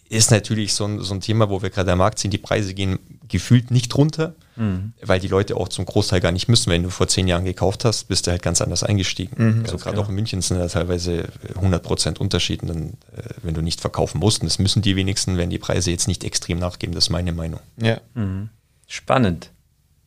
ist 0.09 0.31
natürlich 0.31 0.75
so 0.75 0.87
ein, 0.87 1.01
so 1.01 1.15
ein 1.15 1.21
Thema, 1.21 1.51
wo 1.51 1.63
wir 1.63 1.71
gerade 1.71 1.93
am 1.93 1.99
Markt 1.99 2.19
sind, 2.19 2.33
die 2.33 2.39
Preise 2.39 2.75
gehen 2.75 2.99
gefühlt 3.29 3.71
nicht 3.71 3.95
runter, 3.95 4.35
mhm. 4.61 4.93
weil 5.03 5.19
die 5.19 5.29
Leute 5.29 5.57
auch 5.57 5.69
zum 5.69 5.87
Großteil 5.87 6.21
gar 6.21 6.33
nicht 6.33 6.49
müssen. 6.49 6.71
Wenn 6.71 6.83
du 6.83 6.91
vor 6.91 7.09
zehn 7.09 7.27
Jahren 7.27 7.45
gekauft 7.45 7.85
hast, 7.85 8.05
bist 8.05 8.27
du 8.27 8.31
halt 8.31 8.43
ganz 8.43 8.61
anders 8.61 8.85
eingestiegen. 8.85 9.35
Mhm, 9.37 9.63
also 9.63 9.79
gerade 9.79 9.97
genau. 9.97 10.05
auch 10.05 10.11
in 10.11 10.15
München 10.15 10.43
sind 10.43 10.59
da 10.59 10.69
teilweise 10.69 11.29
100 11.57 11.83
Prozent 11.83 12.21
Unterschied, 12.21 12.63
dann, 12.63 12.99
äh, 13.17 13.23
wenn 13.43 13.55
du 13.55 13.63
nicht 13.63 13.81
verkaufen 13.81 14.19
musst. 14.19 14.43
Und 14.43 14.47
das 14.47 14.59
müssen 14.59 14.83
die 14.83 14.97
wenigsten, 14.97 15.39
wenn 15.39 15.51
die 15.51 15.59
Preise 15.59 15.91
jetzt 15.91 16.07
nicht 16.07 16.23
extrem 16.23 16.59
nachgeben. 16.59 16.95
Das 16.95 17.07
ist 17.07 17.11
meine 17.11 17.33
Meinung. 17.33 17.61
Ja. 17.79 18.01
Mhm. 18.15 18.51
Spannend. 18.87 19.51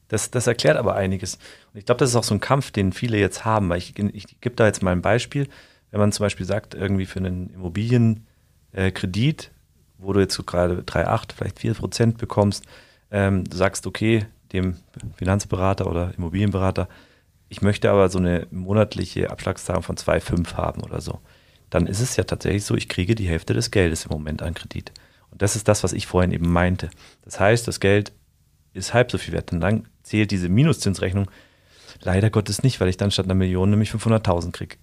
Das, 0.07 0.29
das 0.29 0.47
erklärt 0.47 0.77
aber 0.77 0.95
einiges. 0.95 1.39
Und 1.73 1.79
ich 1.79 1.85
glaube, 1.85 1.99
das 1.99 2.11
ist 2.11 2.15
auch 2.15 2.23
so 2.23 2.35
ein 2.35 2.39
Kampf, 2.39 2.71
den 2.71 2.93
viele 2.93 3.17
jetzt 3.17 3.45
haben. 3.45 3.69
Weil 3.69 3.79
ich, 3.79 3.97
ich 3.97 4.39
gebe 4.39 4.55
da 4.55 4.67
jetzt 4.67 4.83
mal 4.83 4.91
ein 4.91 5.01
Beispiel. 5.01 5.47
Wenn 5.89 5.99
man 5.99 6.11
zum 6.11 6.23
Beispiel 6.23 6.45
sagt, 6.45 6.75
irgendwie 6.75 7.05
für 7.05 7.19
einen 7.19 7.49
Immobilienkredit, 7.49 9.51
wo 9.97 10.13
du 10.13 10.19
jetzt 10.19 10.35
so 10.35 10.43
gerade 10.43 10.81
3,8, 10.81 11.33
vielleicht 11.35 11.59
4 11.59 11.73
Prozent 11.75 12.17
bekommst, 12.17 12.65
ähm, 13.13 13.45
du 13.45 13.55
sagst, 13.55 13.87
okay, 13.87 14.25
dem 14.53 14.75
Finanzberater 15.15 15.87
oder 15.87 16.13
Immobilienberater, 16.17 16.87
ich 17.49 17.61
möchte 17.61 17.91
aber 17.91 18.09
so 18.09 18.19
eine 18.19 18.47
monatliche 18.51 19.29
Abschlagszahlung 19.29 19.83
von 19.83 19.95
2,5 19.95 20.55
haben 20.55 20.81
oder 20.81 21.01
so. 21.01 21.19
Dann 21.69 21.87
ist 21.87 21.99
es 21.99 22.15
ja 22.15 22.23
tatsächlich 22.23 22.65
so, 22.65 22.75
ich 22.75 22.89
kriege 22.89 23.15
die 23.15 23.27
Hälfte 23.27 23.53
des 23.53 23.71
Geldes 23.71 24.05
im 24.05 24.11
Moment 24.11 24.41
an 24.41 24.53
Kredit. 24.53 24.91
Und 25.29 25.41
das 25.41 25.55
ist 25.55 25.67
das, 25.67 25.83
was 25.83 25.93
ich 25.93 26.07
vorhin 26.07 26.31
eben 26.31 26.51
meinte. 26.51 26.89
Das 27.23 27.39
heißt, 27.39 27.67
das 27.67 27.79
Geld 27.79 28.11
ist 28.73 28.93
halb 28.93 29.11
so 29.11 29.17
viel 29.17 29.33
wert. 29.33 29.51
Und 29.51 29.61
dann 29.61 29.87
zählt 30.03 30.31
diese 30.31 30.49
Minuszinsrechnung 30.49 31.29
leider 32.01 32.29
Gottes 32.29 32.63
nicht, 32.63 32.79
weil 32.79 32.89
ich 32.89 32.97
dann 32.97 33.11
statt 33.11 33.25
einer 33.25 33.35
Million 33.35 33.69
nämlich 33.69 33.91
500.000 33.91 34.51
kriege 34.51 34.77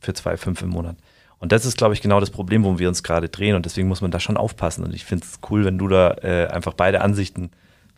für 0.00 0.12
2,5 0.12 0.62
im 0.62 0.70
Monat. 0.70 0.96
Und 1.38 1.52
das 1.52 1.66
ist, 1.66 1.76
glaube 1.76 1.94
ich, 1.94 2.00
genau 2.00 2.20
das 2.20 2.30
Problem, 2.30 2.64
wo 2.64 2.78
wir 2.78 2.88
uns 2.88 3.02
gerade 3.02 3.28
drehen. 3.28 3.56
Und 3.56 3.66
deswegen 3.66 3.88
muss 3.88 4.00
man 4.00 4.10
da 4.10 4.20
schon 4.20 4.36
aufpassen. 4.36 4.84
Und 4.84 4.94
ich 4.94 5.04
finde 5.04 5.24
es 5.24 5.40
cool, 5.50 5.64
wenn 5.64 5.78
du 5.78 5.88
da 5.88 6.12
äh, 6.22 6.46
einfach 6.46 6.74
beide 6.74 7.02
Ansichten 7.02 7.50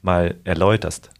mal 0.03 0.37
erläuterst, 0.45 1.11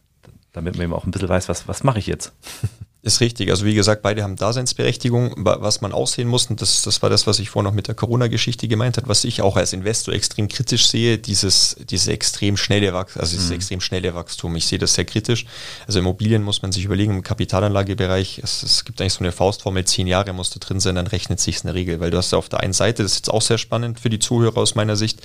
damit 0.53 0.77
man 0.77 0.85
eben 0.85 0.95
auch 0.95 1.05
ein 1.05 1.11
bisschen 1.11 1.29
weiß, 1.29 1.49
was, 1.49 1.69
was 1.69 1.85
mache 1.85 1.99
ich 1.99 2.07
jetzt. 2.07 2.33
Ist 3.01 3.21
richtig. 3.21 3.51
Also 3.51 3.65
wie 3.65 3.75
gesagt, 3.75 4.03
beide 4.03 4.25
haben 4.25 4.35
Daseinsberechtigung. 4.35 5.35
Was 5.37 5.81
man 5.81 5.93
aussehen 5.93 6.27
muss, 6.27 6.47
und 6.51 6.61
das, 6.61 6.83
das 6.83 7.01
war 7.01 7.09
das, 7.09 7.29
was 7.29 7.39
ich 7.39 7.49
vorhin 7.49 7.69
noch 7.69 7.75
mit 7.75 7.87
der 7.87 7.95
Corona-Geschichte 7.95 8.67
gemeint 8.67 8.97
habe, 8.97 9.09
was 9.09 9.23
ich 9.23 9.41
auch 9.41 9.57
als 9.57 9.73
Investor 9.73 10.13
extrem 10.13 10.49
kritisch 10.49 10.89
sehe, 10.89 11.17
dieses, 11.17 11.77
diese 11.89 12.11
extrem 12.11 12.57
schnelle 12.57 12.93
Wachstum, 12.93 13.23
also 13.23 13.37
dieses 13.37 13.51
mhm. 13.51 13.55
extrem 13.55 13.81
schnelle 13.81 14.17
Wachstum. 14.17 14.57
Ich 14.57 14.67
sehe 14.67 14.81
das 14.81 14.95
sehr 14.95 15.05
kritisch. 15.05 15.47
Also 15.87 16.01
Immobilien 16.01 16.43
muss 16.43 16.61
man 16.63 16.73
sich 16.73 16.85
überlegen, 16.85 17.13
im 17.13 17.23
Kapitalanlagebereich, 17.23 18.41
es, 18.43 18.65
es 18.65 18.85
gibt 18.85 19.01
eigentlich 19.01 19.13
so 19.13 19.21
eine 19.21 19.31
Faustformel, 19.31 19.85
zehn 19.85 20.09
Jahre 20.09 20.33
musst 20.33 20.57
du 20.57 20.59
drin 20.59 20.81
sein, 20.81 20.97
dann 20.97 21.07
rechnet 21.07 21.39
sich 21.39 21.59
in 21.59 21.69
der 21.69 21.75
Regel. 21.75 22.01
Weil 22.01 22.11
du 22.11 22.19
hast 22.19 22.35
auf 22.35 22.49
der 22.49 22.61
einen 22.61 22.73
Seite, 22.73 23.05
das 23.05 23.13
ist 23.13 23.19
jetzt 23.19 23.31
auch 23.31 23.43
sehr 23.43 23.59
spannend 23.59 24.01
für 24.01 24.11
die 24.11 24.19
Zuhörer 24.19 24.59
aus 24.59 24.75
meiner 24.75 24.97
Sicht, 24.97 25.21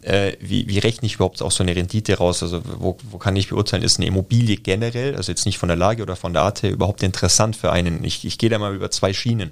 äh, 0.00 0.32
wie, 0.40 0.66
wie 0.68 0.78
rechne 0.78 1.04
ich 1.04 1.16
überhaupt 1.16 1.42
auch 1.42 1.52
so 1.52 1.62
eine 1.62 1.76
Rendite 1.76 2.16
raus? 2.16 2.42
Also 2.42 2.62
wo, 2.64 2.96
wo 3.10 3.18
kann 3.18 3.36
ich 3.36 3.50
beurteilen, 3.50 3.82
ist 3.82 3.98
eine 3.98 4.06
Immobilie 4.06 4.56
generell, 4.56 5.16
also 5.16 5.30
jetzt 5.30 5.44
nicht 5.44 5.58
von 5.58 5.68
der 5.68 5.76
Lage 5.76 6.02
oder 6.02 6.16
von 6.16 6.32
der 6.32 6.42
Art 6.42 6.62
her, 6.62 6.70
überhaupt 6.70 7.02
interessant 7.10 7.56
für 7.56 7.72
einen? 7.72 8.04
Ich, 8.04 8.24
ich 8.24 8.38
gehe 8.38 8.48
da 8.48 8.58
mal 8.58 8.74
über 8.74 8.90
zwei 8.90 9.12
Schienen. 9.12 9.50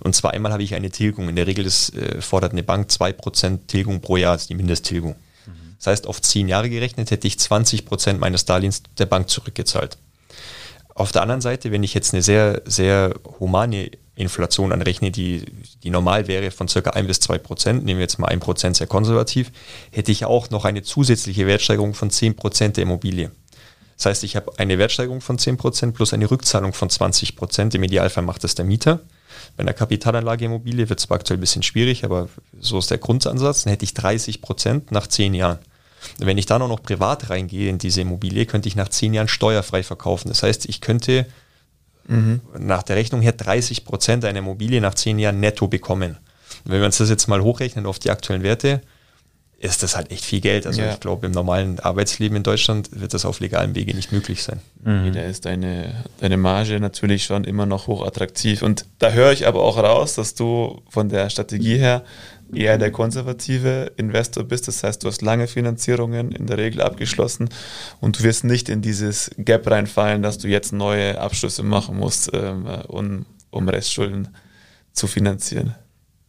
Und 0.00 0.14
zwar 0.14 0.32
einmal 0.32 0.52
habe 0.52 0.62
ich 0.62 0.74
eine 0.74 0.90
Tilgung. 0.90 1.28
In 1.28 1.36
der 1.36 1.46
Regel 1.46 1.66
ist, 1.66 1.94
äh, 1.94 2.20
fordert 2.20 2.52
eine 2.52 2.62
Bank 2.62 2.88
2% 2.90 3.66
Tilgung 3.66 4.00
pro 4.00 4.16
Jahr, 4.16 4.34
das 4.34 4.42
ist 4.42 4.50
die 4.50 4.54
Mindesttilgung. 4.54 5.16
Mhm. 5.46 5.76
Das 5.78 5.88
heißt, 5.88 6.06
auf 6.06 6.22
zehn 6.22 6.48
Jahre 6.48 6.70
gerechnet 6.70 7.10
hätte 7.10 7.26
ich 7.26 7.34
20% 7.34 8.18
meines 8.18 8.44
Darlehens 8.44 8.82
der 8.98 9.06
Bank 9.06 9.28
zurückgezahlt. 9.28 9.98
Auf 10.94 11.10
der 11.10 11.22
anderen 11.22 11.40
Seite, 11.40 11.72
wenn 11.72 11.82
ich 11.82 11.94
jetzt 11.94 12.12
eine 12.12 12.22
sehr, 12.22 12.62
sehr 12.66 13.14
humane 13.40 13.90
Inflation 14.14 14.72
anrechne, 14.72 15.10
die, 15.10 15.44
die 15.82 15.90
normal 15.90 16.28
wäre 16.28 16.50
von 16.50 16.68
circa 16.68 16.90
1 16.90 17.06
bis 17.06 17.20
2 17.20 17.38
Prozent, 17.38 17.84
nehmen 17.84 17.98
wir 17.98 18.04
jetzt 18.04 18.18
mal 18.18 18.28
1 18.28 18.44
Prozent 18.44 18.76
sehr 18.76 18.86
konservativ, 18.86 19.50
hätte 19.90 20.12
ich 20.12 20.26
auch 20.26 20.50
noch 20.50 20.64
eine 20.64 20.82
zusätzliche 20.82 21.46
Wertsteigerung 21.46 21.94
von 21.94 22.10
10 22.10 22.36
Prozent 22.36 22.76
der 22.76 22.82
Immobilie. 22.82 23.30
Das 23.96 24.06
heißt, 24.06 24.24
ich 24.24 24.36
habe 24.36 24.52
eine 24.58 24.78
Wertsteigerung 24.78 25.20
von 25.20 25.38
10 25.38 25.56
Prozent 25.56 25.94
plus 25.94 26.12
eine 26.12 26.30
Rückzahlung 26.30 26.72
von 26.72 26.90
20 26.90 27.36
Prozent. 27.36 27.74
Im 27.74 27.82
Idealfall 27.82 28.24
macht 28.24 28.44
das 28.44 28.54
der 28.54 28.64
Mieter. 28.64 29.00
Bei 29.56 29.62
einer 29.62 29.72
Kapitalanlage 29.72 30.44
Immobilie 30.44 30.88
wird 30.88 30.98
es 30.98 31.10
aktuell 31.10 31.38
ein 31.38 31.40
bisschen 31.40 31.62
schwierig, 31.62 32.04
aber 32.04 32.28
so 32.58 32.78
ist 32.78 32.90
der 32.90 32.98
Grundansatz. 32.98 33.64
Dann 33.64 33.72
hätte 33.72 33.84
ich 33.84 33.94
30 33.94 34.40
Prozent 34.40 34.90
nach 34.90 35.06
10 35.06 35.34
Jahren. 35.34 35.58
Wenn 36.18 36.38
ich 36.38 36.46
dann 36.46 36.62
auch 36.62 36.68
noch 36.68 36.82
privat 36.82 37.30
reingehe 37.30 37.70
in 37.70 37.78
diese 37.78 38.00
Immobilie, 38.00 38.46
könnte 38.46 38.68
ich 38.68 38.76
nach 38.76 38.88
10 38.88 39.14
Jahren 39.14 39.28
steuerfrei 39.28 39.82
verkaufen. 39.82 40.28
Das 40.28 40.42
heißt, 40.42 40.66
ich 40.66 40.80
könnte 40.80 41.26
mhm. 42.06 42.40
nach 42.58 42.82
der 42.82 42.96
Rechnung 42.96 43.20
her 43.20 43.32
30 43.32 43.84
Prozent 43.84 44.24
einer 44.24 44.40
Immobilie 44.40 44.80
nach 44.80 44.94
zehn 44.94 45.18
Jahren 45.18 45.40
netto 45.40 45.68
bekommen. 45.68 46.18
wenn 46.64 46.80
wir 46.80 46.86
uns 46.86 46.98
das 46.98 47.10
jetzt 47.10 47.28
mal 47.28 47.42
hochrechnen 47.42 47.86
auf 47.86 47.98
die 47.98 48.10
aktuellen 48.10 48.42
Werte, 48.42 48.82
ist 49.62 49.84
das 49.84 49.94
halt 49.94 50.10
echt 50.10 50.24
viel 50.24 50.40
Geld. 50.40 50.66
Also 50.66 50.82
ja. 50.82 50.92
ich 50.92 50.98
glaube, 50.98 51.26
im 51.26 51.32
normalen 51.32 51.78
Arbeitsleben 51.78 52.36
in 52.36 52.42
Deutschland 52.42 52.88
wird 53.00 53.14
das 53.14 53.24
auf 53.24 53.38
legalem 53.38 53.76
Wege 53.76 53.94
nicht 53.94 54.10
möglich 54.10 54.42
sein. 54.42 54.60
Mhm. 54.82 55.12
Da 55.12 55.22
ist 55.22 55.44
deine, 55.44 56.04
deine 56.18 56.36
Marge 56.36 56.80
natürlich 56.80 57.24
schon 57.24 57.44
immer 57.44 57.64
noch 57.64 57.86
hoch 57.86 58.04
attraktiv. 58.04 58.62
Und 58.62 58.86
da 58.98 59.12
höre 59.12 59.30
ich 59.30 59.46
aber 59.46 59.62
auch 59.62 59.78
raus, 59.78 60.14
dass 60.14 60.34
du 60.34 60.82
von 60.88 61.08
der 61.08 61.30
Strategie 61.30 61.78
her 61.78 62.04
eher 62.52 62.76
der 62.76 62.90
konservative 62.90 63.92
Investor 63.96 64.42
bist. 64.42 64.66
Das 64.66 64.82
heißt, 64.82 65.04
du 65.04 65.06
hast 65.06 65.22
lange 65.22 65.46
Finanzierungen 65.46 66.32
in 66.32 66.48
der 66.48 66.58
Regel 66.58 66.82
abgeschlossen 66.82 67.48
und 68.00 68.18
du 68.18 68.24
wirst 68.24 68.42
nicht 68.42 68.68
in 68.68 68.82
dieses 68.82 69.30
Gap 69.38 69.70
reinfallen, 69.70 70.22
dass 70.22 70.38
du 70.38 70.48
jetzt 70.48 70.72
neue 70.72 71.20
Abschlüsse 71.20 71.62
machen 71.62 71.96
musst, 71.96 72.30
ähm, 72.34 72.66
um, 72.88 73.26
um 73.50 73.68
Restschulden 73.68 74.28
zu 74.92 75.06
finanzieren. 75.06 75.76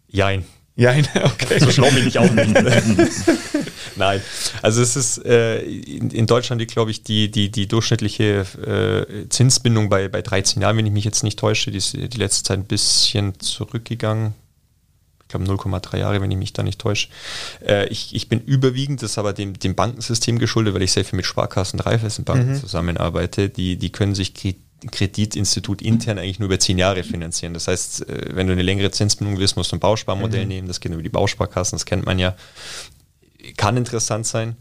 Jein. 0.08 0.46
Jein, 0.76 1.08
okay. 1.24 1.60
So 1.60 1.72
schlau 1.72 1.90
bin 1.92 2.08
ich 2.08 2.18
auch 2.18 2.32
nicht. 2.32 2.54
Nein, 3.96 4.22
also 4.64 4.82
es 4.82 4.96
ist 4.96 5.24
äh, 5.24 5.62
in, 5.62 6.10
in, 6.10 6.26
Deutschland, 6.26 6.68
glaube 6.68 6.90
ich, 6.90 7.04
die, 7.04 7.30
die, 7.30 7.52
die 7.52 7.68
durchschnittliche 7.68 8.46
äh, 8.66 9.30
Zinsbindung 9.30 9.90
bei, 9.90 10.08
bei 10.08 10.24
13 10.24 10.64
Jahren, 10.64 10.78
wenn 10.78 10.86
ich 10.86 10.92
mich 10.92 11.06
jetzt 11.06 11.24
nicht 11.24 11.38
täusche, 11.38 11.70
die 11.70 11.78
ist 11.78 11.94
die 11.94 12.18
letzte 12.18 12.44
Zeit 12.44 12.60
ein 12.60 12.66
bisschen 12.66 13.40
zurückgegangen 13.40 14.34
glaube 15.34 15.52
0,3 15.52 15.98
Jahre, 15.98 16.22
wenn 16.22 16.32
ich 16.32 16.38
mich 16.38 16.54
da 16.54 16.64
nicht 16.64 16.80
täusche. 16.80 17.10
Äh, 17.66 17.88
ich, 17.88 18.16
ich 18.16 18.30
bin 18.30 18.40
überwiegend, 18.40 19.02
das 19.02 19.12
ist 19.12 19.18
aber 19.18 19.34
dem, 19.34 19.58
dem 19.58 19.76
Bankensystem 19.76 20.40
geschuldet, 20.40 20.74
weil 20.74 20.84
ich 20.84 20.92
sehr 20.92 21.06
viel 21.06 21.18
mit 21.18 21.26
Sparkassen, 21.26 21.80
Raiffeisenbanken 21.80 22.54
mhm. 22.54 22.60
zusammenarbeite. 22.60 23.50
Die, 23.50 23.78
die 23.78 23.92
können 23.92 24.16
sich 24.16 24.34
Kreditinstitut 24.92 25.82
intern 25.82 26.18
eigentlich 26.18 26.40
nur 26.40 26.48
über 26.48 26.60
zehn 26.60 26.78
Jahre 26.78 27.04
finanzieren. 27.04 27.54
Das 27.54 27.68
heißt, 27.68 28.08
äh, 28.08 28.36
wenn 28.36 28.48
du 28.48 28.54
eine 28.54 28.64
längere 28.64 28.92
Zinsbindung 28.92 29.38
willst, 29.38 29.56
musst 29.56 29.72
du 29.72 29.76
ein 29.76 29.80
Bausparmodell 29.80 30.44
mhm. 30.44 30.48
nehmen. 30.48 30.68
Das 30.68 30.80
geht 30.80 30.92
über 30.92 31.04
die 31.04 31.10
Bausparkassen, 31.10 31.76
das 31.76 31.86
kennt 31.86 32.06
man 32.06 32.20
ja. 32.20 32.36
Kann 33.58 33.78
interessant 33.78 34.26
sein. 34.26 34.56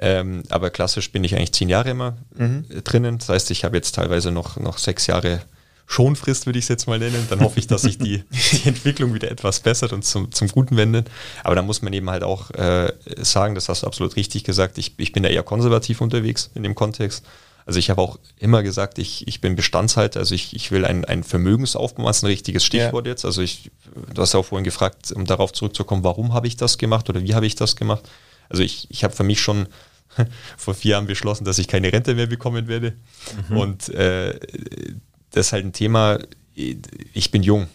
Ähm, 0.00 0.44
aber 0.48 0.70
klassisch 0.70 1.10
bin 1.10 1.24
ich 1.24 1.34
eigentlich 1.34 1.52
zehn 1.52 1.68
Jahre 1.68 1.90
immer 1.90 2.16
mhm. 2.36 2.64
drinnen. 2.84 3.18
Das 3.18 3.28
heißt, 3.30 3.50
ich 3.50 3.64
habe 3.64 3.76
jetzt 3.76 3.94
teilweise 3.94 4.30
noch, 4.30 4.56
noch 4.56 4.78
sechs 4.78 5.06
Jahre 5.06 5.40
Schonfrist, 5.86 6.44
würde 6.44 6.58
ich 6.58 6.66
es 6.66 6.68
jetzt 6.68 6.86
mal 6.86 6.98
nennen. 6.98 7.26
Dann 7.30 7.40
hoffe 7.40 7.58
ich, 7.58 7.66
dass 7.66 7.82
sich 7.82 7.96
die, 7.98 8.22
die 8.52 8.68
Entwicklung 8.68 9.14
wieder 9.14 9.30
etwas 9.30 9.60
bessert 9.60 9.92
und 9.92 10.04
zum, 10.04 10.30
zum 10.30 10.48
Guten 10.48 10.76
wendet. 10.76 11.10
Aber 11.42 11.54
da 11.54 11.62
muss 11.62 11.82
man 11.82 11.92
eben 11.94 12.10
halt 12.10 12.22
auch 12.22 12.50
äh, 12.50 12.92
sagen, 13.16 13.54
das 13.54 13.68
hast 13.68 13.82
du 13.82 13.86
absolut 13.86 14.14
richtig 14.14 14.44
gesagt, 14.44 14.78
ich, 14.78 14.94
ich 14.98 15.12
bin 15.12 15.22
da 15.22 15.30
eher 15.30 15.42
konservativ 15.42 16.00
unterwegs 16.00 16.50
in 16.54 16.62
dem 16.62 16.74
Kontext. 16.74 17.24
Also 17.68 17.80
ich 17.80 17.90
habe 17.90 18.00
auch 18.00 18.18
immer 18.38 18.62
gesagt, 18.62 18.98
ich, 18.98 19.28
ich 19.28 19.42
bin 19.42 19.54
Bestandshalter, 19.54 20.20
also 20.20 20.34
ich, 20.34 20.56
ich 20.56 20.70
will 20.70 20.86
ein, 20.86 21.04
ein 21.04 21.22
Vermögensaufbau, 21.22 22.08
ist 22.08 22.22
ein 22.22 22.28
richtiges 22.28 22.64
Stichwort 22.64 23.04
ja. 23.04 23.12
jetzt. 23.12 23.26
Also 23.26 23.42
ich, 23.42 23.70
du 24.14 24.22
hast 24.22 24.32
ja 24.32 24.40
auch 24.40 24.46
vorhin 24.46 24.64
gefragt, 24.64 25.12
um 25.12 25.26
darauf 25.26 25.52
zurückzukommen, 25.52 26.02
warum 26.02 26.32
habe 26.32 26.46
ich 26.46 26.56
das 26.56 26.78
gemacht 26.78 27.10
oder 27.10 27.22
wie 27.22 27.34
habe 27.34 27.44
ich 27.44 27.56
das 27.56 27.76
gemacht? 27.76 28.08
Also 28.48 28.62
ich, 28.62 28.86
ich 28.90 29.04
habe 29.04 29.14
für 29.14 29.22
mich 29.22 29.42
schon 29.42 29.66
vor 30.56 30.72
vier 30.72 30.92
Jahren 30.92 31.06
beschlossen, 31.06 31.44
dass 31.44 31.58
ich 31.58 31.68
keine 31.68 31.92
Rente 31.92 32.14
mehr 32.14 32.26
bekommen 32.26 32.68
werde. 32.68 32.94
Mhm. 33.50 33.56
Und 33.58 33.88
äh, 33.90 34.40
das 35.32 35.48
ist 35.48 35.52
halt 35.52 35.66
ein 35.66 35.74
Thema, 35.74 36.20
ich 36.54 37.30
bin 37.30 37.42
jung. 37.42 37.66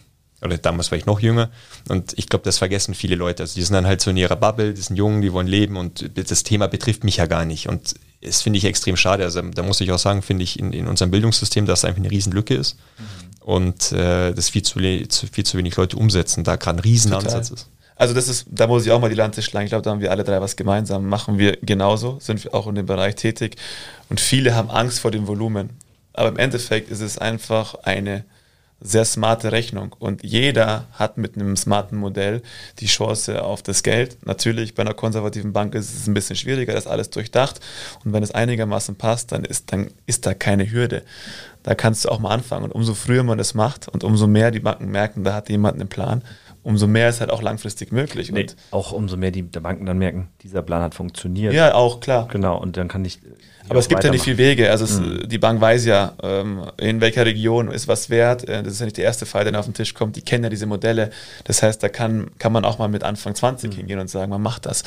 Oder 0.44 0.58
damals 0.58 0.90
war 0.90 0.98
ich 0.98 1.06
noch 1.06 1.20
jünger. 1.20 1.50
Und 1.88 2.12
ich 2.16 2.28
glaube, 2.28 2.44
das 2.44 2.58
vergessen 2.58 2.94
viele 2.94 3.14
Leute. 3.16 3.42
Also 3.42 3.54
die 3.54 3.62
sind 3.62 3.74
dann 3.74 3.86
halt 3.86 4.00
so 4.00 4.10
in 4.10 4.16
ihrer 4.16 4.36
Bubble, 4.36 4.74
die 4.74 4.80
sind 4.80 4.96
jung, 4.96 5.22
die 5.22 5.32
wollen 5.32 5.46
leben 5.46 5.76
und 5.76 6.10
das 6.14 6.42
Thema 6.42 6.66
betrifft 6.66 7.02
mich 7.02 7.16
ja 7.16 7.26
gar 7.26 7.44
nicht. 7.44 7.68
Und 7.68 7.94
das 8.20 8.42
finde 8.42 8.58
ich 8.58 8.64
extrem 8.64 8.96
schade. 8.96 9.24
Also 9.24 9.40
da 9.40 9.62
muss 9.62 9.80
ich 9.80 9.90
auch 9.90 9.98
sagen, 9.98 10.22
finde 10.22 10.44
ich 10.44 10.58
in, 10.58 10.72
in 10.72 10.86
unserem 10.86 11.10
Bildungssystem, 11.10 11.64
dass 11.66 11.80
es 11.80 11.84
einfach 11.86 12.00
eine 12.00 12.10
Riesenlücke 12.10 12.54
ist. 12.54 12.76
Mhm. 12.98 13.04
Und 13.40 13.92
äh, 13.92 14.32
das 14.32 14.50
viel 14.50 14.62
zu, 14.62 14.78
viel 14.78 15.44
zu 15.44 15.58
wenig 15.58 15.76
Leute 15.76 15.96
umsetzen, 15.96 16.44
da 16.44 16.56
gerade 16.56 16.78
ein 16.78 16.80
Riesenansatz 16.80 17.50
ist. 17.50 17.68
Also 17.96 18.12
das 18.12 18.28
ist, 18.28 18.46
da 18.50 18.66
muss 18.66 18.84
ich 18.84 18.92
auch 18.92 19.00
mal 19.00 19.08
die 19.08 19.14
Lanze 19.14 19.40
schlagen. 19.40 19.66
Ich 19.66 19.70
glaube, 19.70 19.82
da 19.82 19.90
haben 19.90 20.00
wir 20.00 20.10
alle 20.10 20.24
drei 20.24 20.40
was 20.40 20.56
gemeinsam. 20.56 21.06
Machen 21.08 21.38
wir 21.38 21.56
genauso, 21.62 22.18
sind 22.20 22.42
wir 22.42 22.54
auch 22.54 22.66
in 22.66 22.74
dem 22.74 22.86
Bereich 22.86 23.14
tätig. 23.14 23.56
Und 24.10 24.20
viele 24.20 24.54
haben 24.54 24.70
Angst 24.70 24.98
vor 24.98 25.10
dem 25.10 25.26
Volumen. 25.26 25.70
Aber 26.12 26.28
im 26.28 26.36
Endeffekt 26.36 26.90
ist 26.90 27.00
es 27.00 27.18
einfach 27.18 27.74
eine 27.82 28.24
sehr 28.86 29.06
smarte 29.06 29.50
Rechnung 29.50 29.96
und 29.98 30.22
jeder 30.22 30.86
hat 30.92 31.16
mit 31.16 31.36
einem 31.36 31.56
smarten 31.56 31.96
Modell 31.96 32.42
die 32.80 32.86
Chance 32.86 33.42
auf 33.42 33.62
das 33.62 33.82
Geld. 33.82 34.18
Natürlich 34.26 34.74
bei 34.74 34.82
einer 34.82 34.92
konservativen 34.92 35.54
Bank 35.54 35.74
ist 35.74 35.92
es 35.92 36.06
ein 36.06 36.12
bisschen 36.12 36.36
schwieriger, 36.36 36.74
das 36.74 36.86
alles 36.86 37.08
durchdacht 37.08 37.60
und 38.04 38.12
wenn 38.12 38.22
es 38.22 38.30
einigermaßen 38.30 38.96
passt, 38.96 39.32
dann 39.32 39.42
ist, 39.42 39.72
dann 39.72 39.90
ist 40.04 40.26
da 40.26 40.34
keine 40.34 40.70
Hürde. 40.70 41.02
Da 41.62 41.74
kannst 41.74 42.04
du 42.04 42.10
auch 42.10 42.18
mal 42.20 42.30
anfangen 42.30 42.64
und 42.64 42.72
umso 42.72 42.92
früher 42.92 43.22
man 43.22 43.38
das 43.38 43.54
macht 43.54 43.88
und 43.88 44.04
umso 44.04 44.26
mehr 44.26 44.50
die 44.50 44.60
Banken 44.60 44.90
merken, 44.90 45.24
da 45.24 45.32
hat 45.32 45.48
jemand 45.48 45.80
einen 45.80 45.88
Plan, 45.88 46.22
umso 46.64 46.86
mehr 46.86 47.08
ist 47.08 47.20
halt 47.20 47.30
auch 47.30 47.42
langfristig 47.42 47.92
möglich. 47.92 48.32
Nee, 48.32 48.46
auch 48.72 48.90
umso 48.90 49.16
mehr 49.16 49.30
die 49.30 49.42
Banken 49.42 49.86
dann 49.86 49.98
merken, 49.98 50.28
dieser 50.42 50.62
Plan 50.62 50.82
hat 50.82 50.94
funktioniert. 50.94 51.52
Ja, 51.52 51.74
auch 51.74 52.00
klar. 52.00 52.26
Genau, 52.30 52.60
und 52.60 52.76
dann 52.76 52.88
kann 52.88 53.04
ich 53.04 53.20
aber 53.68 53.78
es 53.78 53.88
gibt 53.88 54.04
ja 54.04 54.10
nicht 54.10 54.24
viele 54.24 54.38
Wege. 54.38 54.70
Also 54.70 54.84
es, 54.84 55.00
mhm. 55.00 55.28
die 55.28 55.38
Bank 55.38 55.60
weiß 55.60 55.86
ja, 55.86 56.12
ähm, 56.22 56.62
in 56.76 57.00
welcher 57.00 57.24
Region 57.24 57.68
ist 57.68 57.88
was 57.88 58.10
wert. 58.10 58.46
Äh, 58.48 58.62
das 58.62 58.74
ist 58.74 58.80
ja 58.80 58.86
nicht 58.86 58.98
der 58.98 59.04
erste 59.04 59.26
Fall, 59.26 59.44
der 59.44 59.58
auf 59.58 59.64
den 59.64 59.74
Tisch 59.74 59.94
kommt. 59.94 60.16
Die 60.16 60.22
kennen 60.22 60.44
ja 60.44 60.50
diese 60.50 60.66
Modelle. 60.66 61.10
Das 61.44 61.62
heißt, 61.62 61.82
da 61.82 61.88
kann, 61.88 62.30
kann 62.38 62.52
man 62.52 62.64
auch 62.64 62.78
mal 62.78 62.88
mit 62.88 63.02
Anfang 63.04 63.34
20 63.34 63.70
mhm. 63.70 63.76
hingehen 63.76 63.98
und 63.98 64.08
sagen, 64.08 64.30
man 64.30 64.42
macht 64.42 64.66
das 64.66 64.84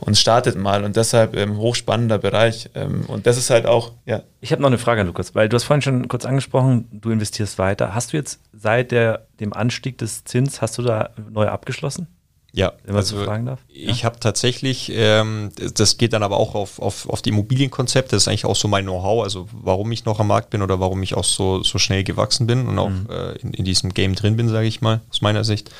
und 0.00 0.18
startet 0.18 0.56
mal. 0.56 0.84
Und 0.84 0.96
deshalb 0.96 1.36
ähm, 1.36 1.56
hochspannender 1.56 2.18
Bereich. 2.18 2.68
Ähm, 2.74 3.04
und 3.06 3.26
das 3.26 3.38
ist 3.38 3.50
halt 3.50 3.66
auch, 3.66 3.92
ja. 4.04 4.22
Ich 4.40 4.52
habe 4.52 4.62
noch 4.62 4.68
eine 4.68 4.78
Frage, 4.78 5.02
Lukas, 5.02 5.34
weil 5.34 5.48
du 5.48 5.56
hast 5.56 5.64
vorhin 5.64 5.82
schon 5.82 6.08
kurz 6.08 6.24
angesprochen, 6.24 6.86
du 6.92 7.10
investierst 7.10 7.58
weiter. 7.58 7.94
Hast 7.94 8.12
du 8.12 8.18
jetzt 8.18 8.40
seit 8.52 8.92
der, 8.92 9.26
dem 9.40 9.52
Anstieg 9.52 9.98
des 9.98 10.24
Zins, 10.24 10.60
hast 10.60 10.76
du 10.78 10.82
da 10.82 11.10
neu 11.30 11.48
abgeschlossen? 11.48 12.08
Ja, 12.52 12.72
wenn 12.84 12.94
man 12.94 13.02
also 13.02 13.18
so 13.18 13.24
fragen 13.24 13.44
darf. 13.44 13.60
Ich 13.68 14.06
habe 14.06 14.18
tatsächlich, 14.20 14.90
ähm, 14.94 15.50
das 15.74 15.98
geht 15.98 16.14
dann 16.14 16.22
aber 16.22 16.38
auch 16.38 16.54
auf, 16.54 16.80
auf, 16.80 17.08
auf 17.08 17.20
die 17.20 17.28
Immobilienkonzepte, 17.28 18.16
das 18.16 18.22
ist 18.22 18.28
eigentlich 18.28 18.46
auch 18.46 18.56
so 18.56 18.68
mein 18.68 18.84
Know-how, 18.84 19.22
also 19.22 19.48
warum 19.52 19.92
ich 19.92 20.06
noch 20.06 20.18
am 20.18 20.28
Markt 20.28 20.48
bin 20.48 20.62
oder 20.62 20.80
warum 20.80 21.02
ich 21.02 21.14
auch 21.14 21.24
so, 21.24 21.62
so 21.62 21.78
schnell 21.78 22.04
gewachsen 22.04 22.46
bin 22.46 22.66
und 22.66 22.78
auch 22.78 22.88
mhm. 22.88 23.06
äh, 23.10 23.32
in, 23.32 23.52
in 23.52 23.64
diesem 23.66 23.92
Game 23.92 24.14
drin 24.14 24.36
bin, 24.36 24.48
sage 24.48 24.66
ich 24.66 24.80
mal, 24.80 25.02
aus 25.10 25.20
meiner 25.20 25.44
Sicht. 25.44 25.70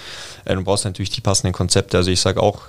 Äh, 0.45 0.57
du 0.57 0.63
brauchst 0.63 0.85
natürlich 0.85 1.11
die 1.11 1.23
passenden 1.23 1.55
Konzepte. 1.55 1.97
Also 1.97 2.11
ich 2.11 2.21
sage 2.21 2.43
auch, 2.43 2.61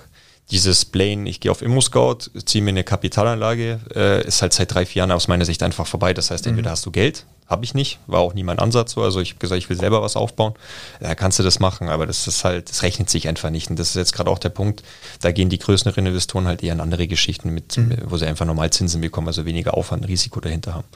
dieses 0.50 0.84
Plane, 0.84 1.28
ich 1.28 1.40
gehe 1.40 1.50
auf 1.50 1.62
ImmoScout, 1.62 2.30
ziehe 2.44 2.62
mir 2.62 2.70
eine 2.70 2.84
Kapitalanlage, 2.84 3.80
äh, 3.94 4.26
ist 4.26 4.42
halt 4.42 4.52
seit 4.52 4.74
drei, 4.74 4.84
vier 4.84 5.00
Jahren 5.00 5.12
aus 5.12 5.28
meiner 5.28 5.44
Sicht 5.44 5.62
einfach 5.62 5.86
vorbei. 5.86 6.12
Das 6.12 6.30
heißt, 6.30 6.46
entweder 6.46 6.70
mhm. 6.70 6.72
hast 6.72 6.86
du 6.86 6.90
Geld, 6.90 7.24
habe 7.46 7.64
ich 7.64 7.74
nicht, 7.74 7.98
war 8.06 8.20
auch 8.20 8.34
nie 8.34 8.42
mein 8.42 8.58
Ansatz 8.58 8.92
so. 8.92 9.02
Also 9.02 9.20
ich 9.20 9.30
habe 9.30 9.38
gesagt, 9.38 9.58
ich 9.58 9.68
will 9.68 9.76
selber 9.76 10.02
was 10.02 10.16
aufbauen. 10.16 10.54
Da 11.00 11.14
kannst 11.14 11.38
du 11.38 11.42
das 11.42 11.60
machen, 11.60 11.88
aber 11.88 12.06
das 12.06 12.26
ist 12.26 12.44
halt, 12.44 12.68
das 12.68 12.82
rechnet 12.82 13.10
sich 13.10 13.28
einfach 13.28 13.50
nicht. 13.50 13.70
Und 13.70 13.78
das 13.78 13.90
ist 13.90 13.96
jetzt 13.96 14.12
gerade 14.12 14.30
auch 14.30 14.38
der 14.38 14.48
Punkt, 14.48 14.82
da 15.20 15.30
gehen 15.30 15.50
die 15.50 15.58
größeren 15.58 16.04
Investoren 16.06 16.46
halt 16.46 16.62
eher 16.62 16.72
in 16.72 16.80
andere 16.80 17.06
Geschichten 17.06 17.50
mit, 17.50 17.76
mhm. 17.76 17.98
wo 18.06 18.16
sie 18.16 18.26
einfach 18.26 18.46
normal 18.46 18.70
Zinsen 18.70 19.00
bekommen, 19.00 19.28
also 19.28 19.46
weniger 19.46 19.74
Aufwand, 19.74 20.06
Risiko 20.08 20.40
dahinter 20.40 20.74
haben. 20.74 20.88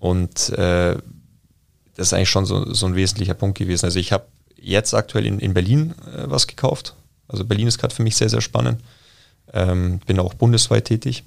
Und 0.00 0.50
äh, 0.50 0.96
das 1.96 2.08
ist 2.08 2.12
eigentlich 2.12 2.30
schon 2.30 2.46
so, 2.46 2.72
so 2.72 2.86
ein 2.86 2.94
wesentlicher 2.94 3.34
Punkt 3.34 3.58
gewesen. 3.58 3.84
Also 3.84 3.98
ich 3.98 4.12
habe 4.12 4.26
jetzt 4.60 4.94
aktuell 4.94 5.26
in, 5.26 5.38
in 5.40 5.52
Berlin 5.52 5.94
äh, 6.06 6.24
was 6.26 6.46
gekauft 6.46 6.94
also 7.28 7.44
Berlin 7.44 7.68
ist 7.68 7.78
gerade 7.78 7.94
für 7.94 8.02
mich 8.02 8.16
sehr, 8.16 8.28
sehr 8.28 8.40
spannend. 8.40 8.80
Ähm, 9.52 10.00
bin 10.06 10.18
auch 10.18 10.34
bundesweit 10.34 10.86
tätig. 10.86 11.24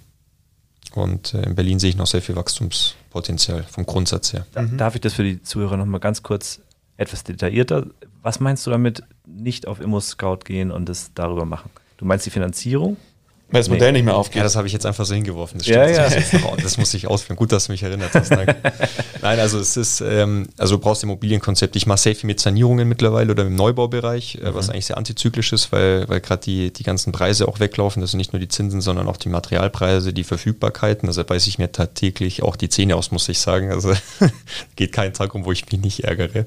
Und 0.93 1.33
äh, 1.33 1.43
in 1.43 1.55
Berlin 1.55 1.79
sehe 1.79 1.89
ich 1.89 1.95
noch 1.95 2.07
sehr 2.07 2.21
viel 2.21 2.35
Wachstumspotenzial 2.35 3.63
vom 3.63 3.85
Grundsatz 3.85 4.33
her. 4.33 4.45
Mhm. 4.55 4.77
Darf 4.77 4.95
ich 4.95 5.01
das 5.01 5.13
für 5.13 5.23
die 5.23 5.41
Zuhörer 5.41 5.77
nochmal 5.77 5.99
ganz 5.99 6.23
kurz 6.23 6.59
etwas 6.97 7.23
detaillierter? 7.23 7.87
Was 8.21 8.39
meinst 8.39 8.65
du 8.67 8.71
damit, 8.71 9.03
nicht 9.25 9.67
auf 9.67 9.79
Immo-Scout 9.79 10.39
gehen 10.43 10.71
und 10.71 10.89
das 10.89 11.11
darüber 11.13 11.45
machen? 11.45 11.69
Du 11.97 12.05
meinst 12.05 12.25
die 12.25 12.31
Finanzierung? 12.31 12.97
Weil 13.51 13.59
das 13.59 13.69
Modell 13.69 13.91
nee. 13.91 13.99
nicht 13.99 14.05
mehr 14.05 14.15
aufgeht. 14.15 14.37
Ja, 14.37 14.43
das 14.43 14.55
habe 14.55 14.67
ich 14.67 14.73
jetzt 14.73 14.85
einfach 14.85 15.05
so 15.05 15.13
hingeworfen. 15.13 15.57
Das, 15.57 15.67
ja, 15.67 15.85
ja. 15.87 16.09
Das, 16.09 16.31
das, 16.63 16.77
muss 16.77 16.93
ich 16.93 17.07
ausführen. 17.07 17.35
Gut, 17.35 17.51
dass 17.51 17.65
du 17.65 17.73
mich 17.73 17.83
erinnert 17.83 18.13
hast. 18.13 18.31
Nein, 19.21 19.39
also 19.39 19.59
es 19.59 19.75
ist, 19.75 19.99
ähm, 19.99 20.47
also 20.57 20.77
du 20.77 20.81
brauchst 20.81 21.03
Immobilienkonzept. 21.03 21.75
Ich 21.75 21.85
mache 21.85 21.99
sehr 21.99 22.15
viel 22.15 22.27
mit 22.27 22.39
Sanierungen 22.39 22.87
mittlerweile 22.87 23.31
oder 23.31 23.45
im 23.45 23.55
Neubaubereich, 23.55 24.35
äh, 24.35 24.55
was 24.55 24.67
mhm. 24.67 24.73
eigentlich 24.73 24.85
sehr 24.85 24.97
antizyklisch 24.97 25.51
ist, 25.51 25.73
weil, 25.73 26.07
weil 26.07 26.21
gerade 26.21 26.41
die, 26.43 26.71
die 26.71 26.83
ganzen 26.83 27.11
Preise 27.11 27.45
auch 27.47 27.59
weglaufen. 27.59 27.99
Das 28.01 28.11
sind 28.11 28.19
nicht 28.19 28.31
nur 28.31 28.39
die 28.39 28.47
Zinsen, 28.47 28.79
sondern 28.79 29.09
auch 29.09 29.17
die 29.17 29.29
Materialpreise, 29.29 30.13
die 30.13 30.23
Verfügbarkeiten. 30.23 31.09
Also 31.09 31.21
beiße 31.23 31.49
ich 31.49 31.57
mir 31.57 31.73
tagtäglich 31.73 32.43
auch 32.43 32.55
die 32.55 32.69
Zähne 32.69 32.95
aus, 32.95 33.11
muss 33.11 33.27
ich 33.27 33.39
sagen. 33.39 33.71
Also 33.71 33.93
geht 34.77 34.93
kein 34.93 35.13
Tag 35.13 35.35
um, 35.35 35.43
wo 35.43 35.51
ich 35.51 35.69
mich 35.69 35.81
nicht 35.81 36.03
ärgere. 36.05 36.45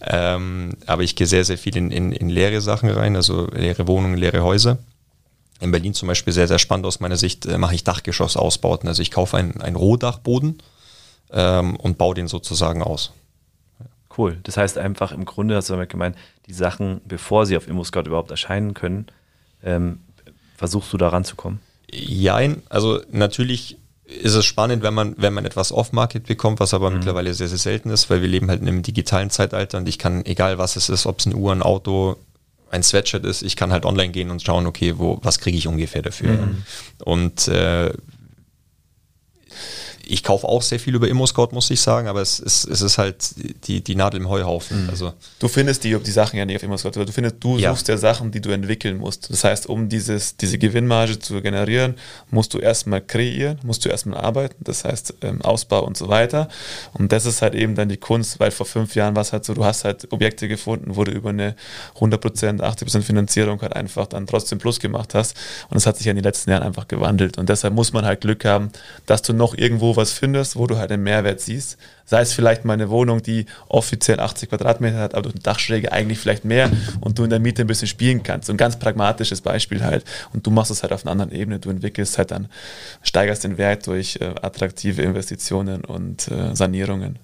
Ähm, 0.00 0.76
aber 0.86 1.02
ich 1.02 1.16
gehe 1.16 1.26
sehr, 1.26 1.44
sehr 1.44 1.58
viel 1.58 1.76
in, 1.76 1.90
in, 1.90 2.12
in 2.12 2.28
leere 2.28 2.60
Sachen 2.60 2.88
rein, 2.88 3.16
also 3.16 3.48
leere 3.50 3.88
Wohnungen, 3.88 4.16
leere 4.16 4.44
Häuser 4.44 4.78
in 5.60 5.70
Berlin 5.70 5.94
zum 5.94 6.08
Beispiel 6.08 6.32
sehr, 6.32 6.48
sehr 6.48 6.58
spannend 6.58 6.86
aus 6.86 7.00
meiner 7.00 7.16
Sicht, 7.16 7.46
äh, 7.46 7.58
mache 7.58 7.74
ich 7.74 7.84
Dachgeschossausbauten. 7.84 8.88
Also 8.88 9.02
ich 9.02 9.10
kaufe 9.10 9.36
einen, 9.36 9.60
einen 9.60 9.76
Rohdachboden 9.76 10.58
ähm, 11.32 11.76
und 11.76 11.98
baue 11.98 12.14
den 12.14 12.28
sozusagen 12.28 12.82
aus. 12.82 13.12
Cool. 14.16 14.38
Das 14.42 14.56
heißt 14.56 14.78
einfach 14.78 15.12
im 15.12 15.24
Grunde, 15.24 15.56
hast 15.56 15.68
du 15.68 15.74
damit 15.74 15.90
gemeint, 15.90 16.16
die 16.46 16.52
Sachen, 16.52 17.00
bevor 17.04 17.46
sie 17.46 17.56
auf 17.56 17.68
ImmoScout 17.68 18.02
überhaupt 18.06 18.30
erscheinen 18.30 18.74
können, 18.74 19.06
ähm, 19.62 20.00
versuchst 20.56 20.92
du 20.92 20.96
da 20.96 21.08
ranzukommen? 21.08 21.60
Jein, 21.90 22.62
also 22.68 23.00
natürlich 23.10 23.78
ist 24.04 24.34
es 24.34 24.44
spannend, 24.44 24.82
wenn 24.82 24.94
man, 24.94 25.14
wenn 25.18 25.34
man 25.34 25.44
etwas 25.44 25.70
off-Market 25.70 26.26
bekommt, 26.26 26.60
was 26.60 26.74
aber 26.74 26.90
mhm. 26.90 26.96
mittlerweile 26.96 27.34
sehr, 27.34 27.48
sehr 27.48 27.58
selten 27.58 27.90
ist, 27.90 28.08
weil 28.10 28.22
wir 28.22 28.28
leben 28.28 28.48
halt 28.48 28.60
in 28.62 28.68
einem 28.68 28.82
digitalen 28.82 29.30
Zeitalter 29.30 29.78
und 29.78 29.88
ich 29.88 29.98
kann, 29.98 30.24
egal 30.24 30.58
was 30.58 30.76
es 30.76 30.88
ist, 30.88 31.06
ob 31.06 31.20
es 31.20 31.26
ein 31.26 31.34
Uhr, 31.34 31.52
ein 31.52 31.62
Auto, 31.62 32.16
ein 32.70 32.82
Sweatshirt 32.82 33.24
ist, 33.24 33.42
ich 33.42 33.56
kann 33.56 33.72
halt 33.72 33.84
online 33.84 34.12
gehen 34.12 34.30
und 34.30 34.42
schauen, 34.42 34.66
okay, 34.66 34.98
wo, 34.98 35.18
was 35.22 35.38
kriege 35.38 35.56
ich 35.56 35.66
ungefähr 35.66 36.02
dafür. 36.02 36.32
Mhm. 36.32 36.62
Und 37.04 37.48
äh, 37.48 37.92
ich 40.08 40.22
kaufe 40.22 40.48
auch 40.48 40.62
sehr 40.62 40.80
viel 40.80 40.94
über 40.94 41.08
ImmoScout, 41.08 41.48
muss 41.52 41.70
ich 41.70 41.80
sagen, 41.80 42.08
aber 42.08 42.22
es 42.22 42.40
ist, 42.40 42.64
es 42.64 42.80
ist 42.80 42.98
halt 42.98 43.34
die, 43.66 43.82
die 43.82 43.94
Nadel 43.94 44.20
im 44.20 44.28
Heuhaufen. 44.28 44.84
Mhm. 44.84 44.90
Also 44.90 45.12
du 45.38 45.48
findest 45.48 45.84
die, 45.84 45.96
die 45.98 46.10
Sachen 46.10 46.38
ja 46.38 46.44
nicht 46.44 46.56
auf 46.56 46.62
ImmoScout, 46.62 46.90
du 46.90 47.12
findest, 47.12 47.36
du 47.40 47.58
ja. 47.58 47.70
suchst 47.70 47.88
ja 47.88 47.96
Sachen, 47.96 48.30
die 48.30 48.40
du 48.40 48.50
entwickeln 48.50 48.98
musst. 48.98 49.30
Das 49.30 49.44
heißt, 49.44 49.66
um 49.66 49.88
dieses, 49.88 50.36
diese 50.36 50.58
Gewinnmarge 50.58 51.18
zu 51.18 51.40
generieren, 51.42 51.94
musst 52.30 52.54
du 52.54 52.58
erstmal 52.58 53.00
kreieren, 53.00 53.58
musst 53.62 53.84
du 53.84 53.88
erstmal 53.88 54.20
arbeiten, 54.20 54.56
das 54.64 54.84
heißt 54.84 55.14
ähm, 55.22 55.42
Ausbau 55.42 55.84
und 55.84 55.96
so 55.96 56.08
weiter. 56.08 56.48
Und 56.94 57.12
das 57.12 57.26
ist 57.26 57.42
halt 57.42 57.54
eben 57.54 57.74
dann 57.74 57.88
die 57.88 57.98
Kunst, 57.98 58.40
weil 58.40 58.50
vor 58.50 58.66
fünf 58.66 58.94
Jahren 58.94 59.14
war 59.14 59.22
es 59.22 59.32
halt 59.32 59.44
so, 59.44 59.54
du 59.54 59.64
hast 59.64 59.84
halt 59.84 60.10
Objekte 60.12 60.48
gefunden, 60.48 60.96
wo 60.96 61.04
du 61.04 61.12
über 61.12 61.30
eine 61.30 61.54
100%, 61.98 62.60
80% 62.60 63.02
Finanzierung 63.02 63.60
halt 63.60 63.74
einfach 63.74 64.06
dann 64.06 64.26
trotzdem 64.26 64.58
Plus 64.58 64.80
gemacht 64.80 65.14
hast. 65.14 65.36
Und 65.68 65.74
das 65.74 65.86
hat 65.86 65.96
sich 65.96 66.06
ja 66.06 66.10
in 66.10 66.16
den 66.16 66.24
letzten 66.24 66.50
Jahren 66.50 66.62
einfach 66.62 66.88
gewandelt. 66.88 67.38
Und 67.38 67.48
deshalb 67.48 67.74
muss 67.74 67.92
man 67.92 68.04
halt 68.04 68.22
Glück 68.22 68.44
haben, 68.44 68.70
dass 69.06 69.22
du 69.22 69.32
noch 69.32 69.56
irgendwo 69.56 69.97
was 69.98 70.12
findest, 70.12 70.56
wo 70.56 70.66
du 70.66 70.78
halt 70.78 70.90
einen 70.90 71.02
Mehrwert 71.02 71.40
siehst. 71.40 71.76
Sei 72.06 72.22
es 72.22 72.32
vielleicht 72.32 72.64
mal 72.64 72.72
eine 72.72 72.88
Wohnung, 72.88 73.22
die 73.22 73.44
offiziell 73.68 74.18
80 74.18 74.48
Quadratmeter 74.48 74.98
hat, 74.98 75.14
aber 75.14 75.24
durch 75.24 75.34
eine 75.34 75.42
Dachschräge 75.42 75.92
eigentlich 75.92 76.18
vielleicht 76.18 76.46
mehr 76.46 76.70
und 77.00 77.18
du 77.18 77.24
in 77.24 77.30
der 77.30 77.38
Miete 77.38 77.62
ein 77.62 77.66
bisschen 77.66 77.88
spielen 77.88 78.22
kannst. 78.22 78.46
So 78.46 78.54
ein 78.54 78.56
ganz 78.56 78.78
pragmatisches 78.78 79.42
Beispiel 79.42 79.84
halt. 79.84 80.04
Und 80.32 80.46
du 80.46 80.50
machst 80.50 80.70
es 80.70 80.82
halt 80.82 80.92
auf 80.94 81.04
einer 81.04 81.12
anderen 81.12 81.32
Ebene. 81.32 81.58
Du 81.58 81.68
entwickelst 81.68 82.16
halt 82.16 82.30
dann, 82.30 82.48
steigerst 83.02 83.44
den 83.44 83.58
Wert 83.58 83.86
durch 83.86 84.16
äh, 84.20 84.34
attraktive 84.40 85.02
Investitionen 85.02 85.84
und 85.84 86.28
äh, 86.28 86.56
Sanierungen. 86.56 87.18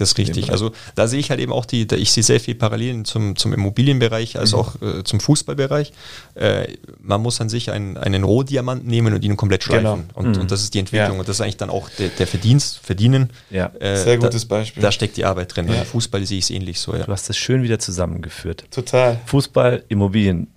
Das 0.00 0.12
ist 0.12 0.18
richtig. 0.18 0.50
Also 0.50 0.72
da 0.94 1.06
sehe 1.06 1.20
ich 1.20 1.28
halt 1.30 1.40
eben 1.40 1.52
auch 1.52 1.66
die, 1.66 1.86
da 1.86 1.94
ich 1.96 2.10
sehe 2.10 2.22
sehr 2.22 2.40
viel 2.40 2.54
Parallelen 2.54 3.04
zum, 3.04 3.36
zum 3.36 3.52
Immobilienbereich 3.52 4.38
als 4.38 4.52
mhm. 4.52 4.58
auch 4.58 4.80
äh, 4.80 5.04
zum 5.04 5.20
Fußballbereich. 5.20 5.92
Äh, 6.36 6.78
man 7.00 7.20
muss 7.20 7.38
an 7.42 7.50
sich 7.50 7.70
einen, 7.70 7.98
einen 7.98 8.24
Rohdiamant 8.24 8.86
nehmen 8.86 9.12
und 9.12 9.22
ihn 9.22 9.36
komplett 9.36 9.62
schleifen. 9.62 10.08
Genau. 10.08 10.18
Und, 10.18 10.36
mhm. 10.36 10.40
und 10.40 10.50
das 10.50 10.62
ist 10.62 10.72
die 10.72 10.78
Entwicklung. 10.78 11.12
Ja. 11.12 11.20
Und 11.20 11.28
das 11.28 11.36
ist 11.36 11.40
eigentlich 11.42 11.58
dann 11.58 11.68
auch 11.68 11.90
der, 11.90 12.08
der 12.08 12.26
Verdienst, 12.26 12.78
Verdienen. 12.78 13.28
Ja. 13.50 13.72
Äh, 13.78 13.96
sehr 13.96 14.16
gutes 14.16 14.48
da, 14.48 14.56
Beispiel. 14.56 14.82
Da 14.82 14.90
steckt 14.90 15.18
die 15.18 15.26
Arbeit 15.26 15.54
drin. 15.54 15.68
Ja. 15.68 15.84
Fußball 15.84 16.24
sehe 16.24 16.38
ich 16.38 16.44
es 16.44 16.50
ähnlich 16.50 16.80
so. 16.80 16.94
Ja. 16.94 17.04
Du 17.04 17.12
hast 17.12 17.28
das 17.28 17.36
schön 17.36 17.62
wieder 17.62 17.78
zusammengeführt. 17.78 18.64
Total. 18.70 19.20
Fußball, 19.26 19.84
Immobilien. 19.88 20.48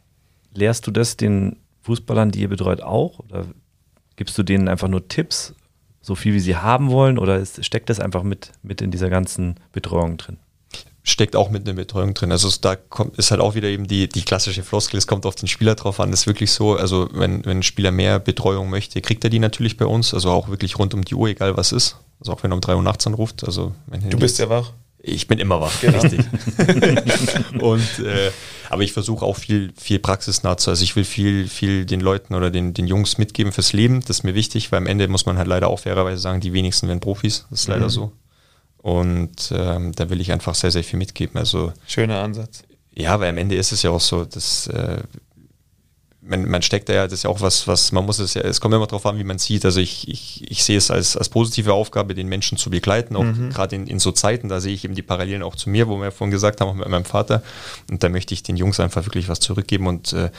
Lehrst 0.54 0.88
du 0.88 0.91
das 0.91 1.18
den 1.18 1.58
Fußballern, 1.82 2.32
die 2.32 2.41
ihr 2.41 2.50
betreut, 2.50 2.82
auch? 2.82 3.20
Oder 3.20 3.46
gibst 4.16 4.38
du 4.38 4.44
denen 4.44 4.70
einfach 4.70 4.88
nur 4.88 5.06
Tipps? 5.10 5.54
So 6.04 6.16
viel 6.16 6.34
wie 6.34 6.39
sie 6.39 6.58
haben 6.58 6.91
wollen 6.91 7.18
oder 7.18 7.38
ist, 7.38 7.66
steckt 7.66 7.89
das 7.89 7.99
einfach 7.99 8.24
mit, 8.24 8.51
mit 8.62 8.82
in 8.82 8.91
dieser 8.91 9.10
ganzen 9.10 9.56
Betreuung 9.72 10.18
drin? 10.18 10.38
Steckt 11.01 11.36
auch 11.36 11.49
mit 11.49 11.62
in 11.62 11.66
der 11.66 11.74
Betreuung 11.74 12.14
drin. 12.14 12.32
Also 12.32 12.49
da 12.62 12.76
kommt, 12.76 13.18
ist 13.18 13.32
halt 13.32 13.41
auch 13.41 13.56
wieder 13.56 13.70
eben 13.70 13.88
die, 13.88 14.08
die 14.08 14.22
klassische 14.22 14.64
Floskel, 14.64 14.97
es 14.97 15.08
kommt 15.08 15.26
auf 15.26 15.36
den 15.36 15.47
Spieler 15.47 15.76
drauf 15.76 15.99
an. 15.99 16.12
Das 16.12 16.22
ist 16.22 16.28
wirklich 16.28 16.51
so, 16.51 16.76
also 16.76 17.10
wenn, 17.14 17.45
wenn 17.45 17.60
ein 17.60 17.64
Spieler 17.64 17.91
mehr 17.91 18.20
Betreuung 18.20 18.70
möchte, 18.70 19.01
kriegt 19.01 19.24
er 19.24 19.30
die 19.30 19.39
natürlich 19.39 19.78
bei 19.78 19.86
uns, 19.86 20.14
also 20.14 20.30
auch 20.30 20.49
wirklich 20.49 20.78
rund 20.78 20.93
um 20.93 21.04
die 21.04 21.16
Uhr, 21.16 21.30
egal 21.30 21.58
was 21.58 21.72
ist. 21.72 21.97
Also 22.20 22.34
auch 22.34 22.43
wenn 22.43 22.51
er 22.51 22.56
um 22.56 22.62
3 22.62 22.76
Uhr 22.76 22.84
nachts 22.84 23.08
anruft. 23.08 23.45
Also 23.45 23.74
du 24.10 24.18
bist 24.18 24.39
ja 24.39 24.49
wach. 24.49 24.72
Ich 25.06 25.28
bin 25.28 25.39
immer 25.39 25.60
wach, 25.60 25.82
genau. 25.82 25.99
richtig. 25.99 26.22
und 27.62 27.99
äh, 27.99 28.32
aber 28.74 28.84
ich 28.84 28.94
versuche 28.94 29.26
auch 29.26 29.38
viel, 29.38 29.72
viel 29.78 30.00
praxisnah 30.00 30.58
zu. 30.58 30.70
Also 30.70 30.84
ich 30.84 30.96
will 30.96 31.06
viel, 31.06 31.48
viel 31.48 31.86
den 31.86 32.02
Leuten 32.02 32.36
oder 32.36 32.52
den, 32.52 32.74
den 32.74 32.88
Jungs 32.88 33.18
mitgeben 33.18 33.52
fürs 33.52 33.72
Leben. 33.74 34.02
Das 34.02 34.18
ist 34.18 34.24
mir 34.24 34.36
wichtig, 34.36 34.72
weil 34.72 34.78
am 34.78 34.88
Ende 34.88 35.08
muss 35.08 35.26
man 35.26 35.38
halt 35.38 35.48
leider 35.48 35.68
auch 35.68 35.80
fairerweise 35.80 36.22
sagen, 36.22 36.42
die 36.42 36.54
wenigsten 36.54 36.88
werden 36.88 37.00
Profis. 37.00 37.46
Das 37.50 37.62
ist 37.62 37.68
leider 37.68 37.86
mhm. 37.86 37.90
so. 37.90 38.12
Und 38.78 39.54
ähm, 39.56 39.94
da 39.96 40.10
will 40.10 40.20
ich 40.20 40.32
einfach 40.32 40.56
sehr, 40.56 40.72
sehr 40.72 40.84
viel 40.84 41.00
mitgeben. 41.00 41.38
Also 41.38 41.72
schöner 41.88 42.22
Ansatz. 42.22 42.64
Ja, 42.94 43.20
weil 43.20 43.30
am 43.30 43.38
Ende 43.38 43.56
ist 43.56 43.72
es 43.72 43.82
ja 43.82 43.92
auch 43.92 44.02
so, 44.02 44.26
dass 44.26 44.68
äh, 44.68 45.02
man, 46.26 46.50
man 46.50 46.62
steckt 46.62 46.90
da 46.90 46.94
ja, 46.94 47.04
das 47.04 47.14
ist 47.14 47.24
ja 47.24 47.30
auch 47.30 47.42
was, 47.42 47.68
was 47.68 47.92
man 47.92 48.06
muss 48.06 48.20
es 48.20 48.34
ja, 48.34 48.42
es 48.42 48.62
kommt 48.62 48.74
immer 48.74 48.88
darauf 48.88 49.06
an, 49.06 49.18
wie 49.18 49.24
man 49.24 49.40
sieht. 49.40 49.66
Also 49.66 49.80
ich, 49.80 50.08
ich, 50.08 50.50
ich 50.50 50.64
sehe 50.64 50.78
es 50.78 50.90
als, 50.90 51.18
als 51.18 51.30
positive 51.30 51.74
Aufgabe, 51.74 52.14
den 52.14 52.28
Menschen 52.28 52.58
zu 52.58 52.70
begleiten, 52.70 53.16
auch 53.16 53.24
mhm. 53.24 53.50
gerade 53.50 53.76
in, 53.76 53.88
in 53.88 54.00
so 54.00 54.12
Zeiten, 54.12 54.50
da 54.50 54.60
sehe 54.60 54.74
ich 54.74 54.86
eben 54.86 54.96
die 54.96 55.02
Parallelen 55.02 55.44
auch 55.44 55.56
zu 55.56 55.70
mir, 55.70 55.88
wo 55.88 56.00
wir 56.02 56.12
vorhin 56.12 56.32
gesagt 56.32 56.62
haben, 56.62 56.70
auch 56.70 56.76
mit 56.76 56.88
meinem 56.88 57.06
Vater. 57.06 57.44
Und 57.90 58.04
da 58.04 58.10
möchte 58.10 58.34
ich 58.34 58.44
den 58.44 58.58
Jungs 58.58 58.80
einfach 58.80 59.06
wirklich 59.06 59.28
was 59.28 59.40
zurückgeben 59.40 59.88
und 59.88 60.14
äh, 60.14 60.30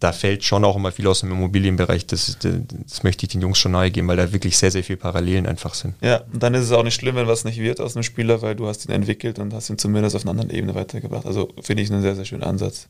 da 0.00 0.12
fällt 0.12 0.44
schon 0.44 0.64
auch 0.64 0.76
immer 0.76 0.92
viel 0.92 1.06
aus 1.06 1.20
dem 1.20 1.32
Immobilienbereich. 1.32 2.06
Das, 2.06 2.36
das, 2.38 2.54
das, 2.68 3.02
möchte 3.02 3.24
ich 3.24 3.32
den 3.32 3.40
Jungs 3.40 3.58
schon 3.58 3.72
nahegeben, 3.72 4.08
weil 4.08 4.16
da 4.16 4.30
wirklich 4.30 4.58
sehr, 4.58 4.70
sehr 4.70 4.84
viele 4.84 4.98
Parallelen 4.98 5.46
einfach 5.46 5.72
sind. 5.74 5.94
Ja, 6.02 6.22
und 6.32 6.42
dann 6.42 6.52
ist 6.52 6.64
es 6.64 6.72
auch 6.72 6.82
nicht 6.82 6.94
schlimm, 6.94 7.16
wenn 7.16 7.26
was 7.26 7.44
nicht 7.44 7.58
wird 7.58 7.80
aus 7.80 7.96
einem 7.96 8.02
Spieler, 8.02 8.42
weil 8.42 8.54
du 8.54 8.66
hast 8.66 8.84
ihn 8.86 8.92
entwickelt 8.92 9.38
und 9.38 9.54
hast 9.54 9.70
ihn 9.70 9.78
zumindest 9.78 10.14
auf 10.14 10.22
einer 10.22 10.32
anderen 10.32 10.50
Ebene 10.50 10.74
weitergebracht. 10.74 11.24
Also 11.24 11.48
finde 11.62 11.82
ich 11.82 11.90
einen 11.90 12.02
sehr, 12.02 12.14
sehr 12.14 12.26
schönen 12.26 12.42
Ansatz. 12.42 12.88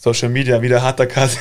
Social 0.00 0.30
Media, 0.30 0.62
wieder 0.62 0.82
harter 0.82 1.06
Cut. 1.06 1.36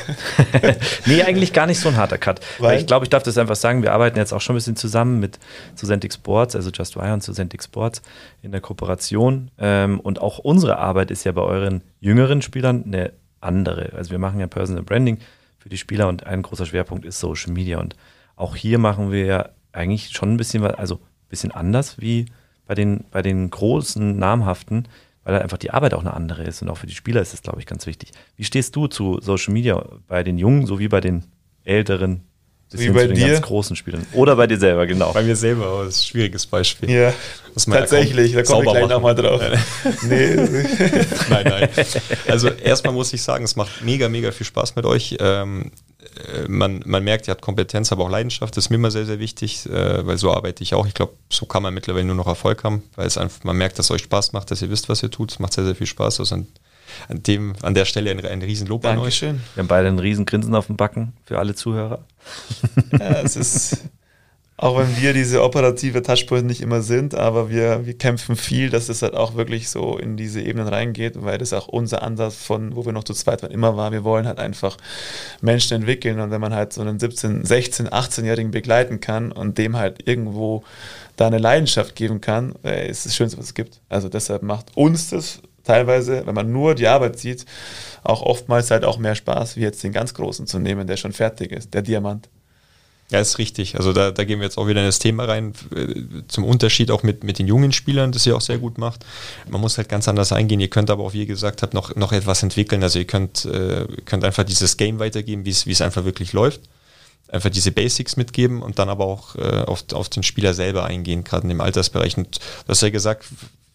nee, 1.05 1.23
eigentlich 1.23 1.53
gar 1.53 1.65
nicht 1.65 1.79
so 1.79 1.87
ein 1.87 1.95
harter 1.95 2.17
Cut. 2.17 2.41
Weil, 2.57 2.71
Weil 2.71 2.79
ich 2.81 2.87
glaube, 2.87 3.05
ich 3.05 3.09
darf 3.09 3.23
das 3.23 3.37
einfach 3.37 3.55
sagen, 3.55 3.83
wir 3.83 3.93
arbeiten 3.93 4.17
jetzt 4.17 4.33
auch 4.33 4.41
schon 4.41 4.53
ein 4.53 4.57
bisschen 4.57 4.75
zusammen 4.75 5.21
mit 5.21 5.39
Zusentic 5.75 6.11
Sports, 6.13 6.57
also 6.57 6.69
Just 6.69 6.97
Wire 6.97 7.13
und 7.13 7.21
Zusentic 7.21 7.63
Sports 7.63 8.01
in 8.41 8.51
der 8.51 8.59
Kooperation. 8.59 9.49
Ähm, 9.59 10.01
und 10.01 10.19
auch 10.19 10.39
unsere 10.39 10.77
Arbeit 10.77 11.09
ist 11.09 11.23
ja 11.23 11.31
bei 11.31 11.41
euren 11.41 11.83
jüngeren 12.01 12.41
Spielern 12.41 12.83
eine 12.85 13.13
andere. 13.39 13.93
Also 13.95 14.11
wir 14.11 14.19
machen 14.19 14.41
ja 14.41 14.47
Personal 14.47 14.83
Branding 14.83 15.19
für 15.57 15.69
die 15.69 15.77
Spieler 15.77 16.09
und 16.09 16.27
ein 16.27 16.41
großer 16.41 16.65
Schwerpunkt 16.65 17.05
ist 17.05 17.21
Social 17.21 17.53
Media. 17.53 17.79
Und 17.79 17.95
auch 18.35 18.57
hier 18.57 18.77
machen 18.77 19.09
wir 19.09 19.25
ja 19.25 19.49
eigentlich 19.71 20.09
schon 20.09 20.33
ein 20.33 20.37
bisschen 20.37 20.63
was, 20.63 20.73
also 20.73 20.95
ein 20.95 21.29
bisschen 21.29 21.51
anders 21.51 22.01
wie 22.01 22.25
bei 22.67 22.75
den, 22.75 23.05
bei 23.09 23.21
den 23.21 23.49
großen, 23.49 24.19
namhaften 24.19 24.89
weil 25.23 25.41
einfach 25.41 25.57
die 25.57 25.71
Arbeit 25.71 25.93
auch 25.93 26.01
eine 26.01 26.13
andere 26.13 26.43
ist 26.43 26.61
und 26.61 26.69
auch 26.69 26.77
für 26.77 26.87
die 26.87 26.95
Spieler 26.95 27.21
ist 27.21 27.33
das, 27.33 27.41
glaube 27.41 27.59
ich, 27.59 27.65
ganz 27.65 27.85
wichtig. 27.85 28.11
Wie 28.35 28.43
stehst 28.43 28.75
du 28.75 28.87
zu 28.87 29.19
Social 29.21 29.53
Media 29.53 29.83
bei 30.07 30.23
den 30.23 30.37
Jungen 30.37 30.65
sowie 30.65 30.87
bei 30.87 31.01
den 31.01 31.25
Älteren? 31.63 32.23
Wie 32.71 32.89
bei 32.89 33.07
den 33.07 33.15
dir? 33.15 33.29
ganz 33.29 33.41
großen 33.41 33.75
Spielern. 33.75 34.05
Oder 34.13 34.35
bei 34.35 34.45
dir 34.45 34.59
selber, 34.59 34.85
genau. 34.85 35.11
Bei 35.11 35.23
mir 35.23 35.35
selber, 35.35 35.65
aber 35.65 35.85
das 35.85 35.95
ist 35.95 36.01
ein 36.01 36.07
schwieriges 36.09 36.45
Beispiel. 36.45 36.91
Ja, 36.91 37.13
tatsächlich, 37.55 38.33
da 38.33 38.43
komme 38.43 38.65
ich 38.65 38.71
gleich 38.71 38.87
nochmal 38.87 39.15
drauf. 39.15 39.41
nee. 40.03 40.35
nein, 41.29 41.45
nein. 41.45 41.69
Also 42.27 42.49
erstmal 42.49 42.93
muss 42.93 43.11
ich 43.11 43.23
sagen, 43.23 43.43
es 43.43 43.55
macht 43.55 43.83
mega, 43.83 44.07
mega 44.07 44.31
viel 44.31 44.45
Spaß 44.45 44.75
mit 44.75 44.85
euch. 44.85 45.17
Ähm, 45.19 45.71
äh, 45.71 45.88
man, 46.47 46.81
man 46.85 47.03
merkt, 47.03 47.27
ihr 47.27 47.31
habt 47.31 47.41
Kompetenz, 47.41 47.91
aber 47.91 48.05
auch 48.05 48.09
Leidenschaft. 48.09 48.55
Das 48.55 48.65
ist 48.65 48.69
mir 48.69 48.77
immer 48.77 48.91
sehr, 48.91 49.05
sehr 49.05 49.19
wichtig, 49.19 49.65
äh, 49.65 50.05
weil 50.05 50.17
so 50.17 50.33
arbeite 50.33 50.63
ich 50.63 50.73
auch. 50.73 50.87
Ich 50.87 50.93
glaube, 50.93 51.13
so 51.29 51.45
kann 51.45 51.63
man 51.63 51.73
mittlerweile 51.73 52.05
nur 52.05 52.15
noch 52.15 52.27
Erfolg 52.27 52.63
haben, 52.63 52.83
weil 52.95 53.07
es 53.07 53.17
einfach, 53.17 53.43
man 53.43 53.57
merkt, 53.57 53.79
dass 53.79 53.87
es 53.87 53.91
euch 53.91 54.03
Spaß 54.03 54.31
macht, 54.33 54.49
dass 54.51 54.61
ihr 54.61 54.69
wisst, 54.69 54.89
was 54.89 55.03
ihr 55.03 55.11
tut. 55.11 55.31
Es 55.31 55.39
macht 55.39 55.53
sehr, 55.53 55.65
sehr 55.65 55.75
viel 55.75 55.87
Spaß. 55.87 56.19
Also 56.19 56.35
an, 56.35 56.47
an, 57.09 57.21
dem, 57.23 57.53
an 57.61 57.73
der 57.73 57.85
Stelle 57.85 58.11
ein, 58.11 58.25
ein 58.25 58.41
Riesenlob 58.41 58.81
Dankeschön. 58.81 59.29
an 59.29 59.35
euch. 59.35 59.55
Wir 59.55 59.61
haben 59.61 59.67
beide 59.67 59.87
ein 59.89 59.99
Riesengrinsen 59.99 60.55
auf 60.55 60.67
dem 60.67 60.77
Backen 60.77 61.13
für 61.25 61.37
alle 61.37 61.55
Zuhörer. 61.55 62.05
Ja, 62.91 63.21
es 63.21 63.35
ist 63.35 63.77
auch 64.61 64.77
wenn 64.77 64.97
wir 64.97 65.13
diese 65.13 65.41
operative 65.41 66.01
Touchpoint 66.01 66.45
nicht 66.45 66.59
immer 66.59 66.81
sind, 66.81 67.15
aber 67.15 67.49
wir, 67.49 67.85
wir 67.85 67.97
kämpfen 67.97 68.35
viel, 68.35 68.69
dass 68.69 68.89
es 68.89 69.01
halt 69.01 69.13
auch 69.13 69.35
wirklich 69.35 69.69
so 69.69 69.97
in 69.97 70.17
diese 70.17 70.41
Ebenen 70.41 70.67
reingeht, 70.67 71.23
weil 71.23 71.37
das 71.37 71.53
auch 71.53 71.69
unser 71.69 72.03
Ansatz 72.03 72.35
von, 72.35 72.75
wo 72.75 72.85
wir 72.85 72.91
noch 72.91 73.05
zu 73.05 73.13
zweit 73.13 73.41
waren, 73.41 73.53
immer 73.53 73.77
war, 73.77 73.93
wir 73.93 74.03
wollen 74.03 74.27
halt 74.27 74.37
einfach 74.37 74.75
Menschen 75.39 75.75
entwickeln 75.75 76.19
und 76.19 76.31
wenn 76.31 76.41
man 76.41 76.53
halt 76.53 76.73
so 76.73 76.81
einen 76.81 76.99
17, 76.99 77.45
16, 77.45 77.87
18-Jährigen 77.87 78.51
begleiten 78.51 78.99
kann 78.99 79.31
und 79.31 79.57
dem 79.57 79.77
halt 79.77 80.05
irgendwo 80.09 80.65
da 81.15 81.27
eine 81.27 81.37
Leidenschaft 81.37 81.95
geben 81.95 82.19
kann, 82.19 82.53
äh, 82.65 82.89
ist 82.89 83.05
das 83.05 83.15
Schönste, 83.15 83.37
was 83.37 83.45
es 83.45 83.53
gibt. 83.53 83.79
Also 83.87 84.09
deshalb 84.09 84.43
macht 84.43 84.75
uns 84.75 85.09
das 85.09 85.41
teilweise, 85.63 86.27
wenn 86.27 86.35
man 86.35 86.51
nur 86.51 86.75
die 86.75 86.87
Arbeit 86.87 87.17
sieht, 87.17 87.45
auch 88.03 88.23
oftmals 88.23 88.71
halt 88.71 88.83
auch 88.83 88.97
mehr 88.97 89.15
Spaß, 89.15 89.55
wie 89.55 89.61
jetzt 89.61 89.81
den 89.85 89.93
ganz 89.93 90.13
Großen 90.13 90.47
zu 90.47 90.59
nehmen, 90.59 90.85
der 90.85 90.97
schon 90.97 91.13
fertig 91.13 91.53
ist, 91.53 91.73
der 91.73 91.81
Diamant. 91.81 92.27
Ja, 93.11 93.19
ist 93.19 93.39
richtig. 93.39 93.75
Also 93.75 93.91
da, 93.91 94.11
da 94.11 94.23
gehen 94.23 94.39
wir 94.39 94.45
jetzt 94.45 94.57
auch 94.59 94.67
wieder 94.67 94.81
in 94.81 94.85
das 94.85 94.99
Thema 94.99 95.25
rein, 95.25 95.53
äh, 95.75 96.23
zum 96.27 96.43
Unterschied 96.43 96.91
auch 96.91 97.01
mit, 97.01 97.23
mit 97.23 97.39
den 97.39 97.47
jungen 97.47 97.71
Spielern, 97.71 98.11
das 98.11 98.25
ihr 98.27 98.35
auch 98.35 98.41
sehr 98.41 98.59
gut 98.59 98.77
macht. 98.77 99.03
Man 99.49 99.59
muss 99.61 99.77
halt 99.77 99.89
ganz 99.89 100.07
anders 100.07 100.31
eingehen. 100.31 100.59
Ihr 100.59 100.69
könnt 100.69 100.91
aber 100.91 101.03
auch, 101.03 101.13
wie 101.13 101.21
ihr 101.21 101.25
gesagt 101.25 101.63
habt, 101.63 101.73
noch, 101.73 101.95
noch 101.95 102.11
etwas 102.11 102.43
entwickeln. 102.43 102.83
Also 102.83 102.99
ihr 102.99 103.05
könnt, 103.05 103.45
äh, 103.45 103.87
könnt 104.05 104.23
einfach 104.23 104.43
dieses 104.43 104.77
Game 104.77 104.99
weitergeben, 104.99 105.43
wie 105.45 105.49
es 105.49 105.81
einfach 105.81 106.05
wirklich 106.05 106.33
läuft. 106.33 106.61
Einfach 107.29 107.49
diese 107.49 107.71
Basics 107.71 108.15
mitgeben 108.15 108.61
und 108.61 108.77
dann 108.79 108.89
aber 108.89 109.05
auch 109.05 109.35
äh, 109.35 109.63
auf, 109.65 109.85
auf 109.93 110.09
den 110.09 110.23
Spieler 110.23 110.53
selber 110.53 110.85
eingehen, 110.85 111.23
gerade 111.23 111.43
in 111.43 111.49
dem 111.49 111.61
Altersbereich. 111.61 112.15
Und 112.17 112.37
du 112.37 112.69
hast 112.69 112.81
ja 112.81 112.89
gesagt, 112.89 113.25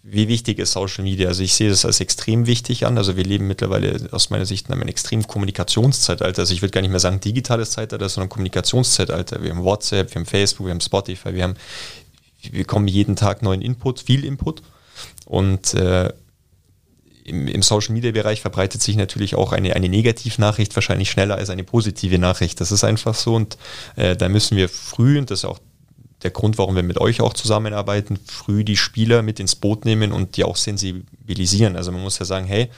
wie 0.06 0.28
wichtig 0.28 0.58
ist 0.58 0.72
Social 0.72 1.02
Media? 1.02 1.28
Also 1.28 1.42
ich 1.42 1.54
sehe 1.54 1.70
das 1.70 1.86
als 1.86 2.00
extrem 2.00 2.46
wichtig 2.46 2.84
an. 2.84 2.98
Also 2.98 3.16
wir 3.16 3.24
leben 3.24 3.46
mittlerweile 3.46 4.08
aus 4.12 4.28
meiner 4.28 4.44
Sicht 4.44 4.68
in 4.68 4.74
einem 4.74 4.86
extremen 4.86 5.26
Kommunikationszeitalter. 5.26 6.42
Also 6.42 6.52
ich 6.52 6.60
würde 6.60 6.72
gar 6.72 6.82
nicht 6.82 6.90
mehr 6.90 7.00
sagen 7.00 7.20
digitales 7.20 7.70
Zeitalter, 7.70 8.06
sondern 8.10 8.28
Kommunikationszeitalter. 8.28 9.42
Wir 9.42 9.50
haben 9.50 9.64
WhatsApp, 9.64 10.14
wir 10.14 10.20
haben 10.20 10.26
Facebook, 10.26 10.66
wir 10.66 10.72
haben 10.72 10.82
Spotify, 10.82 11.34
wir 11.34 11.44
haben, 11.44 11.54
wir 12.42 12.52
bekommen 12.52 12.86
jeden 12.86 13.16
Tag 13.16 13.40
neuen 13.40 13.62
Input, 13.62 14.00
viel 14.00 14.26
Input. 14.26 14.60
Und 15.24 15.72
äh, 15.72 16.12
im, 17.24 17.48
im 17.48 17.62
Social 17.62 17.94
Media 17.94 18.12
Bereich 18.12 18.42
verbreitet 18.42 18.82
sich 18.82 18.96
natürlich 18.96 19.34
auch 19.34 19.52
eine, 19.52 19.74
eine 19.74 19.88
Negativnachricht 19.88 20.76
wahrscheinlich 20.76 21.10
schneller 21.10 21.36
als 21.36 21.48
eine 21.48 21.64
positive 21.64 22.18
Nachricht. 22.18 22.60
Das 22.60 22.72
ist 22.72 22.84
einfach 22.84 23.14
so 23.14 23.34
und 23.34 23.56
äh, 23.96 24.14
da 24.16 24.28
müssen 24.28 24.58
wir 24.58 24.68
früh, 24.68 25.18
und 25.18 25.30
das 25.30 25.40
ist 25.40 25.44
auch 25.46 25.60
der 26.24 26.30
Grund, 26.30 26.58
warum 26.58 26.74
wir 26.74 26.82
mit 26.82 26.98
euch 26.98 27.20
auch 27.20 27.34
zusammenarbeiten, 27.34 28.18
früh 28.26 28.64
die 28.64 28.76
Spieler 28.76 29.22
mit 29.22 29.38
ins 29.38 29.54
Boot 29.54 29.84
nehmen 29.84 30.10
und 30.10 30.36
die 30.36 30.44
auch 30.44 30.56
sensibilisieren. 30.56 31.76
Also 31.76 31.92
man 31.92 32.02
muss 32.02 32.18
ja 32.18 32.24
sagen, 32.24 32.46
hey, 32.46 32.70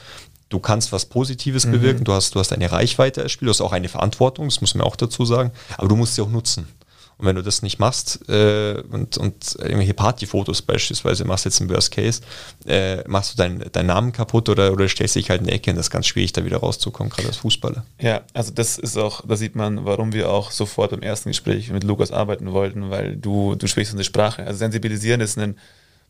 du 0.49 0.59
kannst 0.59 0.91
was 0.91 1.05
Positives 1.05 1.65
mhm. 1.65 1.71
bewirken, 1.71 2.03
du 2.03 2.13
hast, 2.13 2.35
du 2.35 2.39
hast 2.39 2.53
eine 2.53 2.71
Reichweite 2.71 3.23
als 3.23 3.31
Spieler, 3.31 3.47
du 3.47 3.53
hast 3.53 3.61
auch 3.61 3.71
eine 3.71 3.89
Verantwortung, 3.89 4.47
das 4.47 4.61
muss 4.61 4.75
man 4.75 4.85
auch 4.85 4.95
dazu 4.95 5.25
sagen, 5.25 5.51
aber 5.77 5.87
du 5.87 5.95
musst 5.95 6.15
sie 6.15 6.21
auch 6.21 6.29
nutzen. 6.29 6.67
Und 7.17 7.25
wenn 7.25 7.35
du 7.35 7.41
das 7.41 7.63
nicht 7.63 7.79
machst 7.79 8.29
äh, 8.29 8.81
und, 8.91 9.17
und 9.17 9.55
irgendwelche 9.59 9.95
Partyfotos 9.95 10.61
beispielsweise 10.61 11.25
machst 11.25 11.45
jetzt 11.45 11.59
im 11.59 11.69
Worst 11.69 11.91
Case, 11.91 12.21
äh, 12.67 13.07
machst 13.07 13.33
du 13.33 13.37
deinen 13.37 13.63
dein 13.71 13.87
Namen 13.87 14.11
kaputt 14.11 14.49
oder, 14.49 14.71
oder 14.71 14.87
stellst 14.87 15.15
dich 15.15 15.29
halt 15.29 15.41
in 15.41 15.47
die 15.47 15.53
Ecke 15.53 15.71
und 15.71 15.77
das 15.77 15.87
ist 15.87 15.91
ganz 15.91 16.05
schwierig, 16.05 16.33
da 16.33 16.45
wieder 16.45 16.57
rauszukommen, 16.57 17.09
gerade 17.09 17.27
als 17.27 17.37
Fußballer. 17.37 17.85
Ja, 17.99 18.21
also 18.33 18.51
das 18.53 18.77
ist 18.77 18.97
auch, 18.97 19.25
da 19.25 19.35
sieht 19.35 19.55
man, 19.55 19.85
warum 19.85 20.13
wir 20.13 20.29
auch 20.29 20.51
sofort 20.51 20.91
beim 20.91 21.01
ersten 21.01 21.29
Gespräch 21.29 21.71
mit 21.71 21.83
Lukas 21.83 22.11
arbeiten 22.11 22.51
wollten, 22.51 22.91
weil 22.91 23.15
du, 23.15 23.55
du 23.55 23.65
sprichst 23.65 23.93
unsere 23.93 24.05
Sprache. 24.05 24.45
Also 24.45 24.59
sensibilisieren 24.59 25.21
ist 25.21 25.39
ein 25.39 25.57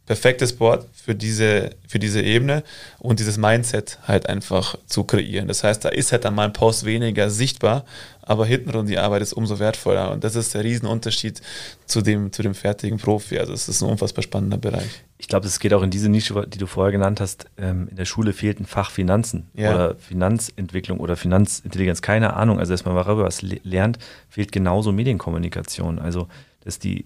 perfektes 0.07 0.53
Board 0.53 0.87
für 0.93 1.13
diese, 1.13 1.71
für 1.85 1.99
diese 1.99 2.21
Ebene 2.21 2.63
und 2.97 3.19
dieses 3.19 3.37
Mindset 3.37 3.99
halt 4.07 4.27
einfach 4.27 4.77
zu 4.87 5.03
kreieren. 5.03 5.49
Das 5.49 5.63
heißt, 5.63 5.83
da 5.83 5.89
ist 5.89 6.13
halt 6.13 6.23
dann 6.25 6.33
mal 6.33 6.45
ein 6.45 6.53
Post 6.53 6.85
weniger 6.85 7.29
sichtbar, 7.29 7.83
aber 8.21 8.45
hintenrum 8.45 8.87
die 8.87 8.97
Arbeit 8.97 9.21
ist 9.21 9.33
umso 9.33 9.59
wertvoller 9.59 10.11
und 10.11 10.23
das 10.23 10.35
ist 10.35 10.53
der 10.53 10.63
Riesenunterschied 10.63 11.41
zu 11.85 12.01
dem, 12.01 12.31
zu 12.31 12.41
dem 12.41 12.55
fertigen 12.55 12.97
Profi. 12.97 13.37
Also 13.37 13.51
es 13.51 13.67
ist 13.67 13.81
ein 13.81 13.89
unfassbar 13.89 14.23
spannender 14.23 14.57
Bereich. 14.57 15.03
Ich 15.17 15.27
glaube, 15.27 15.45
es 15.45 15.59
geht 15.59 15.73
auch 15.73 15.83
in 15.83 15.91
diese 15.91 16.07
Nische, 16.07 16.47
die 16.47 16.57
du 16.57 16.67
vorher 16.67 16.93
genannt 16.93 17.19
hast. 17.19 17.45
Ähm, 17.57 17.89
in 17.89 17.97
der 17.97 18.05
Schule 18.05 18.31
fehlt 18.31 18.61
ein 18.61 18.65
Fach 18.65 18.91
Finanzen 18.91 19.49
ja. 19.55 19.73
oder 19.73 19.95
Finanzentwicklung 19.95 21.01
oder 21.01 21.17
Finanzintelligenz, 21.17 22.01
keine 22.01 22.33
Ahnung. 22.35 22.59
Also, 22.59 22.73
dass 22.73 22.85
man 22.85 22.95
darüber 22.95 23.23
was 23.23 23.41
lernt, 23.41 23.99
fehlt 24.29 24.53
genauso 24.53 24.93
Medienkommunikation. 24.93 25.99
Also, 25.99 26.27
dass 26.63 26.79
die 26.79 27.05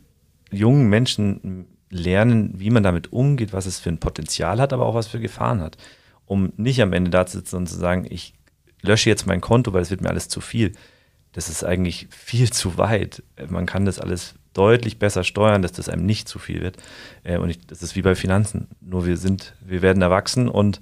jungen 0.51 0.89
Menschen 0.89 1.67
lernen, 1.91 2.53
wie 2.55 2.69
man 2.69 2.83
damit 2.83 3.11
umgeht, 3.11 3.53
was 3.53 3.65
es 3.65 3.79
für 3.79 3.89
ein 3.89 3.99
Potenzial 3.99 4.59
hat, 4.59 4.73
aber 4.73 4.85
auch 4.85 4.95
was 4.95 5.07
für 5.07 5.19
Gefahren 5.19 5.61
hat. 5.61 5.77
Um 6.25 6.53
nicht 6.55 6.81
am 6.81 6.93
Ende 6.93 7.11
da 7.11 7.25
zu 7.25 7.37
sitzen 7.37 7.57
und 7.57 7.67
zu 7.67 7.75
sagen, 7.75 8.07
ich 8.09 8.33
lösche 8.81 9.09
jetzt 9.09 9.27
mein 9.27 9.41
Konto, 9.41 9.73
weil 9.73 9.81
es 9.81 9.91
wird 9.91 10.01
mir 10.01 10.09
alles 10.09 10.29
zu 10.29 10.41
viel. 10.41 10.71
Das 11.33 11.49
ist 11.49 11.63
eigentlich 11.63 12.07
viel 12.09 12.51
zu 12.51 12.77
weit. 12.77 13.21
Man 13.49 13.65
kann 13.65 13.85
das 13.85 13.99
alles 13.99 14.35
deutlich 14.53 14.99
besser 14.99 15.23
steuern, 15.23 15.61
dass 15.61 15.73
das 15.73 15.89
einem 15.89 16.05
nicht 16.05 16.27
zu 16.27 16.39
viel 16.39 16.61
wird. 16.61 16.77
Äh, 17.23 17.37
und 17.37 17.49
ich, 17.49 17.65
das 17.67 17.83
ist 17.83 17.95
wie 17.95 18.01
bei 18.01 18.15
Finanzen. 18.15 18.67
Nur 18.81 19.05
wir 19.05 19.17
sind, 19.17 19.53
wir 19.61 19.81
werden 19.81 20.01
erwachsen 20.01 20.49
und 20.49 20.81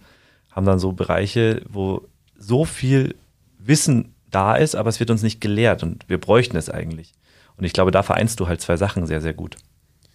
haben 0.52 0.66
dann 0.66 0.80
so 0.80 0.92
Bereiche, 0.92 1.62
wo 1.68 2.08
so 2.38 2.66
viel 2.66 3.16
Wissen 3.58 4.14
da 4.32 4.56
ist, 4.56 4.76
aber 4.76 4.90
es 4.90 5.00
wird 5.00 5.12
uns 5.12 5.24
nicht 5.24 5.42
gelehrt 5.42 5.84
und 5.84 6.08
wir 6.08 6.20
bräuchten 6.20 6.58
es 6.58 6.70
eigentlich. 6.70 7.14
Und 7.58 7.66
ich 7.66 7.74
glaube, 7.74 7.92
da 7.92 8.04
vereinst 8.04 8.40
du 8.40 8.48
halt 8.48 8.62
zwei 8.62 8.78
Sachen 8.78 9.06
sehr, 9.06 9.22
sehr 9.22 9.34
gut 9.34 9.58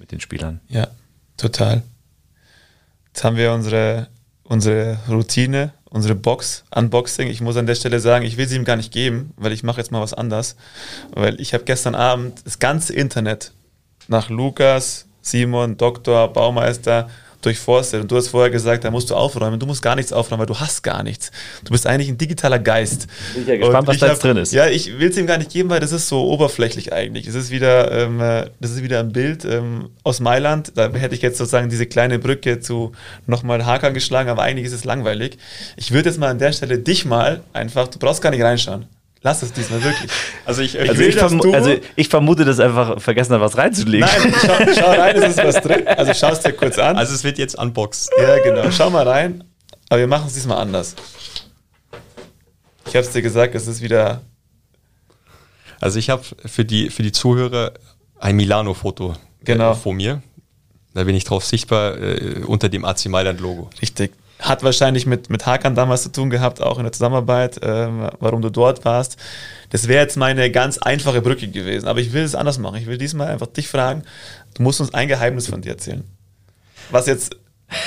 mit 0.04 0.12
den 0.12 0.20
Spielern. 0.20 0.60
Ja, 0.68 0.88
total. 1.38 1.82
Jetzt 3.06 3.24
haben 3.24 3.38
wir 3.38 3.52
unsere, 3.52 4.08
unsere 4.42 4.98
Routine, 5.08 5.72
unsere 5.88 6.14
Box, 6.14 6.62
Unboxing. 6.74 7.28
Ich 7.28 7.40
muss 7.40 7.56
an 7.56 7.64
der 7.66 7.74
Stelle 7.74 8.00
sagen, 8.00 8.26
ich 8.26 8.36
will 8.36 8.46
sie 8.46 8.56
ihm 8.56 8.66
gar 8.66 8.76
nicht 8.76 8.92
geben, 8.92 9.32
weil 9.36 9.52
ich 9.52 9.62
mache 9.62 9.78
jetzt 9.78 9.92
mal 9.92 10.02
was 10.02 10.12
anders. 10.12 10.56
Weil 11.12 11.40
ich 11.40 11.54
habe 11.54 11.64
gestern 11.64 11.94
Abend 11.94 12.44
das 12.44 12.58
ganze 12.58 12.92
Internet 12.92 13.52
nach 14.06 14.28
Lukas, 14.28 15.06
Simon, 15.22 15.78
Doktor, 15.78 16.30
Baumeister 16.30 17.08
durchforstet. 17.44 18.02
Und 18.02 18.10
du 18.10 18.16
hast 18.16 18.28
vorher 18.28 18.50
gesagt, 18.50 18.84
da 18.84 18.90
musst 18.90 19.10
du 19.10 19.14
aufräumen. 19.14 19.58
Du 19.58 19.66
musst 19.66 19.82
gar 19.82 19.96
nichts 19.96 20.12
aufräumen, 20.12 20.40
weil 20.40 20.46
du 20.46 20.58
hast 20.58 20.82
gar 20.82 21.02
nichts. 21.02 21.30
Du 21.64 21.72
bist 21.72 21.86
eigentlich 21.86 22.08
ein 22.08 22.18
digitaler 22.18 22.58
Geist. 22.58 23.06
Bin 23.32 23.42
ich 23.42 23.48
ja 23.48 23.56
gespannt, 23.56 23.86
was 23.86 23.98
da 23.98 24.08
jetzt 24.08 24.24
drin 24.24 24.36
ist. 24.36 24.52
Ja, 24.52 24.66
ich 24.66 24.98
will 24.98 25.10
es 25.10 25.16
ihm 25.16 25.26
gar 25.26 25.38
nicht 25.38 25.50
geben, 25.50 25.70
weil 25.70 25.80
das 25.80 25.92
ist 25.92 26.08
so 26.08 26.24
oberflächlich 26.28 26.92
eigentlich. 26.92 27.26
Es 27.26 27.34
ist 27.34 27.50
wieder, 27.50 27.90
ähm, 27.92 28.18
das 28.60 28.70
ist 28.70 28.82
wieder 28.82 29.00
ein 29.00 29.12
Bild 29.12 29.44
ähm, 29.44 29.90
aus 30.02 30.20
Mailand. 30.20 30.72
Da 30.74 30.92
hätte 30.92 31.14
ich 31.14 31.22
jetzt 31.22 31.38
sozusagen 31.38 31.68
diese 31.68 31.86
kleine 31.86 32.18
Brücke 32.18 32.60
zu 32.60 32.92
nochmal 33.26 33.64
Hakan 33.64 33.94
geschlagen, 33.94 34.28
aber 34.28 34.42
eigentlich 34.42 34.66
ist 34.66 34.72
es 34.72 34.84
langweilig. 34.84 35.38
Ich 35.76 35.92
würde 35.92 36.08
jetzt 36.08 36.18
mal 36.18 36.28
an 36.28 36.38
der 36.38 36.52
Stelle 36.52 36.78
dich 36.78 37.04
mal 37.04 37.42
einfach, 37.52 37.88
du 37.88 37.98
brauchst 37.98 38.22
gar 38.22 38.30
nicht 38.30 38.42
reinschauen. 38.42 38.86
Lass 39.24 39.42
es 39.42 39.54
diesmal 39.54 39.82
wirklich. 39.82 40.10
Also 40.44 40.60
ich, 40.60 40.74
ich, 40.74 40.80
also 40.82 40.98
will, 41.00 41.08
ich, 41.08 41.14
verm 41.16 41.40
also 41.54 41.76
ich 41.96 42.08
vermute, 42.10 42.44
dass 42.44 42.60
einfach 42.60 43.00
vergessen 43.00 43.32
hat, 43.32 43.40
was 43.40 43.56
reinzulegen. 43.56 44.06
Nein, 44.06 44.34
schau, 44.42 44.74
schau 44.78 44.90
rein, 44.90 45.16
es 45.16 45.30
ist 45.30 45.42
was 45.42 45.62
drin. 45.62 45.88
Also 45.88 46.12
schau 46.12 46.30
es 46.30 46.40
dir 46.40 46.52
kurz 46.52 46.78
an. 46.78 46.98
Also 46.98 47.14
es 47.14 47.24
wird 47.24 47.38
jetzt 47.38 47.58
unboxed. 47.58 48.10
Ja, 48.20 48.38
genau. 48.40 48.70
Schau 48.70 48.90
mal 48.90 49.08
rein. 49.08 49.42
Aber 49.88 49.98
wir 49.98 50.06
machen 50.06 50.26
es 50.26 50.34
diesmal 50.34 50.58
anders. 50.58 50.94
Ich 52.86 52.94
habe 52.94 53.06
es 53.06 53.12
dir 53.12 53.22
gesagt, 53.22 53.54
es 53.54 53.66
ist 53.66 53.80
wieder. 53.80 54.20
Also 55.80 55.98
ich 55.98 56.10
habe 56.10 56.22
für 56.44 56.66
die, 56.66 56.90
für 56.90 57.02
die 57.02 57.12
Zuhörer 57.12 57.72
ein 58.20 58.36
Milano-Foto 58.36 59.12
äh, 59.12 59.44
genau. 59.44 59.72
vor 59.72 59.94
mir. 59.94 60.22
Da 60.92 61.04
bin 61.04 61.16
ich 61.16 61.24
drauf 61.24 61.46
sichtbar 61.46 61.96
äh, 61.98 62.42
unter 62.46 62.68
dem 62.68 62.84
AC 62.84 63.06
Mailand-Logo. 63.06 63.70
Richtig 63.80 64.12
hat 64.38 64.62
wahrscheinlich 64.62 65.06
mit, 65.06 65.30
mit 65.30 65.46
Hakan 65.46 65.74
damals 65.74 66.02
zu 66.02 66.12
tun 66.12 66.30
gehabt, 66.30 66.60
auch 66.60 66.78
in 66.78 66.84
der 66.84 66.92
Zusammenarbeit, 66.92 67.62
äh, 67.62 67.88
warum 68.18 68.42
du 68.42 68.50
dort 68.50 68.84
warst. 68.84 69.16
Das 69.70 69.88
wäre 69.88 70.02
jetzt 70.02 70.16
meine 70.16 70.50
ganz 70.50 70.78
einfache 70.78 71.22
Brücke 71.22 71.48
gewesen. 71.48 71.86
Aber 71.86 72.00
ich 72.00 72.12
will 72.12 72.22
es 72.22 72.34
anders 72.34 72.58
machen. 72.58 72.76
Ich 72.76 72.86
will 72.86 72.98
diesmal 72.98 73.28
einfach 73.28 73.46
dich 73.46 73.68
fragen, 73.68 74.02
du 74.54 74.62
musst 74.62 74.80
uns 74.80 74.92
ein 74.92 75.08
Geheimnis 75.08 75.48
von 75.48 75.62
dir 75.62 75.70
erzählen. 75.70 76.04
Was 76.90 77.06
jetzt 77.06 77.36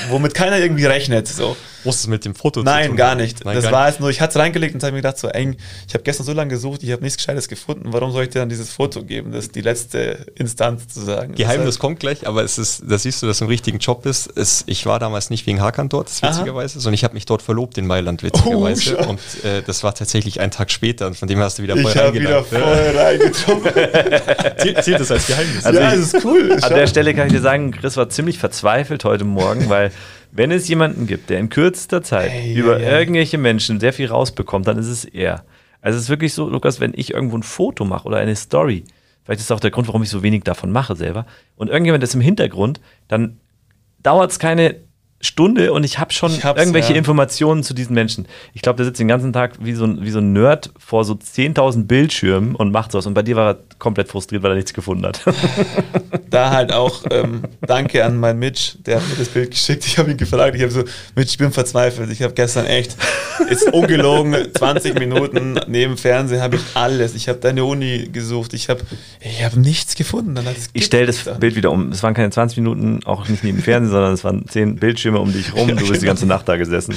womit 0.09 0.33
keiner 0.33 0.59
irgendwie 0.59 0.85
rechnet. 0.85 1.27
So. 1.27 1.55
Muss 1.83 1.99
es 2.01 2.07
mit 2.07 2.25
dem 2.25 2.35
Foto 2.35 2.63
Nein, 2.63 2.95
gar 2.95 3.15
nicht. 3.15 3.45
Nein, 3.45 3.55
das 3.55 3.65
gar 3.65 3.71
war 3.71 3.87
es 3.87 3.99
nur, 3.99 4.09
ich 4.09 4.19
hatte 4.19 4.31
es 4.31 4.43
reingelegt 4.43 4.73
und 4.75 4.83
habe 4.83 4.91
mir 4.91 4.99
gedacht, 4.99 5.17
so 5.17 5.27
eng, 5.27 5.55
ich 5.87 5.93
habe 5.93 6.03
gestern 6.03 6.25
so 6.25 6.33
lange 6.33 6.49
gesucht, 6.49 6.83
ich 6.83 6.91
habe 6.91 7.01
nichts 7.01 7.17
Gescheites 7.17 7.47
gefunden, 7.47 7.93
warum 7.93 8.11
soll 8.11 8.23
ich 8.23 8.29
dir 8.29 8.39
dann 8.39 8.49
dieses 8.49 8.71
Foto 8.71 9.03
geben? 9.03 9.31
Das 9.31 9.45
ist 9.45 9.55
die 9.55 9.61
letzte 9.61 10.25
Instanz 10.35 10.87
zu 10.89 11.01
sagen. 11.01 11.35
Geheimnis 11.35 11.67
das 11.67 11.79
kommt 11.79 11.99
gleich, 11.99 12.27
aber 12.27 12.43
es 12.43 12.57
ist, 12.57 12.83
da 12.87 12.97
siehst 12.97 13.21
du, 13.21 13.27
dass 13.27 13.39
du 13.39 13.45
im 13.45 13.49
richtigen 13.49 13.77
Job 13.79 14.03
bist. 14.03 14.29
Es, 14.35 14.63
ich 14.67 14.85
war 14.85 14.99
damals 14.99 15.29
nicht 15.29 15.45
wegen 15.45 15.61
Hakan 15.61 15.89
dort, 15.89 16.09
witzigerweise, 16.21 16.79
sondern 16.79 16.95
ich 16.95 17.03
habe 17.03 17.13
mich 17.13 17.25
dort 17.25 17.41
verlobt 17.41 17.77
in 17.77 17.85
Mailand, 17.87 18.23
witzigerweise. 18.23 18.97
Oh, 18.99 19.09
und 19.09 19.19
äh, 19.43 19.61
das 19.65 19.83
war 19.83 19.93
tatsächlich 19.93 20.39
ein 20.39 20.51
Tag 20.51 20.71
später 20.71 21.07
und 21.07 21.17
von 21.17 21.27
dem 21.27 21.39
hast 21.39 21.59
du 21.59 21.63
wieder 21.63 21.77
voll 21.77 21.91
Ich 21.91 21.97
habe 21.97 22.19
wieder 22.19 22.43
voll 22.43 22.61
reingetroffen. 22.61 23.71
Zählt 24.83 24.99
das 24.99 25.11
als 25.11 25.27
Geheimnis? 25.27 25.65
Also 25.65 25.79
ja, 25.79 25.91
das 25.91 26.13
ist 26.13 26.25
cool. 26.25 26.57
An 26.61 26.73
der 26.73 26.87
Stelle 26.87 27.13
kann 27.13 27.27
ich 27.27 27.33
dir 27.33 27.41
sagen, 27.41 27.71
Chris 27.71 27.97
war 27.97 28.09
ziemlich 28.09 28.39
verzweifelt 28.39 29.03
heute 29.03 29.23
Morgen, 29.23 29.69
weil 29.69 29.91
wenn 30.37 30.51
es 30.51 30.67
jemanden 30.67 31.07
gibt, 31.07 31.31
der 31.31 31.39
in 31.39 31.49
kürzester 31.49 32.03
Zeit 32.03 32.29
hey, 32.29 32.53
über 32.53 32.79
yeah, 32.79 32.99
irgendwelche 32.99 33.39
Menschen 33.39 33.79
sehr 33.79 33.91
viel 33.91 34.07
rausbekommt, 34.07 34.67
dann 34.67 34.77
ist 34.77 34.87
es 34.87 35.03
er. 35.03 35.43
Also 35.81 35.97
es 35.97 36.03
ist 36.03 36.09
wirklich 36.09 36.33
so, 36.33 36.47
Lukas, 36.47 36.79
wenn 36.79 36.93
ich 36.95 37.13
irgendwo 37.13 37.37
ein 37.37 37.43
Foto 37.43 37.85
mache 37.85 38.07
oder 38.07 38.17
eine 38.17 38.35
Story, 38.35 38.83
vielleicht 39.23 39.41
ist 39.41 39.49
das 39.49 39.55
auch 39.55 39.59
der 39.59 39.71
Grund, 39.71 39.87
warum 39.87 40.03
ich 40.03 40.09
so 40.09 40.21
wenig 40.21 40.43
davon 40.43 40.71
mache 40.71 40.95
selber, 40.95 41.25
und 41.55 41.69
irgendjemand 41.69 42.03
ist 42.03 42.13
im 42.13 42.21
Hintergrund, 42.21 42.79
dann 43.07 43.39
dauert 44.03 44.29
es 44.29 44.37
keine 44.37 44.75
Stunde 45.19 45.73
und 45.73 45.83
ich 45.83 45.97
habe 45.97 46.13
schon 46.13 46.31
ich 46.31 46.43
irgendwelche 46.43 46.93
ja. 46.93 46.99
Informationen 46.99 47.63
zu 47.63 47.73
diesen 47.73 47.95
Menschen. 47.95 48.27
Ich 48.53 48.61
glaube, 48.61 48.77
der 48.77 48.85
sitzt 48.85 48.99
den 48.99 49.07
ganzen 49.07 49.33
Tag 49.33 49.55
wie 49.59 49.73
so, 49.73 49.85
ein, 49.85 50.03
wie 50.03 50.11
so 50.11 50.19
ein 50.19 50.31
Nerd 50.31 50.69
vor 50.77 51.05
so 51.05 51.13
10.000 51.13 51.87
Bildschirmen 51.87 52.53
und 52.55 52.71
macht 52.71 52.91
sowas. 52.91 53.07
Und 53.07 53.15
bei 53.15 53.23
dir 53.23 53.35
war 53.35 53.53
er 53.53 53.57
komplett 53.79 54.09
frustriert, 54.09 54.43
weil 54.43 54.51
er 54.51 54.55
nichts 54.55 54.73
gefunden 54.73 55.05
hat. 55.05 55.21
Da 56.29 56.51
halt 56.51 56.73
auch 56.73 57.03
ähm, 57.09 57.43
Danke 57.61 58.03
an 58.03 58.17
meinen 58.17 58.39
Mitch, 58.39 58.77
der 58.85 58.97
hat 58.97 59.07
mir 59.07 59.15
das 59.15 59.29
Bild 59.29 59.49
geschickt. 59.51 59.85
Ich 59.85 59.97
habe 59.97 60.11
ihn 60.11 60.17
gefragt, 60.17 60.55
ich 60.55 60.61
habe 60.61 60.71
so, 60.73 60.83
Mitch, 61.15 61.31
ich 61.31 61.37
bin 61.37 61.53
verzweifelt. 61.53 62.11
Ich 62.11 62.21
habe 62.21 62.33
gestern 62.33 62.65
echt, 62.65 62.97
ist 63.49 63.71
ungelogen, 63.71 64.35
20 64.53 64.99
Minuten 64.99 65.57
neben 65.67 65.95
Fernsehen 65.95 66.41
habe 66.41 66.57
ich 66.57 66.61
alles. 66.73 67.15
Ich 67.15 67.29
habe 67.29 67.39
deine 67.39 67.63
Uni 67.63 68.09
gesucht, 68.11 68.53
ich 68.53 68.67
habe 68.67 68.81
ich 69.21 69.41
hab 69.41 69.55
nichts 69.55 69.95
gefunden. 69.95 70.37
Ich 70.73 70.83
stelle 70.83 71.05
das 71.05 71.23
Bild 71.39 71.55
wieder 71.55 71.71
um. 71.71 71.93
Es 71.93 72.03
waren 72.03 72.13
keine 72.13 72.29
20 72.29 72.57
Minuten, 72.57 72.99
auch 73.05 73.29
nicht 73.29 73.45
neben 73.45 73.61
Fernsehen, 73.61 73.91
sondern 73.91 74.13
es 74.13 74.25
waren 74.25 74.45
10 74.49 74.75
Bildschirme 74.75 75.06
Bildschirme 75.07 75.19
um 75.19 75.31
dich 75.31 75.53
rum, 75.53 75.67
du 75.75 75.87
bist 75.87 76.01
die 76.01 76.05
ganze 76.05 76.25
Nacht 76.25 76.47
da 76.47 76.57
gesessen. 76.57 76.95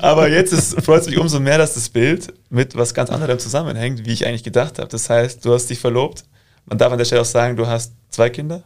Aber 0.00 0.28
jetzt 0.28 0.80
freut 0.82 1.02
es 1.02 1.06
mich 1.08 1.18
umso 1.18 1.40
mehr, 1.40 1.58
dass 1.58 1.74
das 1.74 1.88
Bild 1.88 2.32
mit 2.48 2.76
was 2.76 2.94
ganz 2.94 3.10
anderem 3.10 3.38
zusammenhängt, 3.38 4.06
wie 4.06 4.12
ich 4.12 4.26
eigentlich 4.26 4.44
gedacht 4.44 4.78
habe. 4.78 4.88
Das 4.88 5.10
heißt, 5.10 5.44
du 5.44 5.52
hast 5.52 5.68
dich 5.68 5.78
verlobt. 5.78 6.24
Man 6.66 6.78
darf 6.78 6.92
an 6.92 6.98
der 6.98 7.04
Stelle 7.04 7.22
auch 7.22 7.26
sagen, 7.26 7.56
du 7.56 7.66
hast 7.66 7.92
zwei 8.10 8.30
Kinder. 8.30 8.62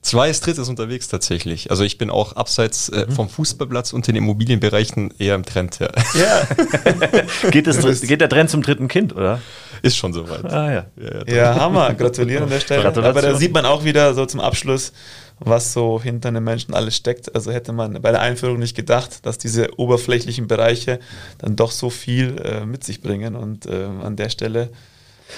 Zwei 0.00 0.30
ist 0.30 0.46
drittes 0.46 0.68
unterwegs 0.68 1.08
tatsächlich. 1.08 1.70
Also 1.70 1.82
ich 1.82 1.98
bin 1.98 2.10
auch 2.10 2.34
abseits 2.34 2.88
äh, 2.88 3.06
mhm. 3.06 3.12
vom 3.12 3.28
Fußballplatz 3.28 3.92
und 3.92 4.06
den 4.06 4.16
Immobilienbereichen 4.16 5.12
eher 5.18 5.34
im 5.34 5.44
Trend. 5.44 5.78
Ja. 5.80 5.88
ja. 6.14 7.50
geht, 7.50 7.66
das, 7.66 8.00
geht 8.02 8.20
der 8.20 8.28
Trend 8.28 8.48
zum 8.50 8.62
dritten 8.62 8.88
Kind, 8.88 9.14
oder? 9.14 9.40
Ist 9.82 9.96
schon 9.96 10.12
soweit. 10.12 10.44
Ah, 10.44 10.72
ja. 10.72 10.86
Ja, 10.96 11.34
ja 11.34 11.54
Hammer. 11.56 11.94
Gratulieren 11.94 12.44
an 12.44 12.50
der 12.50 12.60
Stelle. 12.60 12.86
Aber 12.86 13.22
da 13.22 13.34
sieht 13.34 13.52
man 13.52 13.66
auch 13.66 13.84
wieder 13.84 14.14
so 14.14 14.24
zum 14.26 14.40
Abschluss, 14.40 14.92
was 15.38 15.72
so 15.72 16.00
hinter 16.00 16.28
einem 16.28 16.44
Menschen 16.44 16.74
alles 16.74 16.96
steckt. 16.96 17.34
Also 17.34 17.50
hätte 17.50 17.72
man 17.72 18.00
bei 18.00 18.10
der 18.10 18.20
Einführung 18.20 18.58
nicht 18.58 18.76
gedacht, 18.76 19.26
dass 19.26 19.38
diese 19.38 19.78
oberflächlichen 19.78 20.46
Bereiche 20.46 21.00
dann 21.38 21.56
doch 21.56 21.70
so 21.70 21.90
viel 21.90 22.40
äh, 22.44 22.66
mit 22.66 22.84
sich 22.84 23.02
bringen. 23.02 23.36
Und 23.36 23.66
äh, 23.66 23.84
an 24.02 24.16
der 24.16 24.30
Stelle 24.30 24.70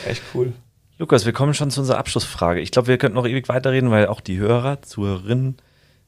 echt 0.06 0.22
cool. 0.34 0.52
Lukas, 1.00 1.24
wir 1.24 1.32
kommen 1.32 1.54
schon 1.54 1.70
zu 1.70 1.80
unserer 1.80 1.96
Abschlussfrage. 1.96 2.60
Ich 2.60 2.72
glaube, 2.72 2.88
wir 2.88 2.98
könnten 2.98 3.16
noch 3.16 3.26
ewig 3.26 3.48
weiterreden, 3.48 3.90
weil 3.90 4.06
auch 4.08 4.20
die 4.20 4.36
Hörer, 4.36 4.82
Zuhörerinnen, 4.82 5.56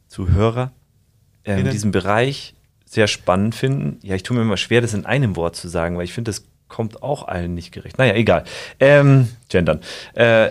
Zuhörer 0.07 0.70
äh, 1.45 1.62
diesen 1.62 1.93
Bereich 1.93 2.55
sehr 2.84 3.07
spannend 3.07 3.55
finden. 3.55 4.01
Ja, 4.03 4.14
ich 4.16 4.22
tue 4.22 4.36
mir 4.36 4.43
immer 4.43 4.59
schwer, 4.59 4.82
das 4.82 4.93
in 4.93 5.07
einem 5.07 5.34
Wort 5.34 5.57
zu 5.57 5.68
sagen, 5.68 5.97
weil 5.97 6.05
ich 6.05 6.12
finde, 6.12 6.28
das 6.28 6.45
kommt 6.68 7.03
auch 7.03 7.26
allen 7.26 7.55
nicht 7.55 7.72
gerecht. 7.72 7.97
Naja, 7.97 8.12
egal. 8.12 8.45
Ähm, 8.80 9.30
gendern. 9.49 9.80
Äh, 10.12 10.51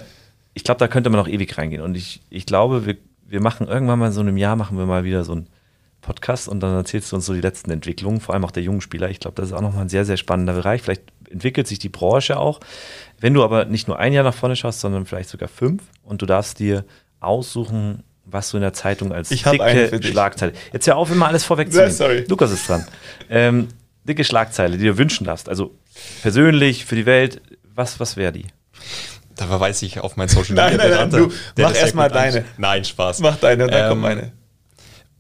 ich 0.56 0.64
glaube, 0.64 0.80
da 0.80 0.88
könnte 0.88 1.12
man 1.12 1.20
noch 1.20 1.28
ewig 1.28 1.56
reingehen. 1.60 1.84
Und 1.84 1.96
ich, 1.96 2.24
ich 2.32 2.48
glaube, 2.48 2.88
wir, 2.88 2.98
wir 3.28 3.42
machen 3.42 3.68
irgendwann 3.68 4.00
mal 4.00 4.12
so 4.12 4.22
in 4.22 4.28
einem 4.28 4.38
Jahr, 4.38 4.56
machen 4.56 4.76
wir 4.76 4.88
mal 4.88 5.04
wieder 5.04 5.24
so 5.24 5.36
ein 5.36 5.50
Podcast 6.02 6.50
und 6.50 6.62
dann 6.62 6.74
erzählst 6.74 7.12
du 7.12 7.16
uns 7.16 7.28
so 7.28 7.34
die 7.36 7.42
letzten 7.42 7.70
Entwicklungen, 7.70 8.20
vor 8.20 8.34
allem 8.34 8.44
auch 8.44 8.50
der 8.50 8.64
jungen 8.64 8.82
Spieler. 8.82 9.12
Ich 9.12 9.20
glaube, 9.20 9.36
das 9.36 9.50
ist 9.50 9.54
auch 9.54 9.62
nochmal 9.62 9.84
ein 9.84 9.90
sehr, 9.90 10.04
sehr 10.04 10.18
spannender 10.18 10.54
Bereich. 10.54 10.82
Vielleicht 10.82 11.04
entwickelt 11.30 11.68
sich 11.68 11.80
die 11.80 11.90
Branche 11.90 12.40
auch. 12.40 12.60
Wenn 13.22 13.34
du 13.34 13.44
aber 13.44 13.66
nicht 13.66 13.88
nur 13.88 13.98
ein 14.00 14.12
Jahr 14.14 14.24
nach 14.24 14.34
vorne 14.34 14.56
schaust, 14.56 14.80
sondern 14.82 15.06
vielleicht 15.06 15.30
sogar 15.30 15.48
fünf 15.48 15.84
und 16.04 16.22
du 16.22 16.26
darfst 16.26 16.60
dir 16.60 16.84
aussuchen, 17.20 18.04
was 18.26 18.50
du 18.52 18.58
in 18.58 18.62
der 18.62 18.74
Zeitung 18.74 19.14
als 19.14 19.32
Ich 19.32 19.44
dich. 19.44 20.08
Schlagzeile. 20.12 20.54
Jetzt 20.74 20.88
hör 20.88 20.98
auf, 20.98 21.12
immer 21.12 21.28
alles 21.28 21.44
Ja, 21.44 21.48
vorwegzunehmen. 21.48 21.92
sorry. 21.92 22.26
Lukas 22.28 22.52
ist 22.52 22.68
dran. 22.68 22.86
Ähm, 23.30 23.68
dicke 24.04 24.24
Schlagzeile, 24.24 24.78
die 24.78 24.86
du 24.86 24.98
wünschen 24.98 25.26
darfst. 25.26 25.48
Also 25.50 25.76
persönlich, 26.22 26.86
für 26.86 26.96
die 26.96 27.06
Welt, 27.06 27.42
was, 27.76 28.00
was 28.00 28.18
wäre 28.18 28.32
die? 28.32 28.46
Da 29.36 29.48
verweise 29.48 29.86
ich 29.86 30.00
auf 30.00 30.18
mein 30.18 30.28
Social 30.28 30.56
Nein, 30.56 30.78
Media. 30.78 30.90
nein, 30.90 30.98
nein, 31.00 31.10
Berater, 31.10 31.28
du, 31.30 31.34
mach 31.62 31.70
das 31.70 31.74
sehr 31.74 31.82
erst 31.84 31.96
mal 31.96 32.08
gut 32.10 32.18
anschaut. 32.18 32.34
deine. 32.36 32.46
Nein, 32.58 32.86
Spaß. 32.86 33.20
Mach 33.20 33.36
deine, 33.38 33.68
dann 33.68 33.84
Ähm, 33.84 33.90
kommt 33.90 34.02
meine. 34.02 34.32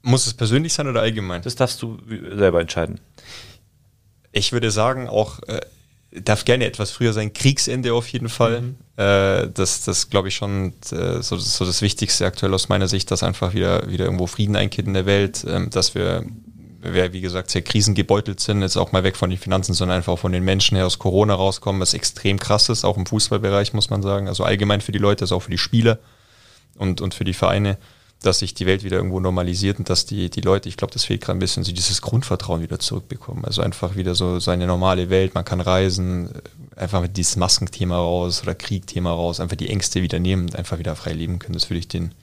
Muss 0.04 0.26
es 0.26 0.34
persönlich 0.34 0.74
sein 0.74 0.88
oder 0.88 1.02
allgemein? 1.02 1.42
Das 1.44 1.56
darfst 1.56 1.82
du 1.82 2.00
selber 2.36 2.60
entscheiden. 2.62 3.00
Ich 4.32 4.52
würde 4.52 4.72
sagen, 4.72 5.08
auch 5.08 5.40
äh, 5.48 5.62
darf 6.12 6.46
gerne 6.46 6.66
etwas 6.66 6.92
früher 6.92 7.14
sein, 7.14 7.34
Kriegsende 7.34 7.94
auf 7.94 8.08
jeden 8.10 8.30
Fall. 8.30 8.76
Äh, 8.98 9.50
das, 9.54 9.84
das 9.84 10.10
glaube 10.10 10.28
ich 10.28 10.36
schon 10.36 10.74
äh, 10.92 11.22
so, 11.22 11.38
so 11.38 11.66
das 11.66 11.82
Wichtigste 11.82 12.26
aktuell 12.26 12.54
aus 12.54 12.70
meiner 12.70 12.88
Sicht, 12.88 13.10
dass 13.12 13.24
einfach 13.24 13.54
wieder, 13.54 13.90
wieder 13.90 14.06
irgendwo 14.06 14.28
Frieden 14.28 14.56
einkehrt 14.56 14.88
in 14.88 14.94
der 14.94 15.06
Welt, 15.06 15.46
ähm, 15.48 15.70
dass 15.70 15.96
wir, 15.96 16.26
wir, 16.82 17.14
wie 17.14 17.22
gesagt, 17.22 17.50
sehr 17.52 17.62
krisengebeutelt 17.62 18.42
sind, 18.42 18.62
jetzt 18.62 18.78
auch 18.78 18.92
mal 18.92 19.04
weg 19.04 19.16
von 19.16 19.30
den 19.30 19.40
Finanzen, 19.40 19.74
sondern 19.74 19.98
einfach 19.98 20.14
auch 20.14 20.20
von 20.20 20.34
den 20.34 20.44
Menschen 20.44 20.76
her 20.76 20.86
aus 20.86 21.00
Corona 21.00 21.34
rauskommen, 21.34 21.82
was 21.82 21.94
extrem 21.94 22.40
krass 22.40 22.68
ist, 22.68 22.84
auch 22.84 22.98
im 22.98 23.06
Fußballbereich, 23.06 23.74
muss 23.74 23.90
man 23.90 24.02
sagen. 24.02 24.28
Also 24.28 24.44
allgemein 24.44 24.82
für 24.82 24.92
die 24.92 25.00
Leute, 25.00 25.24
also 25.24 25.38
auch 25.38 25.44
für 25.44 25.52
die 25.52 25.58
Spieler 25.58 26.00
und, 26.78 27.00
und 27.00 27.14
für 27.14 27.24
die 27.24 27.34
Vereine, 27.34 27.78
dass 28.22 28.40
sich 28.40 28.54
die 28.54 28.68
Welt 28.68 28.84
wieder 28.84 28.98
irgendwo 28.98 29.20
normalisiert 29.20 29.80
und 29.80 29.90
dass 29.90 30.06
die, 30.06 30.30
die 30.30 30.42
Leute, 30.42 30.70
ich 30.70 30.78
glaube, 30.78 30.94
das 30.94 31.06
fehlt 31.06 31.22
gerade 31.22 31.38
ein 31.38 31.40
bisschen, 31.40 31.64
so 31.64 31.72
dieses 31.72 32.02
Grundvertrauen 32.02 32.62
wieder 32.62 32.78
zurückbekommen. 32.78 33.46
Also 33.46 33.64
einfach 33.64 33.96
wieder 33.96 34.14
so 34.14 34.40
seine 34.40 34.68
normale 34.68 35.10
Welt, 35.10 35.34
man 35.34 35.44
kann 35.44 35.60
reisen, 35.60 36.30
äh, 36.30 36.80
einfach 36.80 37.02
mit 37.02 37.18
dieses 37.18 37.36
Maskenthema 37.36 37.98
raus 37.98 38.44
oder 38.44 38.54
Kriegthema 38.54 39.12
raus, 39.12 39.40
einfach 39.40 39.58
die 39.58 39.70
Ängste 39.70 40.04
wieder 40.04 40.20
nehmen 40.20 40.44
und 40.44 40.56
einfach 40.56 40.78
wieder 40.78 40.96
frei 40.96 41.14
leben 41.14 41.40
können. 41.40 41.54
Das 41.54 41.70
würde 41.70 41.80
ich 41.80 41.88
den, 41.88 42.14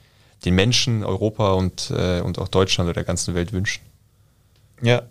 den 0.45 0.55
Menschen, 0.55 1.03
Europa 1.05 1.53
und, 1.55 1.91
äh, 1.91 2.21
und 2.21 2.39
auch 2.39 2.49
Deutschland 2.49 2.87
oder 2.87 2.95
der 2.95 3.05
ganzen 3.05 3.35
Welt 3.35 3.53
wünschen. 3.53 3.83
Ja, 4.81 5.03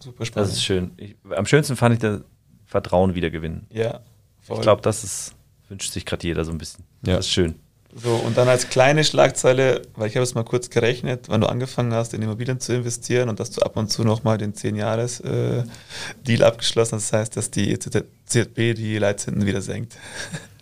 super 0.00 0.26
spannend. 0.26 0.50
Das 0.50 0.56
ist 0.56 0.64
schön. 0.64 0.90
Ich, 0.96 1.14
am 1.30 1.46
schönsten 1.46 1.76
fand 1.76 1.94
ich 1.94 2.00
das 2.00 2.20
Vertrauen 2.66 3.14
wiedergewinnen. 3.14 3.66
ja, 3.70 4.00
voll. 4.40 4.56
Ich 4.56 4.62
glaube, 4.62 4.82
das 4.82 5.04
ist, 5.04 5.34
wünscht 5.68 5.92
sich 5.92 6.04
gerade 6.04 6.26
jeder 6.26 6.44
so 6.44 6.50
ein 6.50 6.58
bisschen. 6.58 6.84
Ja. 7.06 7.16
Das 7.16 7.26
ist 7.26 7.32
schön. 7.32 7.54
So, 7.94 8.14
und 8.14 8.38
dann 8.38 8.48
als 8.48 8.70
kleine 8.70 9.04
Schlagzeile, 9.04 9.82
weil 9.96 10.08
ich 10.08 10.16
habe 10.16 10.24
es 10.24 10.34
mal 10.34 10.44
kurz 10.44 10.70
gerechnet, 10.70 11.26
wann 11.28 11.42
du 11.42 11.46
angefangen 11.48 11.92
hast, 11.92 12.14
in 12.14 12.22
Immobilien 12.22 12.58
zu 12.58 12.74
investieren 12.74 13.28
und 13.28 13.38
dass 13.38 13.50
du 13.50 13.60
ab 13.60 13.76
und 13.76 13.90
zu 13.90 14.02
nochmal 14.02 14.38
den 14.38 14.54
10-Jahres-Deal 14.54 16.42
abgeschlossen 16.42 16.96
hast. 16.96 17.12
Das 17.12 17.20
heißt, 17.20 17.36
dass 17.36 17.50
die 17.50 17.78
ZB 17.78 18.74
die 18.74 18.96
Leitzinsen 18.98 19.44
wieder 19.46 19.60
senkt. 19.62 19.94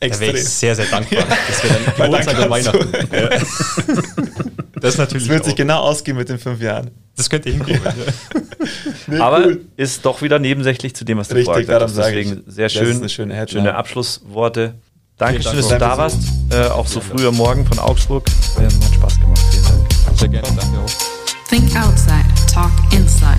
Da 0.02 0.18
wäre 0.18 0.38
ich 0.38 0.48
sehr, 0.48 0.74
sehr 0.74 0.86
dankbar. 0.86 1.24
Das 1.46 1.62
wäre 1.62 1.74
dann 1.84 1.94
Geburtstag 2.06 2.38
und 2.42 2.50
Weihnachten. 2.50 2.88
Ja. 3.12 3.28
Das 4.80 4.94
ist 4.94 4.98
natürlich 4.98 5.26
Das 5.26 5.34
wird 5.34 5.44
sich 5.44 5.52
auch- 5.52 5.56
genau 5.58 5.80
ausgehen 5.80 6.16
mit 6.16 6.30
den 6.30 6.38
fünf 6.38 6.58
Jahren. 6.62 6.90
Das 7.16 7.28
könnte 7.28 7.50
hinkommen. 7.50 7.82
Ja. 7.84 7.92
Nee, 9.06 9.18
Aber 9.18 9.44
cool. 9.44 9.66
ist 9.76 10.06
doch 10.06 10.22
wieder 10.22 10.38
nebensächlich 10.38 10.94
zu 10.96 11.04
dem, 11.04 11.18
was 11.18 11.28
du 11.28 11.34
Richtig, 11.34 11.44
vorher 11.46 11.62
gesagt 11.64 11.80
darum 11.82 11.96
hast. 11.96 12.02
sage 12.02 12.18
ich. 12.20 12.28
Deswegen 12.28 12.50
sehr 12.50 12.64
Das 12.64 12.72
schön. 12.72 12.90
ist 12.92 12.96
eine 13.00 13.08
schöne 13.10 13.46
schöne 13.48 13.74
Abschlussworte. 13.74 14.74
Dankeschön, 15.20 15.52
Dank 15.52 15.56
dass 15.58 15.68
du 15.68 15.78
da 15.78 15.98
warst. 15.98 16.18
Äh, 16.50 16.68
auch 16.68 16.86
so 16.86 16.98
früh 16.98 17.26
am 17.28 17.36
Morgen 17.36 17.66
von 17.66 17.78
Augsburg. 17.78 18.24
Ja, 18.56 18.64
hat 18.64 18.94
Spaß 18.94 19.20
gemacht. 19.20 19.40
Vielen 19.50 19.64
Dank. 19.64 20.18
Sehr 20.18 20.28
gerne, 20.28 20.48
danke 20.48 20.78
auch. 20.78 21.48
Think 21.48 21.76
outside, 21.76 22.24
talk 22.50 22.72
inside. 22.90 23.36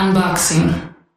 Unboxing. 0.00 0.95